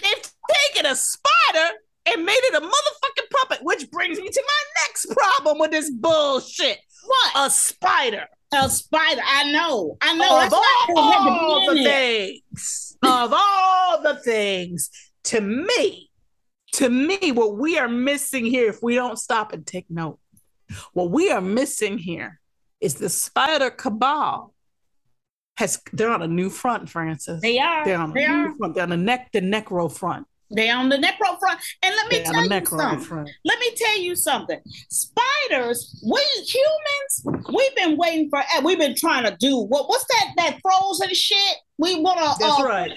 They've 0.04 0.32
taken 0.74 0.92
a 0.92 0.96
spider 0.96 1.74
and 2.06 2.26
made 2.26 2.32
it 2.34 2.56
a 2.56 2.62
motherfucking 2.66 3.30
puppet, 3.32 3.60
which 3.64 3.90
brings 3.92 4.20
me 4.20 4.30
to 4.30 4.44
my 4.46 4.84
next 4.86 5.06
problem 5.12 5.60
with 5.60 5.72
this 5.72 5.90
bullshit. 5.90 6.80
What? 7.06 7.48
A 7.48 7.50
spider. 7.50 8.26
A 8.54 8.70
spider. 8.70 9.22
I 9.26 9.52
know. 9.52 9.98
I 10.02 10.16
know. 10.16 10.36
Of 10.36 10.42
That's 10.42 10.54
why 10.54 10.86
it 10.90 10.98
had 10.98 11.24
to 11.24 11.30
all 11.30 11.74
the 11.74 11.84
things, 11.84 12.98
of 13.04 13.34
all 13.34 14.02
the 14.02 14.16
things, 14.16 14.90
to 15.26 15.42
me, 15.42 16.10
to 16.74 16.90
me, 16.90 17.32
what 17.32 17.58
we 17.58 17.78
are 17.78 17.88
missing 17.88 18.46
here, 18.46 18.70
if 18.70 18.82
we 18.82 18.96
don't 18.96 19.18
stop 19.18 19.54
and 19.54 19.66
take 19.66 19.86
note, 19.90 20.20
what 20.94 21.12
we 21.12 21.32
are 21.32 21.42
missing 21.42 21.98
here 21.98 22.40
is 22.82 22.96
the 22.96 23.10
spider 23.10 23.70
cabal 23.70 24.54
has 25.58 25.80
they're 25.94 26.10
on 26.10 26.22
a 26.24 26.28
new 26.28 26.50
front, 26.50 26.90
Frances. 26.90 27.42
They 27.42 27.60
are. 27.60 27.86
They're 27.86 28.00
on 28.00 28.12
a 28.12 28.14
They 28.14 28.28
new 28.28 28.34
are. 28.34 28.56
front. 28.58 28.74
They're 28.76 28.84
on 28.84 28.90
the 28.90 28.98
neck, 28.98 29.30
the 29.32 29.42
necro 29.42 29.92
front. 29.92 30.26
They 30.56 30.70
on 30.70 30.90
the 30.90 30.98
necro 30.98 31.38
front. 31.40 31.60
And 31.84 31.96
let 31.96 32.08
me 32.10 32.18
They're 32.24 32.32
tell 32.34 32.44
you 32.44 32.66
something. 32.66 33.00
front. 33.00 33.30
Let 33.46 33.60
me 33.60 33.72
tell 33.76 34.00
you 34.00 34.16
something. 34.16 34.60
Spiders, 34.90 36.02
we 36.06 36.22
humans, 36.46 37.46
we've 37.54 37.76
been 37.76 37.98
waiting 37.98 38.30
for. 38.30 38.40
eh, 38.40 38.62
We've 38.64 38.78
been 38.80 38.96
trying 38.96 39.24
to 39.26 39.36
do 39.40 39.58
what? 39.58 39.90
What's 39.90 40.06
that? 40.06 40.30
That 40.38 40.60
frozen 40.62 41.14
shit. 41.14 41.58
We 41.80 42.00
want 42.00 42.20
to. 42.20 42.36
That's 42.40 42.60
uh, 42.60 42.64
right. 42.66 42.92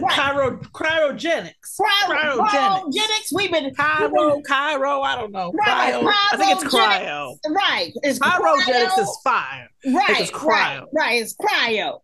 right. 0.00 0.10
Cryo, 0.10 0.58
cryogenics. 0.72 1.52
Cryo, 1.80 2.38
cryogenics. 2.38 3.28
We've 3.34 3.52
been. 3.52 3.74
Cryo, 3.74 4.42
cryo, 4.48 5.04
I 5.04 5.16
don't 5.16 5.32
know. 5.32 5.52
Right, 5.52 5.94
Cryo. 5.94 6.12
I 6.32 6.36
think 6.38 6.52
it's 6.62 6.74
cryo. 6.74 7.36
Right. 7.50 7.92
It's 8.02 8.18
Cryogenics 8.18 8.88
cryo. 8.88 8.98
is 9.02 9.18
fire. 9.22 9.68
Right. 9.86 10.20
It's 10.20 10.30
cryo. 10.30 10.46
Right. 10.48 10.82
Right. 10.94 11.22
It's 11.22 11.34
cryo. 11.36 11.98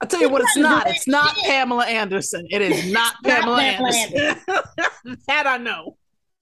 I'll 0.00 0.08
tell 0.08 0.20
you 0.20 0.28
what 0.28 0.42
it's 0.42 0.56
We're 0.56 0.62
trying 0.64 0.80
to 0.80 0.84
not. 0.84 0.96
It's 0.96 1.08
not. 1.08 1.36
Pamela 1.36 1.86
Anderson. 1.86 2.46
It 2.50 2.62
is 2.62 2.92
not 2.92 3.14
not 3.22 3.24
Pamela 3.24 3.58
Pamela 3.58 3.94
Anderson. 3.94 4.42
that 5.28 5.46
I 5.46 5.58
know. 5.58 5.96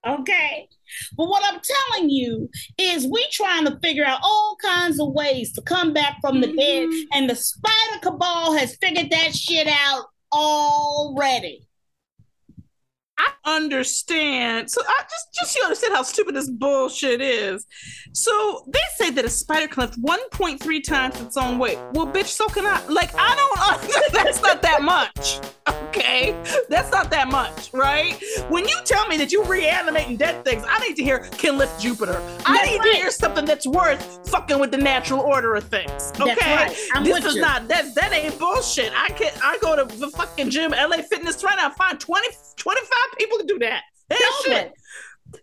Okay. 0.07 0.68
But 1.16 1.28
what 1.28 1.42
I'm 1.46 1.61
telling 1.61 2.11
you 2.11 2.50
is 2.76 3.07
we 3.07 3.24
trying 3.30 3.64
to 3.66 3.78
figure 3.80 4.05
out 4.05 4.20
all 4.22 4.57
kinds 4.62 5.00
of 5.00 5.12
ways 5.12 5.53
to 5.53 5.62
come 5.62 5.92
back 5.92 6.18
from 6.20 6.40
the 6.40 6.48
dead. 6.48 6.88
Mm-hmm. 6.88 7.09
And 7.12 7.30
the 7.30 7.36
spider 7.36 7.98
cabal 8.03 8.57
has 8.57 8.76
figured 8.76 9.11
that 9.11 9.34
shit 9.34 9.68
out 9.68 10.07
already. 10.32 11.68
I 13.23 13.57
understand. 13.57 14.70
So 14.70 14.81
I 14.87 15.03
just 15.03 15.35
just 15.35 15.53
so 15.53 15.61
you 15.61 15.64
understand 15.64 15.95
how 15.95 16.03
stupid 16.03 16.35
this 16.35 16.51
bullshit 16.51 17.20
is. 17.20 17.66
So 18.12 18.64
they 18.68 18.81
say 18.97 19.11
that 19.11 19.25
a 19.25 19.31
spider 19.31 19.68
can 19.68 19.85
lift 19.85 20.03
1.3 20.03 20.85
times 20.85 21.20
its 21.20 21.37
own 21.37 21.59
weight. 21.59 21.79
Well, 21.93 22.07
bitch, 22.07 22.27
so 22.27 22.47
can 22.49 22.66
I. 22.66 22.85
Like 22.87 23.11
I 23.16 23.35
don't. 23.37 23.53
That's 24.12 24.43
not 24.43 24.62
that 24.62 24.83
much. 24.83 25.41
Okay, 25.95 26.35
that's 26.68 26.91
not 26.91 27.11
that 27.11 27.29
much, 27.29 27.73
right? 27.73 28.20
When 28.49 28.66
you 28.66 28.77
tell 28.85 29.07
me 29.07 29.16
that 29.18 29.31
you 29.31 29.45
reanimating 29.45 30.16
dead 30.16 30.45
things, 30.45 30.64
I 30.68 30.81
need 30.81 30.97
to 30.97 31.05
hear 31.05 31.20
can 31.20 31.57
lift 31.57 31.81
Jupiter. 31.81 32.16
I 32.45 32.57
That's 32.57 32.70
need 32.70 32.79
right. 32.79 32.93
to 32.93 32.97
hear 32.97 33.11
something 33.11 33.45
that's 33.45 33.66
worth 33.66 34.29
fucking 34.29 34.59
with 34.59 34.73
the 34.73 34.79
natural 34.79 35.20
order 35.20 35.55
of 35.55 35.64
things. 35.64 36.12
Okay, 36.18 36.57
right. 36.57 37.05
This 37.05 37.25
is 37.25 37.37
you. 37.37 37.41
not 37.43 37.68
that 37.68 37.95
that 37.95 38.12
ain't 38.12 38.39
bullshit. 38.39 38.93
I 38.97 39.11
can 39.11 39.33
I 39.43 39.59
go 39.61 39.77
to 39.77 39.85
the 39.97 40.09
fucking 40.09 40.51
gym, 40.51 40.73
LA 40.73 41.03
Fitness 41.03 41.45
right 41.45 41.57
now, 41.57 41.70
find 41.70 42.01
20, 42.01 42.29
25 42.57 42.89
people 43.18 43.38
can 43.38 43.46
do 43.46 43.58
that. 43.60 43.82
Shit. 44.44 44.72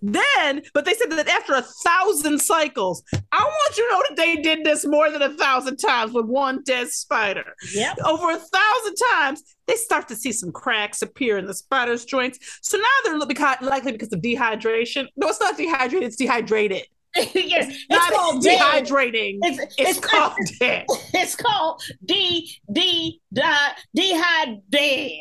Then, 0.02 0.62
but 0.74 0.86
they 0.86 0.94
said 0.94 1.12
that 1.12 1.28
after 1.28 1.54
a 1.54 1.62
thousand 1.62 2.40
cycles, 2.40 3.04
I 3.32 3.44
want 3.44 3.78
you 3.78 3.88
to 3.88 3.94
know 3.94 4.04
that 4.08 4.18
they 4.18 4.36
did 4.36 4.64
this 4.64 4.86
more 4.86 5.10
than 5.10 5.22
a 5.22 5.36
thousand 5.36 5.78
times 5.78 6.14
with 6.14 6.26
one 6.26 6.62
dead 6.64 6.90
spider. 6.90 7.54
Yep. 7.74 7.98
Over 8.06 8.32
a 8.32 8.38
thousand 8.38 8.96
times, 9.12 9.44
they 9.68 9.76
start 9.76 10.08
to 10.10 10.16
see 10.16 10.32
some 10.32 10.52
cracks 10.52 11.02
appear 11.02 11.38
in 11.38 11.48
the 11.48 11.54
spider's 11.54 12.06
joints. 12.06 12.40
So 12.62 12.78
now 12.78 12.86
they're 13.04 13.18
li- 13.18 13.68
likely 13.68 13.92
because 13.92 14.14
of 14.14 14.22
dehydration. 14.22 15.08
No, 15.16 15.30
it's 15.30 15.40
not 15.40 15.58
dehydrated, 15.58 16.08
it's 16.08 16.18
dehydrated. 16.18 16.84
yes. 17.34 17.76
It's 17.90 18.10
called 18.16 18.44
dehydrating. 18.44 19.40
It's, 19.42 19.60
It's, 19.60 19.76
it's, 19.78 20.00
called 20.00 20.34
dead. 20.60 20.86
it's 21.14 21.36
called 21.36 21.82
D 22.06 22.52
D 22.72 23.22
di- 23.34 23.74
dehydrated. 23.96 25.20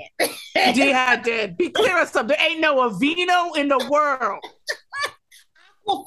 Dehydrated. 0.75 1.57
Be 1.57 1.71
clear 1.71 1.99
on 1.99 2.07
something. 2.07 2.37
There 2.37 2.51
ain't 2.51 2.61
no 2.61 2.89
Aveeno 2.91 3.57
in 3.57 3.69
the 3.69 3.89
world. 3.91 4.45
Before, 5.87 6.05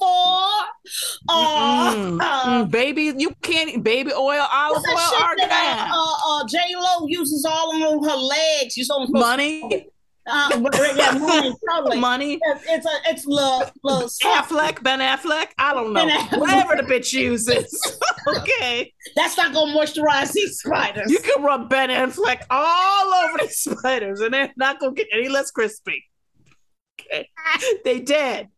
uh, 1.28 1.92
Mm, 1.92 2.20
uh, 2.22 2.64
baby, 2.66 3.12
you 3.18 3.34
can't. 3.42 3.82
Baby 3.82 4.12
oil, 4.12 4.46
olive 4.52 4.76
oil, 4.76 5.34
that 5.38 5.90
uh, 5.92 6.40
uh, 6.40 6.46
J 6.46 6.58
Lo 6.76 7.06
uses 7.08 7.44
all 7.44 7.74
on 7.74 8.04
her 8.04 8.16
legs? 8.16 8.76
You 8.76 8.84
saw 8.84 9.04
Money, 9.08 9.88
Uh, 10.24 10.70
yeah, 10.94 11.12
money, 11.18 11.52
totally. 11.68 11.98
money. 11.98 12.38
It's, 12.40 12.64
it's 12.68 12.86
a 12.86 13.10
it's 13.10 13.26
little 13.26 13.64
little 13.82 14.08
Affleck, 14.22 14.82
Ben 14.82 15.00
Affleck. 15.00 15.48
I 15.58 15.74
don't 15.74 15.92
know. 15.92 16.06
Whatever 16.38 16.76
the 16.76 16.84
bitch 16.84 17.12
uses. 17.12 18.00
okay. 18.38 18.92
That's 19.16 19.36
not 19.36 19.52
gonna 19.52 19.72
moisturize 19.72 20.32
these 20.32 20.58
spiders. 20.58 21.10
You 21.10 21.18
can 21.18 21.42
rub 21.42 21.68
Ben 21.68 21.90
Affleck 21.90 22.42
all 22.50 23.12
over 23.12 23.38
these 23.38 23.56
spiders 23.78 24.20
and 24.20 24.32
they're 24.32 24.52
not 24.56 24.78
going 24.78 24.94
to 24.94 25.02
get 25.02 25.08
any 25.12 25.28
less 25.28 25.50
crispy. 25.50 26.04
Okay. 27.00 27.28
They 27.84 28.00
dead. 28.00 28.48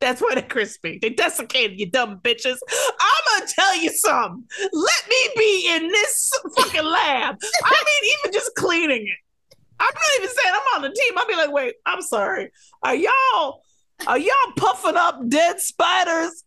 That's 0.00 0.20
why 0.20 0.34
they're 0.34 0.42
crispy. 0.42 0.98
They 1.00 1.10
desiccated, 1.10 1.78
you 1.78 1.88
dumb 1.88 2.18
bitches. 2.24 2.56
I'm 3.00 3.46
to 3.46 3.54
tell 3.54 3.76
you 3.76 3.90
something. 3.90 4.44
Let 4.72 5.08
me 5.08 5.28
be 5.36 5.70
in 5.76 5.88
this 5.88 6.32
fucking 6.56 6.84
lab. 6.84 7.36
I 7.64 7.84
mean, 7.84 8.12
even 8.18 8.32
just 8.32 8.52
cleaning 8.56 9.02
it. 9.06 9.21
I'm 9.82 9.94
not 9.94 10.18
even 10.18 10.28
saying 10.30 10.54
I'm 10.54 10.76
on 10.76 10.82
the 10.82 10.96
team. 10.96 11.18
I'll 11.18 11.26
be 11.26 11.34
like, 11.34 11.52
wait, 11.52 11.74
I'm 11.84 12.02
sorry. 12.02 12.50
Are 12.82 12.94
y'all 12.94 13.62
are 14.06 14.18
y'all 14.18 14.52
puffing 14.56 14.96
up 14.96 15.20
dead 15.28 15.60
spiders 15.60 16.44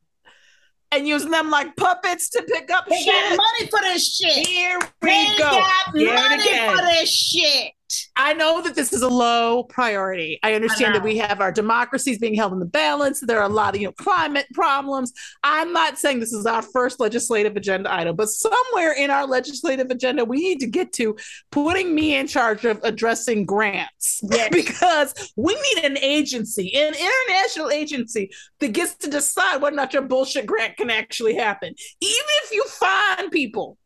and 0.91 1.07
using 1.07 1.31
them 1.31 1.49
like 1.49 1.75
puppets 1.75 2.29
to 2.31 2.43
pick 2.43 2.71
up 2.71 2.85
They 2.87 2.97
shit? 3.03 3.13
got 3.13 3.37
money 3.37 3.69
for 3.69 3.79
this 3.81 4.15
shit. 4.15 4.47
Here 4.47 4.79
we 5.01 5.09
They 5.09 5.35
go. 5.37 5.51
got 5.51 5.95
Here 5.97 6.13
money 6.13 6.41
again. 6.41 6.75
for 6.77 6.81
this 6.85 7.09
shit. 7.09 7.71
I 8.17 8.33
know 8.33 8.61
that 8.61 8.75
this 8.75 8.93
is 8.93 9.01
a 9.01 9.09
low 9.09 9.63
priority. 9.63 10.39
I 10.43 10.53
understand 10.53 10.95
that 10.95 11.03
we 11.03 11.17
have 11.17 11.41
our 11.41 11.51
democracies 11.51 12.17
being 12.17 12.35
held 12.35 12.53
in 12.53 12.59
the 12.59 12.65
balance. 12.65 13.19
There 13.19 13.39
are 13.39 13.49
a 13.49 13.53
lot 13.53 13.75
of 13.75 13.81
you 13.81 13.87
know 13.87 13.93
climate 13.93 14.47
problems. 14.53 15.11
I'm 15.43 15.73
not 15.73 15.97
saying 15.97 16.19
this 16.19 16.33
is 16.33 16.45
our 16.45 16.61
first 16.61 16.99
legislative 16.99 17.57
agenda 17.57 17.93
item, 17.93 18.15
but 18.15 18.29
somewhere 18.29 18.93
in 18.93 19.09
our 19.11 19.27
legislative 19.27 19.89
agenda, 19.89 20.23
we 20.23 20.37
need 20.37 20.59
to 20.61 20.67
get 20.67 20.93
to 20.93 21.17
putting 21.51 21.93
me 21.93 22.15
in 22.15 22.27
charge 22.27 22.65
of 22.65 22.79
addressing 22.83 23.45
grants 23.45 24.21
Yes. 24.23 24.49
because 24.51 25.31
we 25.35 25.53
need 25.53 25.85
an 25.85 25.97
agency, 25.97 26.73
an 26.75 26.93
international 26.93 27.69
agency 27.69 28.31
that 28.59 28.71
gets 28.71 28.95
to 28.97 29.09
decide 29.09 29.61
whether 29.61 29.73
or 29.73 29.77
not 29.77 29.93
your 29.93 30.03
bullshit 30.03 30.45
grant 30.45 30.77
can 30.77 30.89
actually 30.89 31.35
happen. 31.35 31.73
Even 32.01 32.25
if 32.43 32.51
you 32.51 32.63
find 32.65 33.31
people 33.31 33.77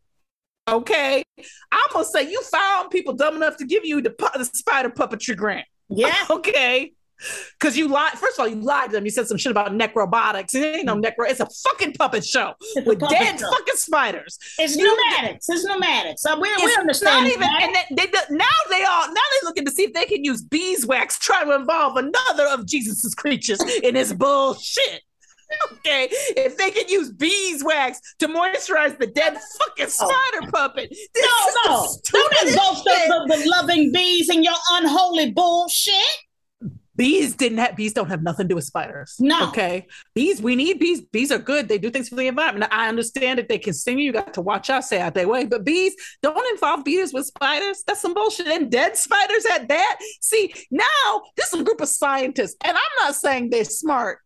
Okay, 0.74 1.24
I'm 1.72 1.94
gonna 1.94 2.06
say 2.06 2.30
you 2.30 2.42
found 2.44 2.92
people 2.92 3.14
dumb 3.14 3.36
enough 3.36 3.58
to 3.58 3.66
give 3.66 3.86
you 3.86 4.02
the, 4.02 4.14
the 4.36 4.46
spider 4.46 4.90
puppetry 4.90 5.36
grant. 5.36 5.66
Yeah. 5.90 6.14
Okay, 6.30 6.94
Because 7.60 7.76
you 7.76 7.88
lied. 7.88 8.14
First 8.14 8.40
of 8.40 8.42
all, 8.42 8.48
you 8.48 8.56
lied 8.56 8.92
to 8.92 8.96
them. 8.96 9.06
You 9.06 9.12
said 9.12 9.28
some 9.28 9.38
shit 9.38 9.52
about 9.52 9.72
necrobotics. 9.72 10.56
It 10.56 10.76
ain't 10.76 10.86
no 10.86 10.96
mm-hmm. 10.96 11.22
necro. 11.22 11.30
It's 11.30 11.40
a 11.40 11.48
fucking 11.48 11.94
puppet 11.94 12.26
show 12.26 12.54
It's 12.62 12.88
with 12.88 13.00
puppet 13.00 13.18
dead 13.18 13.40
show. 13.40 13.50
fucking 13.50 13.76
spiders. 13.76 14.38
It's 14.58 14.76
You- 14.76 14.84
pneumatics. 14.84 15.50
It's 15.50 15.66
pneumatics. 15.66 16.22
So 16.22 16.40
we, 16.40 16.50
we 16.64 16.76
understand. 16.76 17.26
not 17.26 17.34
even, 17.34 17.50
and 17.62 17.76
they, 17.98 18.06
they, 18.06 18.12
now 18.30 18.46
they 18.70 18.84
all 18.84 19.08
now 19.08 19.14
they're 19.14 19.46
looking 19.46 19.66
to 19.66 19.72
see 19.72 19.84
if 19.84 19.94
they 19.94 20.06
can 20.06 20.24
use 20.24 20.42
beeswax 20.42 21.18
trying 21.20 21.48
to 21.48 21.56
involve 21.56 21.98
another 21.98 22.48
of 22.48 22.66
Jesus's 22.66 23.16
creatures 23.16 23.60
in 23.84 23.96
this 23.96 24.14
bullshit. 24.14 25.02
Okay, 25.80 26.10
if 26.12 26.58
they 26.58 26.72
can 26.72 26.88
use 26.90 27.12
beeswax 27.12 28.00
to 28.20 28.28
moisturize 28.28 28.98
the 29.00 29.08
dead 29.08 29.34
fucking 29.34 29.86
oh. 29.86 29.88
spider 29.88 30.52
puppet, 30.52 30.90
this 31.14 31.26
no, 31.66 31.84
is 31.84 32.12
no. 32.12 32.20
Don't 32.20 32.48
invoke 32.48 32.84
the, 32.84 33.26
the, 33.28 33.38
the 33.38 33.50
loving 33.50 33.92
bees 33.92 34.30
and 34.30 34.44
your 34.44 34.56
unholy 34.72 35.32
bullshit. 35.32 35.94
Bees 37.00 37.34
didn't 37.34 37.60
have 37.60 37.78
bees 37.78 37.94
don't 37.94 38.10
have 38.10 38.24
nothing 38.24 38.44
to 38.44 38.50
do 38.50 38.56
with 38.56 38.66
spiders. 38.66 39.16
No. 39.20 39.48
Okay. 39.48 39.88
Bees, 40.16 40.42
we 40.42 40.58
need 40.58 40.80
bees. 40.80 41.00
Bees 41.00 41.32
are 41.32 41.40
good. 41.40 41.70
They 41.70 41.78
do 41.78 41.90
things 41.90 42.10
for 42.10 42.16
the 42.16 42.28
environment. 42.28 42.70
I 42.74 42.90
understand 42.90 43.40
that 43.40 43.48
they 43.48 43.58
can 43.58 43.72
sting 43.72 44.00
you. 44.00 44.08
You 44.08 44.12
got 44.12 44.34
to 44.34 44.42
watch 44.42 44.70
out, 44.70 44.84
stay 44.84 45.00
out 45.00 45.14
their 45.14 45.30
way. 45.30 45.46
But 45.46 45.64
bees 45.64 45.96
don't 46.22 46.54
involve 46.54 46.84
bees 46.84 47.14
with 47.14 47.26
spiders. 47.26 47.86
That's 47.88 48.02
some 48.02 48.14
bullshit. 48.14 48.48
And 48.48 48.70
dead 48.70 48.98
spiders 48.98 49.46
at 49.50 49.70
that. 49.70 50.00
See, 50.20 50.54
now 50.72 51.22
this 51.38 51.54
is 51.54 51.62
a 51.62 51.64
group 51.64 51.80
of 51.80 51.88
scientists, 51.88 52.58
and 52.66 52.76
I'm 52.76 53.06
not 53.06 53.16
saying 53.16 53.50
they're 53.50 53.64
smart. 53.64 54.20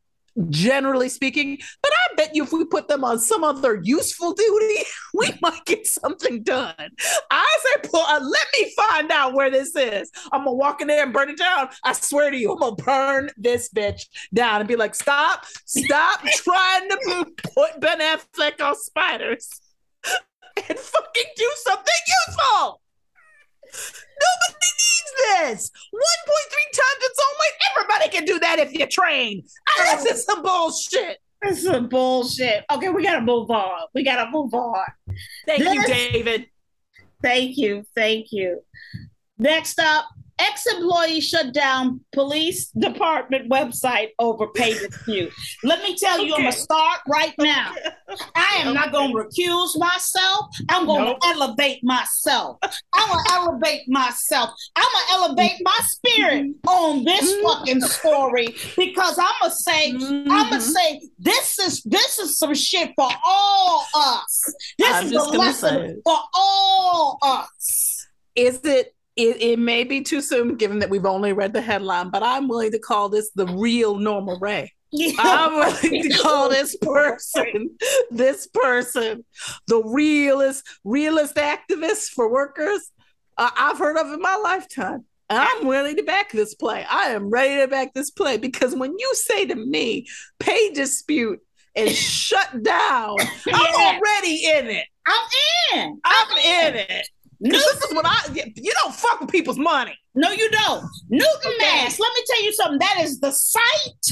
Generally 0.49 1.09
speaking, 1.09 1.59
but 1.81 1.91
I 1.91 2.15
bet 2.15 2.35
you 2.35 2.43
if 2.43 2.51
we 2.51 2.65
put 2.65 2.87
them 2.87 3.03
on 3.03 3.19
some 3.19 3.43
other 3.43 3.79
useful 3.83 4.33
duty, 4.33 4.83
we 5.13 5.29
might 5.41 5.63
get 5.65 5.85
something 5.85 6.41
done. 6.41 6.89
I 7.29 7.57
say, 7.63 7.89
pull, 7.89 8.01
uh, 8.01 8.19
let 8.19 8.47
me 8.59 8.73
find 8.75 9.11
out 9.11 9.35
where 9.35 9.51
this 9.51 9.75
is. 9.75 10.11
I'm 10.31 10.45
gonna 10.45 10.53
walk 10.53 10.81
in 10.81 10.87
there 10.87 11.03
and 11.03 11.13
burn 11.13 11.29
it 11.29 11.37
down. 11.37 11.69
I 11.83 11.93
swear 11.93 12.31
to 12.31 12.37
you, 12.37 12.51
I'm 12.51 12.57
gonna 12.57 12.75
burn 12.75 13.29
this 13.37 13.69
bitch 13.69 14.07
down 14.33 14.61
and 14.61 14.67
be 14.67 14.75
like, 14.75 14.95
stop, 14.95 15.45
stop 15.65 16.21
trying 16.35 16.89
to 16.89 17.25
put 17.55 17.79
Ben 17.79 17.99
Affleck 17.99 18.59
on 18.59 18.75
spiders 18.75 19.61
and 20.67 20.79
fucking 20.79 21.31
do 21.35 21.51
something 21.57 22.01
useful. 22.27 22.81
Nobody 23.73 24.82
this. 25.17 25.71
1.3 25.93 25.99
times 26.73 27.01
its 27.01 27.19
own 27.19 27.35
weight. 27.39 27.53
Everybody 27.71 28.09
can 28.17 28.25
do 28.25 28.39
that 28.39 28.59
if 28.59 28.73
you 28.73 28.85
train. 28.87 29.43
Ah, 29.79 29.95
This 29.95 30.05
is 30.19 30.25
some 30.25 30.41
bullshit. 30.41 31.17
This 31.41 31.65
is 31.65 31.79
bullshit. 31.87 32.63
Okay, 32.71 32.89
we 32.89 33.03
gotta 33.03 33.21
move 33.21 33.49
on. 33.51 33.87
We 33.93 34.03
gotta 34.03 34.29
move 34.31 34.53
on. 34.53 34.85
Thank 35.45 35.63
you, 35.63 35.85
David. 35.85 36.45
Thank 37.21 37.57
you. 37.57 37.83
Thank 37.95 38.31
you. 38.31 38.63
Next 39.37 39.79
up, 39.79 40.05
ex-employee 40.39 41.21
shut 41.21 41.53
down 41.53 42.01
police 42.13 42.67
department 42.69 43.49
website 43.49 44.09
over 44.19 44.47
pay 44.47 44.73
dispute. 44.79 45.31
Let 45.63 45.81
me 45.83 45.95
tell 45.97 46.19
you, 46.23 46.33
I'm 46.35 46.41
gonna 46.41 46.51
start 46.51 46.99
right 47.07 47.33
now. 47.39 47.71
I 48.35 48.61
am 48.65 48.73
not 48.73 48.91
gonna 48.91 49.13
recuse 49.13 49.77
myself. 49.77 50.47
I'm 50.69 50.85
gonna 50.85 51.05
Nope. 51.05 51.17
elevate 51.25 51.83
myself. 51.83 52.57
I'm 52.93 53.09
gonna 53.09 53.23
elevate 53.31 53.87
myself. 53.87 54.49
I'm 54.75 54.85
gonna 54.93 55.25
elevate 55.27 55.59
my 55.63 55.79
spirit 55.83 56.51
on 56.67 57.03
this 57.03 57.33
Mm-hmm. 57.33 57.47
fucking 57.47 57.81
story 57.81 58.55
because 58.77 59.17
I'm 59.17 59.33
gonna 59.41 59.53
say, 59.53 59.91
I'm 59.91 59.99
Mm-hmm. 59.99 60.27
gonna 60.49 60.61
say, 60.61 61.09
this 61.19 61.59
is 61.59 61.81
this 61.83 62.19
is 62.19 62.37
some 62.37 62.53
shit 62.53 62.91
for 62.95 63.09
all 63.25 63.85
us. 63.95 64.53
This 64.77 64.95
I'm 64.95 65.05
is 65.05 65.11
a 65.11 65.15
just 65.15 65.31
say 65.31 65.37
lesson 65.37 66.01
for 66.05 66.17
all 66.33 67.17
us. 67.21 68.07
Is 68.35 68.59
it, 68.63 68.93
it? 69.15 69.41
It 69.41 69.59
may 69.59 69.83
be 69.83 70.01
too 70.01 70.21
soon, 70.21 70.55
given 70.55 70.79
that 70.79 70.89
we've 70.89 71.05
only 71.05 71.33
read 71.33 71.53
the 71.53 71.61
headline, 71.61 72.09
but 72.09 72.23
I'm 72.23 72.47
willing 72.47 72.71
to 72.71 72.79
call 72.79 73.09
this 73.09 73.31
the 73.31 73.47
real 73.47 73.97
Norma 73.97 74.37
Rae. 74.39 74.71
I'm 75.17 75.55
willing 75.55 76.03
to 76.03 76.17
call 76.21 76.49
this 76.49 76.75
person, 76.77 77.71
this 78.11 78.47
person, 78.47 79.25
the 79.67 79.83
realest, 79.83 80.65
realest 80.83 81.35
activist 81.35 82.09
for 82.09 82.31
workers 82.31 82.91
uh, 83.37 83.49
I've 83.55 83.77
heard 83.77 83.97
of 83.97 84.11
in 84.11 84.21
my 84.21 84.35
lifetime. 84.35 85.05
And 85.29 85.39
I'm 85.39 85.65
willing 85.65 85.95
to 85.95 86.03
back 86.03 86.31
this 86.31 86.53
play. 86.53 86.85
I 86.89 87.05
am 87.07 87.29
ready 87.29 87.61
to 87.61 87.67
back 87.67 87.93
this 87.93 88.11
play 88.11 88.37
because 88.37 88.75
when 88.75 88.91
you 88.99 89.11
say 89.15 89.45
to 89.45 89.55
me, 89.55 90.05
pay 90.39 90.71
dispute 90.71 91.39
and 91.75 91.89
shut 91.89 92.61
down, 92.61 93.17
I'm 93.51 93.75
already 93.75 94.45
in 94.45 94.67
it. 94.67 94.85
I'm 95.07 95.79
in. 95.79 96.01
I'm 96.03 96.37
in 96.37 96.75
it. 96.75 97.07
'Cause 97.51 97.63
this 97.73 97.83
is 97.83 97.93
what 97.93 98.05
I, 98.05 98.19
you 98.55 98.73
don't 98.83 98.95
fuck 98.95 99.19
with 99.21 99.29
people's 99.29 99.57
money. 99.59 99.97
No, 100.15 100.31
you 100.31 100.49
don't. 100.49 100.85
Newton, 101.09 101.53
Mass. 101.59 101.99
Let 101.99 102.13
me 102.13 102.23
tell 102.27 102.43
you 102.43 102.53
something. 102.53 102.79
That 102.79 103.01
is 103.01 103.19
the 103.19 103.31
site 103.31 104.11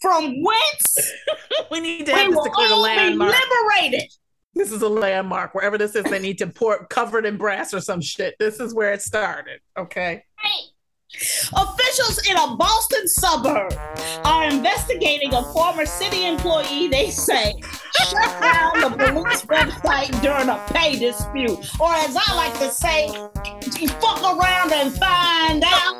from 0.00 0.42
whence 0.42 1.12
We 1.70 1.80
need 1.80 2.06
to 2.06 2.14
have 2.14 2.30
this 2.30 2.44
declared 2.44 2.70
a 2.70 2.74
be 2.74 2.80
landmark. 2.80 3.34
liberated. 3.34 4.08
This 4.54 4.72
is 4.72 4.82
a 4.82 4.88
landmark. 4.88 5.54
Wherever 5.54 5.76
this 5.76 5.94
is, 5.96 6.04
they 6.04 6.18
need 6.18 6.38
to 6.38 6.46
pour 6.46 6.86
covered 6.86 7.26
in 7.26 7.36
brass 7.36 7.74
or 7.74 7.80
some 7.80 8.00
shit. 8.00 8.36
This 8.38 8.58
is 8.60 8.72
where 8.74 8.92
it 8.92 9.02
started. 9.02 9.60
Okay. 9.78 10.24
Officials 11.54 12.20
in 12.28 12.36
a 12.36 12.56
Boston 12.56 13.08
suburb 13.08 13.72
are 14.24 14.44
investigating 14.48 15.32
a 15.32 15.42
former 15.52 15.86
city 15.86 16.26
employee, 16.26 16.88
they 16.88 17.10
say, 17.10 17.54
shut 18.08 18.40
down 18.40 18.80
the 18.80 18.90
police 18.90 19.42
website 19.46 20.20
during 20.20 20.48
a 20.48 20.58
pay 20.72 20.98
dispute. 20.98 21.58
Or 21.80 21.92
as 21.94 22.16
I 22.16 22.34
like 22.34 22.58
to 22.58 22.70
say, 22.70 23.08
fuck 24.00 24.22
around 24.22 24.72
and 24.72 24.92
find 24.96 25.64
out. 25.64 25.96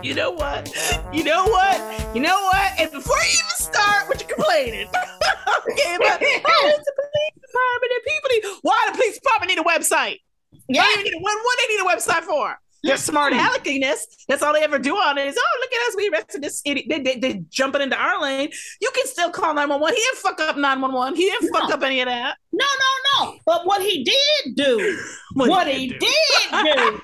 you 0.04 0.14
know 0.14 0.30
what? 0.30 0.70
You 1.12 1.24
know 1.24 1.44
what? 1.44 2.14
You 2.14 2.20
know 2.20 2.42
what? 2.42 2.80
And 2.80 2.90
before 2.92 3.16
you 3.16 3.32
even 3.32 3.56
start, 3.56 4.08
what 4.08 4.20
you 4.20 4.26
complaining? 4.26 4.88
okay, 4.88 5.96
but 5.98 6.20
oh, 6.20 6.72
it's 6.74 6.84
the 6.84 6.92
police 6.96 7.34
department 7.40 7.92
and 7.92 8.02
people 8.06 8.30
need. 8.30 8.44
Why 8.62 8.88
the 8.90 8.96
police 8.96 9.14
department 9.14 9.48
need 9.50 9.58
a 9.58 9.64
website? 9.64 10.20
Yeah. 10.68 10.82
Why 10.82 10.94
you 10.98 11.04
need 11.04 11.14
what, 11.20 11.36
what 11.42 11.58
they 11.58 11.74
need 11.74 11.80
a 11.80 11.84
website 11.84 12.22
for? 12.24 12.58
Their 12.84 12.96
smart 12.98 13.32
aleckiness. 13.32 14.00
That's 14.28 14.42
all 14.42 14.52
they 14.52 14.62
ever 14.62 14.78
do 14.78 14.94
on 14.94 15.16
it 15.16 15.26
is, 15.26 15.36
oh, 15.38 15.58
look 15.60 15.72
at 15.72 15.88
us. 15.88 15.96
We 15.96 16.10
arrested 16.10 16.42
this 16.42 16.60
idiot. 16.64 16.86
They, 16.88 17.00
they, 17.00 17.18
they 17.18 17.44
jumping 17.48 17.80
into 17.80 17.96
our 17.96 18.20
lane. 18.20 18.50
You 18.80 18.90
can 18.94 19.06
still 19.06 19.30
call 19.30 19.54
911. 19.54 19.96
He 19.96 20.02
didn't 20.02 20.18
fuck 20.18 20.40
up 20.40 20.56
911. 20.56 21.16
He 21.16 21.24
didn't 21.24 21.52
fuck 21.52 21.70
up 21.72 21.82
any 21.82 22.00
of 22.00 22.06
that. 22.06 22.36
No, 22.52 22.66
no, 22.66 23.24
no. 23.24 23.38
But 23.46 23.66
what 23.66 23.82
he 23.82 24.04
did 24.04 24.54
do, 24.54 24.98
What 25.34 25.48
what, 25.48 25.66
he 25.66 25.86
he 25.86 25.88
did 25.88 26.00
did 26.50 26.74
do, 26.74 27.00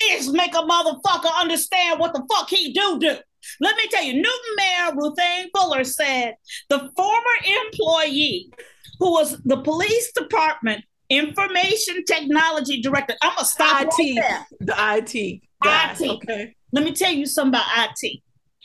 is 0.12 0.32
make 0.32 0.54
a 0.54 0.58
motherfucker 0.58 1.40
understand 1.40 2.00
what 2.00 2.12
the 2.12 2.26
fuck 2.30 2.50
he 2.50 2.72
do 2.72 2.98
do. 2.98 3.16
Let 3.60 3.76
me 3.76 3.86
tell 3.88 4.02
you, 4.02 4.14
Newton 4.14 4.56
Mayor 4.56 4.92
Ruthanne 4.92 5.46
Fuller 5.54 5.84
said 5.84 6.34
the 6.68 6.90
former 6.96 7.64
employee 7.66 8.52
who 8.98 9.12
was 9.12 9.38
the 9.44 9.56
police 9.58 10.12
department 10.12 10.84
information 11.10 12.04
technology 12.04 12.80
director. 12.80 13.14
I'm 13.22 13.34
gonna 13.34 13.44
stop 13.44 13.84
right 13.84 13.88
IT. 13.98 14.14
there. 14.14 14.46
The 14.60 14.74
IT. 14.96 15.42
guy, 15.62 15.92
IT. 15.92 16.10
Okay. 16.10 16.56
Let 16.72 16.84
me 16.84 16.92
tell 16.92 17.12
you 17.12 17.26
something 17.26 17.60
about 17.60 17.88
IT. 18.02 18.20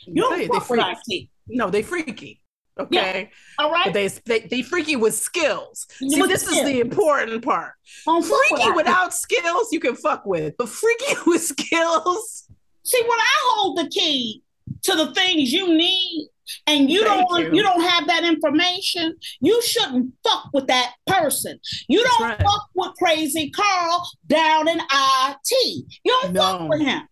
You 0.06 0.22
don't 0.22 0.40
you, 0.40 0.46
fuck 0.48 0.70
with 0.70 0.80
freaky. 0.80 1.22
IT. 1.24 1.28
No, 1.48 1.68
they 1.70 1.82
freaky. 1.82 2.40
Okay. 2.78 3.30
All 3.58 3.70
right. 3.72 3.86
But 3.86 3.94
they, 3.94 4.08
they 4.08 4.40
they 4.48 4.62
freaky 4.62 4.96
with 4.96 5.14
skills. 5.14 5.86
See, 5.90 6.20
With 6.20 6.28
this 6.30 6.46
is 6.46 6.62
the 6.62 6.80
important 6.80 7.42
part. 7.42 7.72
Don't 8.04 8.22
fuck 8.22 8.38
with 8.50 8.60
Freaky 8.60 8.68
IT. 8.70 8.76
without 8.76 9.14
skills, 9.14 9.72
you 9.72 9.80
can 9.80 9.96
fuck 9.96 10.26
with, 10.26 10.54
but 10.58 10.68
freaky 10.68 11.14
with 11.26 11.42
skills. 11.42 12.48
See, 12.84 13.00
when 13.02 13.18
I 13.18 13.34
hold 13.50 13.78
the 13.78 13.88
key 13.88 14.42
to 14.82 14.94
the 14.94 15.12
things 15.14 15.52
you 15.52 15.74
need, 15.74 16.28
and 16.66 16.90
you 16.90 17.04
Thank 17.04 17.28
don't 17.28 17.40
you. 17.44 17.56
you. 17.56 17.62
don't 17.62 17.80
have 17.82 18.06
that 18.06 18.24
information, 18.24 19.14
you 19.40 19.60
shouldn't 19.62 20.12
fuck 20.24 20.50
with 20.52 20.66
that 20.68 20.94
person. 21.06 21.58
You 21.88 22.02
That's 22.02 22.16
don't 22.18 22.28
right. 22.28 22.40
fuck 22.42 22.68
with 22.74 22.92
crazy 22.96 23.50
Carl 23.50 24.08
down 24.26 24.68
in 24.68 24.78
IT. 24.80 25.84
You 26.04 26.18
don't 26.22 26.32
No. 26.32 26.40
fuck 26.42 26.68
with 26.68 26.80
him. 26.82 27.02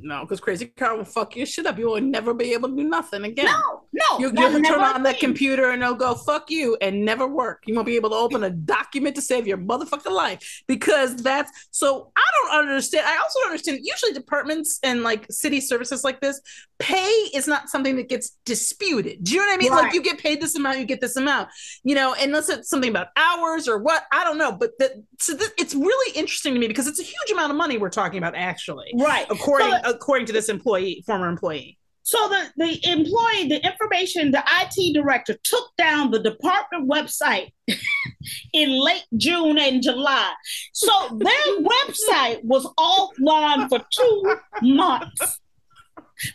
No, 0.00 0.22
because 0.22 0.40
Crazy 0.40 0.66
Carl 0.66 0.98
will 0.98 1.04
fuck 1.04 1.36
your 1.36 1.46
shit 1.46 1.66
up. 1.66 1.78
You 1.78 1.86
will 1.86 2.00
never 2.00 2.32
be 2.32 2.52
able 2.54 2.68
to 2.70 2.76
do 2.76 2.84
nothing 2.84 3.24
again. 3.24 3.46
No, 3.46 3.82
no. 3.92 4.18
You, 4.18 4.32
you'll 4.34 4.62
turn 4.62 4.80
on 4.80 5.02
that 5.02 5.18
computer 5.18 5.70
and 5.70 5.82
it'll 5.82 5.94
go 5.94 6.14
fuck 6.14 6.50
you 6.50 6.76
and 6.80 7.04
never 7.04 7.26
work. 7.26 7.64
You 7.66 7.74
won't 7.74 7.86
be 7.86 7.96
able 7.96 8.10
to 8.10 8.16
open 8.16 8.42
a 8.44 8.50
document 8.50 9.16
to 9.16 9.22
save 9.22 9.46
your 9.46 9.58
motherfucking 9.58 10.10
life 10.10 10.62
because 10.66 11.16
that's 11.16 11.68
so. 11.70 12.10
I 12.16 12.22
don't 12.50 12.60
understand. 12.68 13.06
I 13.06 13.16
also 13.18 13.40
don't 13.40 13.50
understand. 13.50 13.80
Usually, 13.82 14.12
departments 14.12 14.78
and 14.82 15.02
like 15.02 15.26
city 15.30 15.60
services 15.60 16.04
like 16.04 16.20
this, 16.20 16.40
pay 16.78 17.10
is 17.34 17.46
not 17.46 17.68
something 17.68 17.96
that 17.96 18.08
gets 18.08 18.38
disputed. 18.44 19.22
Do 19.24 19.34
you 19.34 19.40
know 19.40 19.46
what 19.46 19.54
I 19.54 19.56
mean? 19.58 19.72
Like 19.72 19.92
you 19.94 20.02
get 20.02 20.18
paid 20.18 20.40
this 20.40 20.54
amount, 20.56 20.78
you 20.78 20.84
get 20.86 21.00
this 21.00 21.16
amount. 21.16 21.50
You 21.84 21.94
know, 21.94 22.14
unless 22.18 22.48
it's 22.48 22.68
something 22.70 22.90
about 22.90 23.08
hours 23.16 23.68
or 23.68 23.78
what. 23.78 24.04
I 24.12 24.24
don't 24.24 24.38
know. 24.38 24.52
But 24.52 24.78
the, 24.78 25.04
so 25.18 25.36
th- 25.36 25.50
it's 25.58 25.74
really 25.74 26.16
interesting 26.18 26.54
to 26.54 26.60
me 26.60 26.68
because 26.68 26.86
it's 26.86 27.00
a 27.00 27.04
huge 27.04 27.30
amount 27.30 27.50
of 27.50 27.56
money 27.56 27.78
we're 27.78 27.90
talking 27.90 28.18
about 28.18 28.34
actually. 28.34 28.92
Right. 28.96 29.26
According 29.30 29.70
So- 29.70 29.81
Uh, 29.82 29.92
according 29.94 30.26
to 30.26 30.32
this 30.32 30.48
employee, 30.48 31.02
former 31.06 31.28
employee. 31.28 31.78
So 32.04 32.28
the, 32.28 32.52
the 32.56 32.90
employee, 32.90 33.48
the 33.48 33.64
information, 33.64 34.32
the 34.32 34.42
IT 34.60 34.92
director 34.92 35.36
took 35.44 35.70
down 35.78 36.10
the 36.10 36.18
department 36.18 36.90
website 36.90 37.52
in 38.52 38.70
late 38.70 39.04
June 39.16 39.56
and 39.58 39.82
July. 39.82 40.32
So 40.72 40.90
their 41.18 41.58
website 41.60 42.42
was 42.42 42.66
offline 42.78 43.68
for 43.68 43.80
two 43.96 44.36
months. 44.62 45.40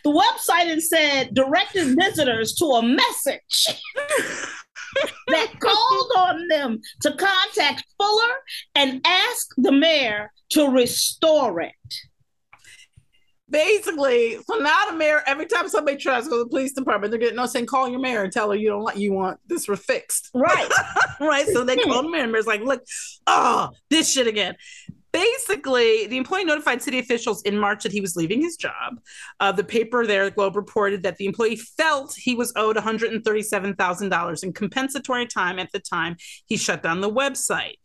The 0.04 0.10
website 0.10 0.68
had 0.68 0.82
said 0.82 1.34
directed 1.34 1.96
visitors 1.96 2.54
to 2.56 2.64
a 2.64 2.82
message 2.82 3.66
that 5.28 5.60
called 5.60 6.12
on 6.16 6.48
them 6.48 6.80
to 7.02 7.12
contact 7.12 7.84
Fuller 7.98 8.34
and 8.74 9.00
ask 9.06 9.48
the 9.56 9.72
mayor 9.72 10.30
to 10.50 10.68
restore 10.68 11.60
it. 11.60 11.72
Basically, 13.50 14.38
so 14.46 14.58
now 14.58 14.86
the 14.90 14.96
mayor, 14.96 15.22
every 15.26 15.46
time 15.46 15.68
somebody 15.68 15.96
tries 15.96 16.24
to 16.24 16.30
go 16.30 16.38
to 16.38 16.44
the 16.44 16.50
police 16.50 16.74
department, 16.74 17.10
they're 17.10 17.20
getting 17.20 17.36
no 17.36 17.46
saying, 17.46 17.66
call 17.66 17.88
your 17.88 18.00
mayor 18.00 18.22
and 18.22 18.32
tell 18.32 18.50
her 18.50 18.56
you 18.56 18.68
don't 18.68 18.82
like 18.82 18.98
you 18.98 19.12
want 19.12 19.40
this 19.46 19.66
fixed. 19.66 20.30
Right. 20.34 20.68
right. 21.20 21.46
So 21.46 21.64
they 21.64 21.76
call 21.76 22.02
the 22.02 22.10
mayor 22.10 22.24
and 22.24 22.32
mayor's 22.32 22.46
like, 22.46 22.60
look, 22.60 22.84
oh, 23.26 23.70
this 23.88 24.12
shit 24.12 24.26
again 24.26 24.56
basically, 25.12 26.06
the 26.06 26.16
employee 26.16 26.44
notified 26.44 26.82
city 26.82 26.98
officials 26.98 27.42
in 27.42 27.58
March 27.58 27.82
that 27.82 27.92
he 27.92 28.00
was 28.00 28.16
leaving 28.16 28.40
his 28.40 28.56
job. 28.56 29.00
Uh, 29.40 29.52
the 29.52 29.64
paper 29.64 30.06
there, 30.06 30.24
the 30.24 30.30
Globe, 30.30 30.56
reported 30.56 31.02
that 31.02 31.16
the 31.16 31.26
employee 31.26 31.56
felt 31.56 32.14
he 32.16 32.34
was 32.34 32.52
owed 32.56 32.76
$137,000 32.76 34.44
in 34.44 34.52
compensatory 34.52 35.26
time 35.26 35.58
at 35.58 35.72
the 35.72 35.80
time 35.80 36.16
he 36.46 36.56
shut 36.56 36.82
down 36.82 37.00
the 37.00 37.10
website. 37.10 37.76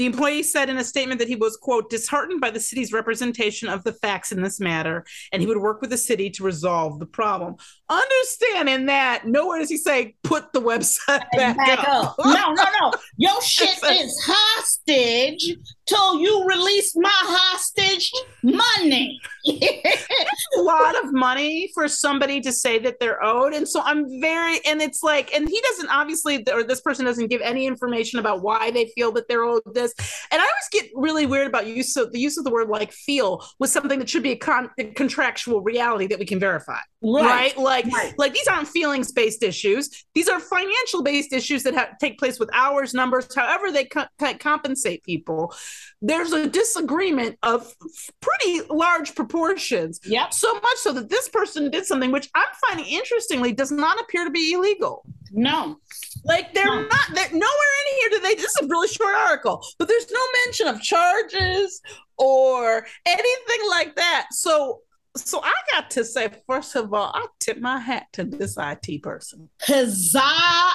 The 0.00 0.06
employee 0.06 0.44
said 0.44 0.70
in 0.70 0.78
a 0.78 0.84
statement 0.84 1.18
that 1.18 1.28
he 1.28 1.36
was, 1.36 1.58
quote, 1.58 1.90
disheartened 1.90 2.40
by 2.40 2.50
the 2.50 2.58
city's 2.58 2.90
representation 2.90 3.68
of 3.68 3.84
the 3.84 3.92
facts 3.92 4.32
in 4.32 4.40
this 4.40 4.58
matter, 4.58 5.04
and 5.30 5.42
he 5.42 5.46
would 5.46 5.58
work 5.58 5.82
with 5.82 5.90
the 5.90 5.98
city 5.98 6.30
to 6.30 6.42
resolve 6.42 6.98
the 6.98 7.04
problem. 7.04 7.56
Understanding 7.90 8.86
that, 8.86 9.26
nowhere 9.26 9.58
does 9.58 9.68
he 9.68 9.76
say, 9.76 10.14
put 10.22 10.52
the 10.52 10.60
website 10.60 11.24
back, 11.36 11.56
back 11.56 11.80
up. 11.88 12.16
up. 12.18 12.24
No, 12.24 12.52
no, 12.52 12.64
no. 12.80 12.92
Your 13.16 13.42
shit 13.42 13.82
is 13.82 14.16
hostage 14.24 15.56
till 15.86 16.20
you 16.20 16.46
release 16.46 16.94
my 16.94 17.10
hostage 17.12 18.12
money. 18.44 19.20
a 19.48 20.60
lot 20.60 21.04
of 21.04 21.12
money 21.12 21.68
for 21.74 21.88
somebody 21.88 22.40
to 22.40 22.52
say 22.52 22.78
that 22.78 23.00
they're 23.00 23.22
owed. 23.24 23.54
And 23.54 23.68
so 23.68 23.82
I'm 23.82 24.20
very, 24.20 24.60
and 24.64 24.80
it's 24.80 25.02
like, 25.02 25.34
and 25.34 25.48
he 25.48 25.60
doesn't 25.60 25.88
obviously, 25.88 26.44
or 26.52 26.62
this 26.62 26.80
person 26.80 27.04
doesn't 27.04 27.26
give 27.26 27.40
any 27.40 27.66
information 27.66 28.20
about 28.20 28.42
why 28.42 28.70
they 28.70 28.86
feel 28.94 29.10
that 29.12 29.26
they're 29.26 29.42
owed 29.42 29.62
this. 29.74 29.92
And 30.30 30.40
I 30.40 30.44
always 30.44 30.68
get 30.70 30.90
really 30.94 31.26
weird 31.26 31.48
about 31.48 31.66
use 31.66 31.96
of 31.96 32.12
the 32.12 32.20
use 32.20 32.38
of 32.38 32.44
the 32.44 32.50
word 32.52 32.68
like 32.68 32.92
feel 32.92 33.44
was 33.58 33.72
something 33.72 33.98
that 33.98 34.08
should 34.08 34.22
be 34.22 34.32
a, 34.32 34.36
con- 34.36 34.70
a 34.78 34.84
contractual 34.92 35.60
reality 35.60 36.06
that 36.06 36.20
we 36.20 36.26
can 36.26 36.38
verify. 36.38 36.78
Right. 37.02 37.24
right? 37.24 37.58
Like, 37.58 37.79
right. 37.86 38.14
like 38.18 38.34
these 38.34 38.48
aren't 38.48 38.68
feelings 38.68 39.12
based 39.12 39.42
issues. 39.42 40.04
These 40.14 40.28
are 40.28 40.40
financial 40.40 41.02
based 41.02 41.32
issues 41.32 41.62
that 41.64 41.74
ha- 41.74 41.90
take 42.00 42.18
place 42.18 42.38
with 42.38 42.50
hours, 42.52 42.94
numbers, 42.94 43.28
however 43.34 43.70
they 43.70 43.84
co- 43.84 44.06
compensate 44.38 45.02
people. 45.04 45.54
There's 46.02 46.32
a 46.32 46.48
disagreement 46.48 47.38
of 47.42 47.72
pretty 48.20 48.66
large 48.70 49.14
proportions. 49.14 50.00
Yep. 50.04 50.32
So 50.32 50.54
much 50.54 50.76
so 50.76 50.92
that 50.92 51.08
this 51.08 51.28
person 51.28 51.70
did 51.70 51.86
something 51.86 52.10
which 52.10 52.28
I'm 52.34 52.48
finding 52.68 52.86
interestingly 52.86 53.52
does 53.52 53.70
not 53.70 54.00
appear 54.00 54.24
to 54.24 54.30
be 54.30 54.52
illegal. 54.52 55.04
No. 55.32 55.78
Like 56.24 56.54
they're 56.54 56.66
no. 56.66 56.82
not 56.82 57.14
that 57.14 57.32
nowhere 57.32 57.40
in 57.40 57.98
here 57.98 58.10
do 58.10 58.20
they 58.20 58.34
this 58.34 58.50
is 58.50 58.62
a 58.62 58.66
really 58.66 58.88
short 58.88 59.14
article, 59.14 59.64
but 59.78 59.88
there's 59.88 60.10
no 60.10 60.20
mention 60.44 60.66
of 60.68 60.80
charges 60.82 61.80
or 62.18 62.86
anything 63.06 63.68
like 63.70 63.96
that. 63.96 64.28
So 64.32 64.80
so 65.16 65.40
I 65.42 65.52
got 65.72 65.90
to 65.92 66.04
say, 66.04 66.28
first 66.46 66.76
of 66.76 66.94
all, 66.94 67.10
I 67.14 67.26
tip 67.40 67.60
my 67.60 67.78
hat 67.78 68.06
to 68.12 68.24
this 68.24 68.56
IT 68.58 69.02
person. 69.02 69.48
Huzzah 69.62 70.20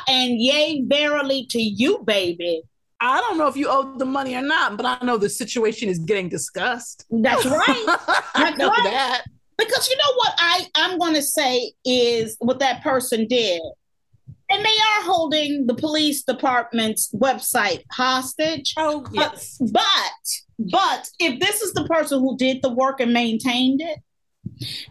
and 0.08 0.42
yay 0.42 0.84
verily 0.86 1.46
to 1.52 1.62
you, 1.62 2.00
baby. 2.00 2.64
I 3.00 3.22
don't 3.22 3.38
know 3.38 3.48
if 3.48 3.56
you 3.56 3.68
owe 3.70 3.98
the 3.98 4.06
money 4.06 4.36
or 4.36 4.42
not, 4.42 4.78
but 4.78 4.86
I 4.86 5.06
know 5.06 5.18
the 5.18 5.30
situation 5.30 5.90
is 5.90 6.00
getting 6.00 6.30
discussed. 6.30 7.06
That's 7.10 7.46
right. 7.46 7.86
I 8.34 8.54
know 8.58 8.70
right. 8.70 8.84
that. 8.84 9.26
Because 9.58 9.90
you 9.90 9.96
know 9.96 10.14
what 10.16 10.34
I, 10.38 10.68
I'm 10.76 10.98
going 10.98 11.14
to 11.14 11.22
say 11.22 11.72
is 11.86 12.36
what 12.40 12.60
that 12.60 12.84
person 12.84 13.28
did. 13.28 13.62
And 14.50 14.64
they 14.64 14.70
are 14.70 15.04
holding 15.04 15.66
the 15.66 15.74
police 15.74 16.24
department's 16.24 17.12
website 17.14 17.84
hostage. 17.92 18.74
Oh, 18.78 19.04
uh, 19.04 19.10
yes. 19.12 19.58
But, 19.60 19.72
but, 19.72 20.72
but 20.72 21.10
if 21.20 21.40
this 21.40 21.62
is 21.62 21.74
the 21.74 21.86
person 21.86 22.20
who 22.20 22.38
did 22.38 22.62
the 22.62 22.72
work 22.72 23.00
and 23.00 23.14
maintained 23.14 23.82
it, 23.82 24.00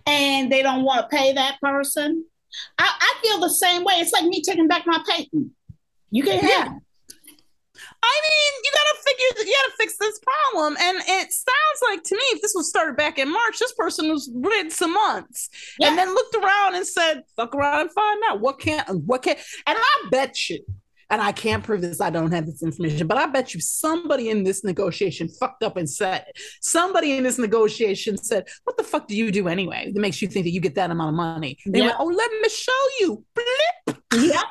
and 0.07 0.51
they 0.51 0.63
don't 0.63 0.83
want 0.83 1.09
to 1.09 1.17
pay 1.17 1.33
that 1.33 1.61
person, 1.61 2.25
I, 2.79 2.89
I 3.01 3.15
feel 3.23 3.41
the 3.41 3.51
same 3.51 3.85
way. 3.85 3.95
It's 3.95 4.13
like 4.13 4.25
me 4.25 4.43
taking 4.43 4.69
back 4.69 4.87
my 4.87 5.03
patent. 5.09 5.51
You 6.11 6.23
can 6.23 6.47
yeah. 6.47 6.65
have 6.65 6.73
I 8.05 8.21
mean, 8.23 8.63
you 8.65 8.71
gotta 8.75 9.03
figure, 9.03 9.47
you 9.49 9.57
gotta 9.63 9.77
fix 9.79 9.97
this 9.97 10.21
problem. 10.21 10.77
And 10.79 10.99
it 10.99 11.33
sounds 11.33 11.81
like 11.89 12.03
to 12.05 12.15
me, 12.15 12.23
if 12.33 12.43
this 12.43 12.53
was 12.55 12.69
started 12.69 12.97
back 12.97 13.19
in 13.19 13.33
March, 13.33 13.59
this 13.59 13.73
person 13.73 14.11
was 14.11 14.31
rid 14.35 14.71
some 14.73 14.93
months, 14.93 15.49
yeah. 15.79 15.89
and 15.89 15.99
then 15.99 16.15
looked 16.15 16.35
around 16.37 16.75
and 16.75 16.87
said, 16.87 17.23
"Fuck 17.35 17.55
around 17.55 17.81
and 17.81 17.93
find 17.93 18.23
out 18.29 18.41
what 18.41 18.61
can't, 18.61 19.05
what 19.05 19.23
can't." 19.23 19.39
And 19.67 19.79
I 19.79 20.09
bet 20.11 20.51
you, 20.51 20.63
and 21.11 21.21
I 21.21 21.33
can't 21.33 21.63
prove 21.63 21.81
this, 21.81 22.01
I 22.01 22.11
don't 22.11 22.33
have 22.33 22.47
this 22.47 22.63
information, 22.63 23.07
but 23.07 23.19
I 23.19 23.27
bet 23.27 23.55
you 23.55 23.61
somebody 23.61 24.31
in 24.31 24.45
this 24.45 24.65
negotiation 24.65 25.29
fucked 25.29 25.63
up 25.63 25.77
and 25.77 25.89
said, 25.89 26.27
somebody 26.61 27.17
in 27.17 27.25
this 27.25 27.39
negotiation 27.39 28.17
said, 28.17 28.49
What 28.65 28.77
the 28.77 28.85
fuck 28.85 29.09
do 29.09 29.17
you 29.17 29.31
do 29.31 29.49
anyway 29.49 29.91
that 29.93 30.01
makes 30.01 30.23
you 30.23 30.29
think 30.29 30.45
that 30.45 30.53
you 30.53 30.61
get 30.61 30.75
that 30.77 30.91
amount 30.91 31.11
of 31.11 31.15
money? 31.15 31.59
They 31.67 31.79
yeah. 31.79 31.87
went, 31.87 31.97
Oh, 32.01 32.07
let 32.07 32.31
me 32.31 32.49
show 32.49 32.73
you. 33.01 33.25
Blip. 33.35 33.99
Yeah. 34.15 34.43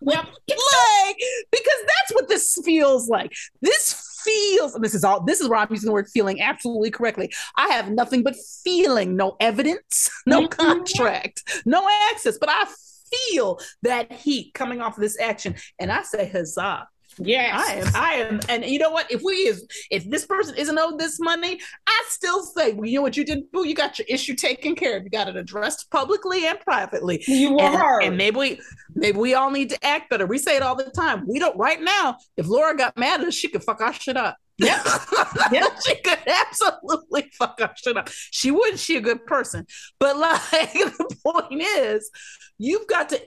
Yep. 0.00 0.24
like, 0.48 1.16
because 1.50 1.80
that's 1.82 2.14
what 2.14 2.28
this 2.28 2.58
feels 2.64 3.08
like. 3.08 3.32
This 3.60 4.20
feels, 4.24 4.74
and 4.74 4.82
this 4.82 4.94
is 4.94 5.04
all, 5.04 5.22
this 5.22 5.40
is 5.40 5.48
where 5.48 5.58
I'm 5.58 5.68
using 5.70 5.86
the 5.86 5.92
word 5.92 6.08
feeling 6.08 6.40
absolutely 6.40 6.90
correctly. 6.90 7.32
I 7.56 7.68
have 7.68 7.90
nothing 7.90 8.22
but 8.22 8.34
feeling, 8.64 9.16
no 9.16 9.36
evidence, 9.40 10.10
no 10.26 10.42
mm-hmm. 10.42 10.48
contract, 10.48 11.62
no 11.66 11.86
access, 12.10 12.38
but 12.38 12.48
I 12.48 12.64
feel 13.10 13.60
that 13.82 14.12
heat 14.12 14.54
coming 14.54 14.80
off 14.80 14.96
of 14.96 15.02
this 15.02 15.18
action. 15.20 15.56
And 15.78 15.92
I 15.92 16.02
say, 16.02 16.28
huzzah. 16.28 16.88
Yes. 17.18 17.66
I 17.66 17.74
am. 17.74 17.90
I 17.94 18.12
am. 18.14 18.40
And 18.48 18.64
you 18.64 18.78
know 18.78 18.90
what? 18.90 19.10
If 19.10 19.22
we 19.22 19.32
is 19.32 19.66
if 19.90 20.08
this 20.08 20.26
person 20.26 20.54
isn't 20.56 20.78
owed 20.78 20.98
this 20.98 21.18
money, 21.20 21.60
I 21.86 22.04
still 22.08 22.42
say, 22.42 22.72
well, 22.72 22.86
you 22.86 22.98
know 22.98 23.02
what 23.02 23.16
you 23.16 23.24
did, 23.24 23.50
boo? 23.52 23.66
You 23.66 23.74
got 23.74 23.98
your 23.98 24.06
issue 24.08 24.34
taken 24.34 24.74
care 24.74 24.96
of. 24.96 25.04
You 25.04 25.10
got 25.10 25.28
it 25.28 25.36
addressed 25.36 25.90
publicly 25.90 26.46
and 26.46 26.58
privately. 26.60 27.22
You 27.26 27.58
and, 27.58 27.74
are. 27.74 28.00
And 28.00 28.16
maybe 28.16 28.36
we 28.36 28.60
maybe 28.94 29.18
we 29.18 29.34
all 29.34 29.50
need 29.50 29.70
to 29.70 29.86
act 29.86 30.10
better. 30.10 30.26
We 30.26 30.38
say 30.38 30.56
it 30.56 30.62
all 30.62 30.76
the 30.76 30.90
time. 30.90 31.26
We 31.28 31.38
don't 31.38 31.56
right 31.56 31.80
now, 31.80 32.16
if 32.36 32.46
Laura 32.46 32.76
got 32.76 32.96
mad 32.96 33.20
at 33.20 33.28
us, 33.28 33.34
she 33.34 33.48
could 33.48 33.64
fuck 33.64 33.80
our 33.80 33.92
shit 33.92 34.16
up. 34.16 34.36
Yeah. 34.58 34.82
yep. 35.52 35.72
she 35.84 35.96
could 35.96 36.18
absolutely 36.26 37.30
fuck 37.32 37.58
our 37.60 37.72
shit 37.76 37.96
up. 37.96 38.08
She 38.30 38.50
would, 38.50 38.78
she 38.78 38.96
a 38.96 39.00
good 39.00 39.26
person. 39.26 39.66
But 39.98 40.16
like 40.16 40.40
the 40.72 41.16
point 41.24 41.62
is, 41.62 42.10
you've 42.58 42.86
got 42.86 43.08
to 43.10 43.20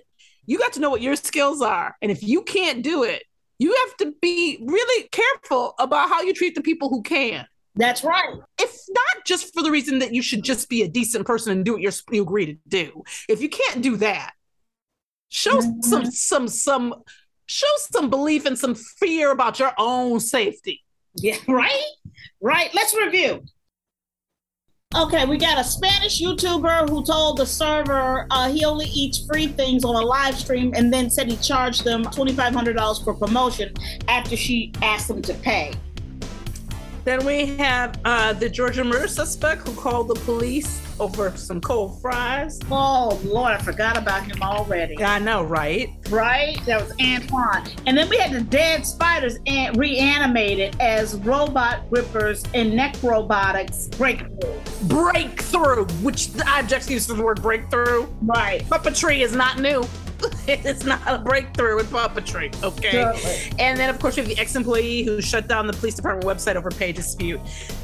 you 0.48 0.58
got 0.58 0.74
to 0.74 0.80
know 0.80 0.90
what 0.90 1.02
your 1.02 1.18
skills 1.18 1.62
are. 1.62 1.96
And 2.02 2.10
if 2.10 2.24
you 2.24 2.42
can't 2.42 2.82
do 2.82 3.04
it, 3.04 3.24
you 3.60 3.76
have 3.86 3.98
to 3.98 4.14
be 4.22 4.60
really 4.64 5.08
careful 5.10 5.74
about 5.80 6.10
how 6.10 6.22
you 6.22 6.34
treat 6.34 6.56
the 6.56 6.62
people 6.62 6.90
who 6.90 7.02
can. 7.02 7.48
That's 7.76 8.04
right. 8.04 8.34
If 8.60 8.76
not 8.90 9.26
just 9.26 9.54
for 9.54 9.62
the 9.62 9.72
reason 9.72 10.00
that 10.00 10.14
you 10.14 10.22
should 10.22 10.44
just 10.44 10.68
be 10.68 10.82
a 10.82 10.88
decent 10.88 11.28
person 11.28 11.52
and 11.52 11.64
do 11.64 11.74
what 11.74 11.82
you're, 11.82 11.92
you 12.12 12.24
agree 12.24 12.46
to 12.48 12.58
do. 12.68 13.04
If 13.30 13.42
you 13.42 13.50
can't 13.50 13.82
do 13.82 13.98
that, 13.98 14.34
show 15.30 15.58
mm-hmm. 15.58 15.82
some 15.82 16.06
some 16.12 16.48
some 16.48 16.96
show 17.46 17.68
some 17.78 18.10
belief 18.10 18.46
and 18.46 18.58
some 18.58 18.76
fear 18.76 19.32
about 19.32 19.60
your 19.60 19.74
own 19.78 20.20
safety. 20.20 20.84
Yeah, 21.16 21.38
right? 21.48 21.84
Right. 22.42 22.70
Let's 22.74 22.96
review. 22.96 23.44
Okay, 24.96 25.26
we 25.26 25.38
got 25.38 25.60
a 25.60 25.64
Spanish 25.66 26.22
YouTuber 26.22 26.90
who 26.90 27.04
told 27.04 27.38
the 27.38 27.46
server 27.46 28.26
uh, 28.32 28.50
he 28.50 28.64
only 28.64 28.86
eats 28.86 29.26
free 29.26 29.48
things 29.48 29.84
on 29.84 29.96
a 29.96 30.00
live 30.00 30.36
stream 30.36 30.72
and 30.76 30.94
then 30.94 31.10
said 31.10 31.30
he 31.30 31.36
charged 31.38 31.84
them 31.84 32.06
$2,500 32.06 33.04
for 33.04 33.14
promotion 33.14 33.74
after 34.08 34.38
she 34.38 34.72
asked 34.82 35.10
him 35.10 35.22
to 35.22 35.34
pay. 35.36 35.74
Then 37.04 37.26
we 37.26 37.48
have 37.58 38.00
uh, 38.06 38.32
the 38.34 38.50
Georgia 38.50 38.84
murder 38.84 39.10
suspect 39.10 39.68
who 39.68 39.76
called 39.76 40.08
the 40.08 40.16
police 40.22 40.82
over 41.00 41.36
some 41.38 41.62
cold 41.62 42.02
fries. 42.02 42.60
Oh 42.72 43.20
Lord, 43.24 43.54
I 43.54 43.58
forgot 43.58 43.98
about 43.98 44.24
him 44.26 44.42
already. 44.42 45.02
I 45.04 45.20
know, 45.20 45.44
right? 45.44 45.94
Right? 46.10 46.60
That 46.66 46.82
was 46.82 46.94
Antoine. 47.02 47.68
And 47.86 47.98
then 47.98 48.10
we 48.10 48.18
had 48.18 48.32
the 48.32 48.42
dead 48.42 48.86
spiders 48.86 49.38
reanimated 49.76 50.76
as 50.80 51.16
robot 51.16 51.90
grippers 51.90 52.44
and 52.54 52.74
necrobotics 52.74 53.96
breakthrough. 53.98 54.88
Breakthrough, 54.88 55.86
which 56.04 56.30
I 56.46 56.64
just 56.64 56.90
used 56.90 57.08
the 57.10 57.22
word 57.22 57.42
breakthrough. 57.42 58.08
Right. 58.22 58.64
Puppetry 58.66 59.22
is 59.22 59.36
not 59.36 59.60
new. 59.60 59.86
it's 60.48 60.84
not 60.84 61.02
a 61.06 61.20
breakthrough 61.20 61.80
in 61.80 61.86
puppetry, 61.86 62.52
okay? 62.64 62.92
Totally. 62.92 63.52
And 63.60 63.80
then, 63.80 63.90
of 63.90 64.00
course, 64.00 64.16
we 64.16 64.24
have 64.24 64.30
the 64.30 64.40
ex 64.40 64.56
employee 64.56 65.04
who 65.04 65.22
shut 65.22 65.48
down 65.48 65.68
the 65.68 65.74
police 65.74 65.96
department 65.96 66.26
website 66.26 66.56
over 66.56 66.72
pay 66.72 66.92
dispute. 66.92 67.40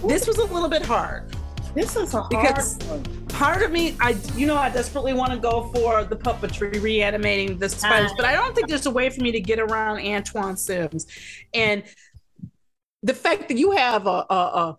This 0.08 0.28
was 0.28 0.38
a 0.38 0.46
little 0.46 0.70
bit 0.70 0.84
hard. 0.84 1.36
This 1.76 1.96
is 1.96 2.14
a 2.14 2.22
hard 2.22 2.30
because 2.30 2.78
one. 2.86 3.04
part 3.30 3.64
of 3.64 3.72
me, 3.72 3.96
I 4.00 4.12
you 4.36 4.46
know, 4.46 4.56
I 4.56 4.70
desperately 4.70 5.14
want 5.14 5.32
to 5.32 5.40
go 5.40 5.64
for 5.74 6.04
the 6.04 6.16
puppetry, 6.16 6.80
reanimating 6.82 7.58
the 7.58 7.76
Ah. 7.84 8.14
but 8.16 8.26
I 8.26 8.34
don't 8.34 8.54
think 8.54 8.68
there's 8.68 8.86
a 8.86 8.92
way 8.92 9.10
for 9.10 9.22
me 9.22 9.32
to 9.32 9.40
get 9.40 9.60
around 9.60 10.06
Antoine 10.06 10.56
Sims, 10.56 11.08
and 11.54 11.84
the 13.02 13.16
fact 13.16 13.48
that 13.48 13.58
you 13.58 13.72
have 13.72 14.06
a 14.06 14.26
a, 14.30 14.36
a 14.36 14.78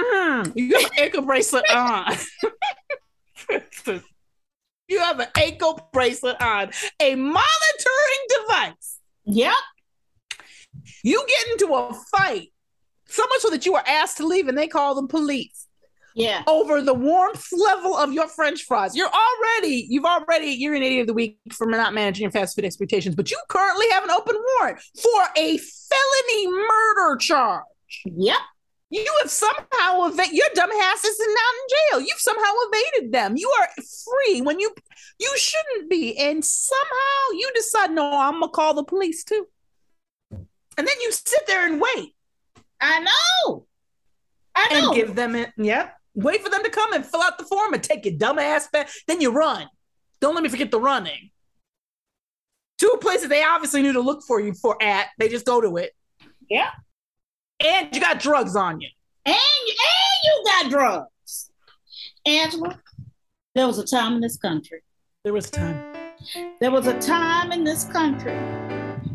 mm, 0.00 0.52
you 0.56 0.78
have 0.78 0.90
an 0.92 0.98
ankle 0.98 1.22
bracelet 1.22 1.70
on. 1.70 2.16
you 4.88 4.98
have 4.98 5.20
an 5.20 5.28
ankle 5.36 5.90
bracelet 5.92 6.40
on, 6.40 6.70
a 7.00 7.14
monitoring 7.16 7.42
device. 8.40 8.98
Yep. 9.26 9.52
You 11.04 11.22
get 11.28 11.52
into 11.52 11.74
a 11.74 11.92
fight, 12.16 12.48
so 13.04 13.26
much 13.26 13.40
so 13.40 13.50
that 13.50 13.66
you 13.66 13.74
are 13.74 13.84
asked 13.86 14.16
to 14.16 14.26
leave, 14.26 14.48
and 14.48 14.56
they 14.56 14.68
call 14.68 14.94
the 14.94 15.06
police 15.06 15.59
Yeah. 16.14 16.42
over 16.46 16.82
the 16.82 16.94
warmth 16.94 17.46
level 17.52 17.96
of 17.96 18.12
your 18.12 18.28
french 18.28 18.64
fries. 18.64 18.96
You're 18.96 19.10
already, 19.10 19.86
you've 19.88 20.04
already, 20.04 20.46
you're 20.46 20.74
an 20.74 20.82
idiot 20.82 21.02
of 21.02 21.06
the 21.06 21.14
week 21.14 21.38
for 21.52 21.66
not 21.66 21.94
managing 21.94 22.22
your 22.22 22.32
fast 22.32 22.56
food 22.56 22.64
expectations, 22.64 23.14
but 23.14 23.30
you 23.30 23.38
currently 23.48 23.86
have 23.92 24.04
an 24.04 24.10
open 24.10 24.36
warrant 24.56 24.80
for 25.00 25.22
a 25.36 25.58
felony 25.58 26.46
murder 26.48 27.16
charge. 27.16 27.64
Yep. 28.04 28.38
You 28.92 29.06
have 29.22 29.30
somehow 29.30 30.06
evaded 30.06 30.32
your 30.32 30.48
dumb 30.54 30.70
ass 30.72 31.04
is 31.04 31.18
not 31.20 31.28
in 31.28 32.00
jail. 32.00 32.00
You've 32.00 32.18
somehow 32.18 32.52
evaded 32.66 33.12
them. 33.12 33.36
You 33.36 33.48
are 33.60 33.68
free 33.76 34.40
when 34.40 34.58
you 34.58 34.74
you 35.20 35.32
shouldn't 35.36 35.88
be. 35.88 36.18
And 36.18 36.44
somehow 36.44 37.30
you 37.32 37.50
decide, 37.54 37.92
no, 37.92 38.10
I'm 38.12 38.40
gonna 38.40 38.48
call 38.48 38.74
the 38.74 38.82
police 38.82 39.22
too. 39.22 39.46
And 40.32 40.48
then 40.76 41.00
you 41.02 41.12
sit 41.12 41.46
there 41.46 41.66
and 41.66 41.80
wait. 41.80 42.16
I 42.80 43.00
know. 43.00 43.66
I 44.56 44.80
know. 44.80 44.88
and 44.88 44.96
give 44.96 45.14
them 45.14 45.36
it. 45.36 45.52
Yeah. 45.56 45.90
Wait 46.14 46.42
for 46.42 46.50
them 46.50 46.62
to 46.62 46.70
come 46.70 46.92
and 46.92 47.04
fill 47.04 47.22
out 47.22 47.38
the 47.38 47.44
form 47.44 47.72
and 47.72 47.82
take 47.82 48.04
your 48.04 48.14
dumb 48.16 48.38
ass 48.38 48.68
back. 48.68 48.88
Then 49.06 49.20
you 49.20 49.30
run. 49.30 49.68
Don't 50.20 50.34
let 50.34 50.42
me 50.42 50.48
forget 50.48 50.70
the 50.70 50.80
running. 50.80 51.30
Two 52.78 52.96
places 53.00 53.28
they 53.28 53.42
obviously 53.42 53.82
knew 53.82 53.92
to 53.92 54.00
look 54.00 54.22
for 54.26 54.40
you 54.40 54.54
for 54.54 54.82
at. 54.82 55.08
They 55.18 55.28
just 55.28 55.46
go 55.46 55.60
to 55.60 55.76
it. 55.76 55.92
Yeah. 56.48 56.70
And 57.64 57.94
you 57.94 58.00
got 58.00 58.20
drugs 58.20 58.56
on 58.56 58.80
you. 58.80 58.88
And, 59.24 59.36
and 59.36 60.20
you 60.24 60.44
got 60.46 60.70
drugs. 60.70 61.50
Angela, 62.26 62.78
there 63.54 63.66
was 63.66 63.78
a 63.78 63.86
time 63.86 64.14
in 64.14 64.20
this 64.20 64.36
country. 64.36 64.82
There 65.24 65.32
was 65.32 65.50
time. 65.50 65.94
There 66.60 66.70
was 66.70 66.86
a 66.86 66.98
time 67.00 67.52
in 67.52 67.64
this 67.64 67.84
country 67.84 68.36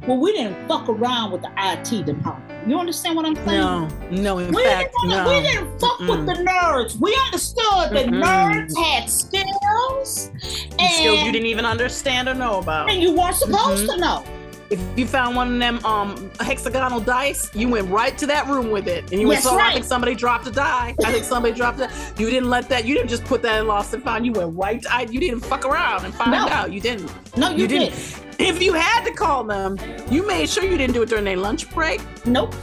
where 0.05 0.17
we 0.17 0.31
didn't 0.31 0.67
fuck 0.67 0.87
around 0.87 1.31
with 1.31 1.41
the 1.41 1.51
IT 1.57 2.05
department. 2.05 2.54
You 2.67 2.79
understand 2.79 3.15
what 3.15 3.25
I'm 3.25 3.35
saying? 3.35 3.47
No, 3.47 3.87
no, 4.09 4.37
in 4.39 4.51
we, 4.51 4.63
fact, 4.63 4.91
didn't, 5.03 5.09
no. 5.17 5.29
we 5.29 5.41
didn't 5.41 5.79
fuck 5.79 5.99
with 5.99 6.25
the 6.25 6.33
nerds. 6.33 6.99
We 6.99 7.15
understood 7.25 7.91
that 7.91 8.07
Mm-mm. 8.07 8.23
nerds 8.23 8.75
had 8.83 9.07
skills 9.09 10.31
and, 10.79 10.91
Skills 10.93 11.23
you 11.23 11.31
didn't 11.31 11.45
even 11.45 11.65
understand 11.65 12.27
or 12.27 12.33
know 12.33 12.57
about. 12.59 12.89
and 12.89 13.01
you 13.01 13.11
weren't 13.11 13.35
supposed 13.35 13.85
Mhm. 13.85 13.93
to 13.93 13.97
know. 13.97 14.23
If 14.69 14.79
you 14.97 15.05
found 15.05 15.35
one 15.35 15.53
of 15.53 15.59
them 15.59 15.83
um 15.85 16.31
hexagonal 16.39 16.99
dice, 16.99 17.51
you 17.53 17.69
went 17.69 17.87
right 17.89 18.17
to 18.17 18.25
that 18.27 18.47
room 18.47 18.71
with 18.71 18.87
it, 18.87 19.11
and 19.11 19.21
you 19.21 19.29
That's 19.29 19.45
went, 19.45 19.55
"So 19.57 19.59
I 19.59 19.73
think 19.73 19.85
somebody 19.85 20.15
dropped 20.15 20.47
a 20.47 20.51
die. 20.51 20.95
I 21.05 21.11
think 21.11 21.23
somebody 21.23 21.53
dropped 21.53 21.79
it." 21.79 21.89
You 22.17 22.29
didn't 22.29 22.49
let 22.49 22.67
that. 22.69 22.85
You 22.85 22.95
didn't 22.95 23.09
just 23.09 23.23
put 23.25 23.41
that 23.43 23.59
in 23.61 23.67
lost 23.67 23.93
and 23.93 24.03
found. 24.03 24.25
You 24.25 24.31
went 24.31 24.57
right. 24.57 24.81
To, 24.81 24.93
I, 24.93 25.01
you 25.03 25.19
didn't 25.19 25.41
fuck 25.41 25.65
around 25.65 26.05
and 26.05 26.13
find 26.15 26.31
No. 26.31 26.47
out. 26.47 26.71
You 26.73 26.79
didn't. 26.81 27.11
No, 27.37 27.51
you, 27.51 27.67
didn't. 27.67 27.91
didn't. 27.91 28.39
If 28.39 28.61
you 28.61 28.73
had 28.73 29.05
to 29.05 29.11
call 29.11 29.43
them, 29.43 29.77
you 30.09 30.25
made 30.25 30.49
sure 30.49 30.63
you 30.63 30.77
didn't 30.77 30.93
do 30.93 31.03
it 31.03 31.09
during 31.09 31.25
their 31.25 31.37
lunch 31.37 31.69
break 31.71 32.01
Nope. 32.25 32.53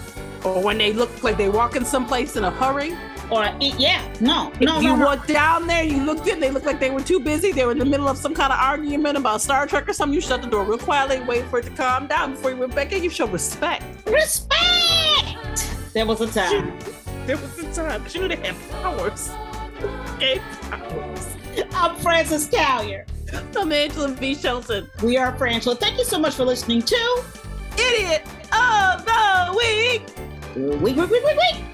or 0.44 0.60
when 0.62 0.78
they 0.78 0.92
looked 0.92 1.22
like 1.22 1.36
they 1.36 1.48
walking 1.48 1.84
someplace 1.84 2.36
in 2.36 2.44
a 2.44 2.50
hurry. 2.50 2.96
Or 3.32 3.50
yeah, 3.60 4.06
no, 4.20 4.52
If 4.56 4.60
no, 4.60 4.80
you 4.80 4.90
no, 4.90 4.96
no. 4.96 5.06
walked 5.06 5.26
down 5.26 5.66
there, 5.66 5.82
you 5.82 6.04
looked 6.04 6.28
in, 6.28 6.38
they 6.38 6.50
looked 6.50 6.66
like 6.66 6.78
they 6.78 6.90
were 6.90 7.00
too 7.00 7.18
busy. 7.18 7.50
They 7.50 7.64
were 7.64 7.72
in 7.72 7.78
the 7.78 7.86
middle 7.86 8.06
of 8.06 8.18
some 8.18 8.34
kind 8.34 8.52
of 8.52 8.58
argument 8.58 9.16
about 9.16 9.40
Star 9.40 9.66
Trek 9.66 9.88
or 9.88 9.94
something. 9.94 10.12
You 10.12 10.20
shut 10.20 10.42
the 10.42 10.48
door 10.48 10.64
real 10.64 10.76
quietly, 10.76 11.20
wait 11.20 11.46
for 11.46 11.60
it 11.60 11.64
to 11.64 11.70
calm 11.70 12.06
down 12.06 12.32
before 12.32 12.50
you 12.50 12.58
went 12.58 12.74
back 12.74 12.92
in. 12.92 13.02
You 13.02 13.08
show 13.08 13.26
respect. 13.26 13.84
Respect. 14.06 14.54
There 15.94 16.04
was 16.04 16.20
a 16.20 16.26
time. 16.26 16.78
There 17.24 17.38
was 17.38 17.58
a 17.58 17.72
time 17.72 18.02
have 18.02 18.44
had 18.44 18.70
powers. 18.82 19.30
Okay, 20.16 20.38
powers. 20.68 21.34
I'm 21.72 21.96
Frances 21.96 22.48
Callier. 22.48 23.06
I'm 23.56 23.72
Angela 23.72 24.08
V. 24.08 24.34
Shelton. 24.34 24.90
We 25.02 25.16
are 25.16 25.32
Frangela. 25.38 25.78
Thank 25.78 25.96
you 25.96 26.04
so 26.04 26.18
much 26.18 26.34
for 26.34 26.44
listening 26.44 26.82
to 26.82 27.24
Idiot 27.78 28.26
of 28.52 29.06
the 29.06 29.54
week. 29.56 30.02
Week, 30.82 30.96
week, 30.96 31.10
week, 31.10 31.24
week, 31.24 31.38
week. 31.38 31.64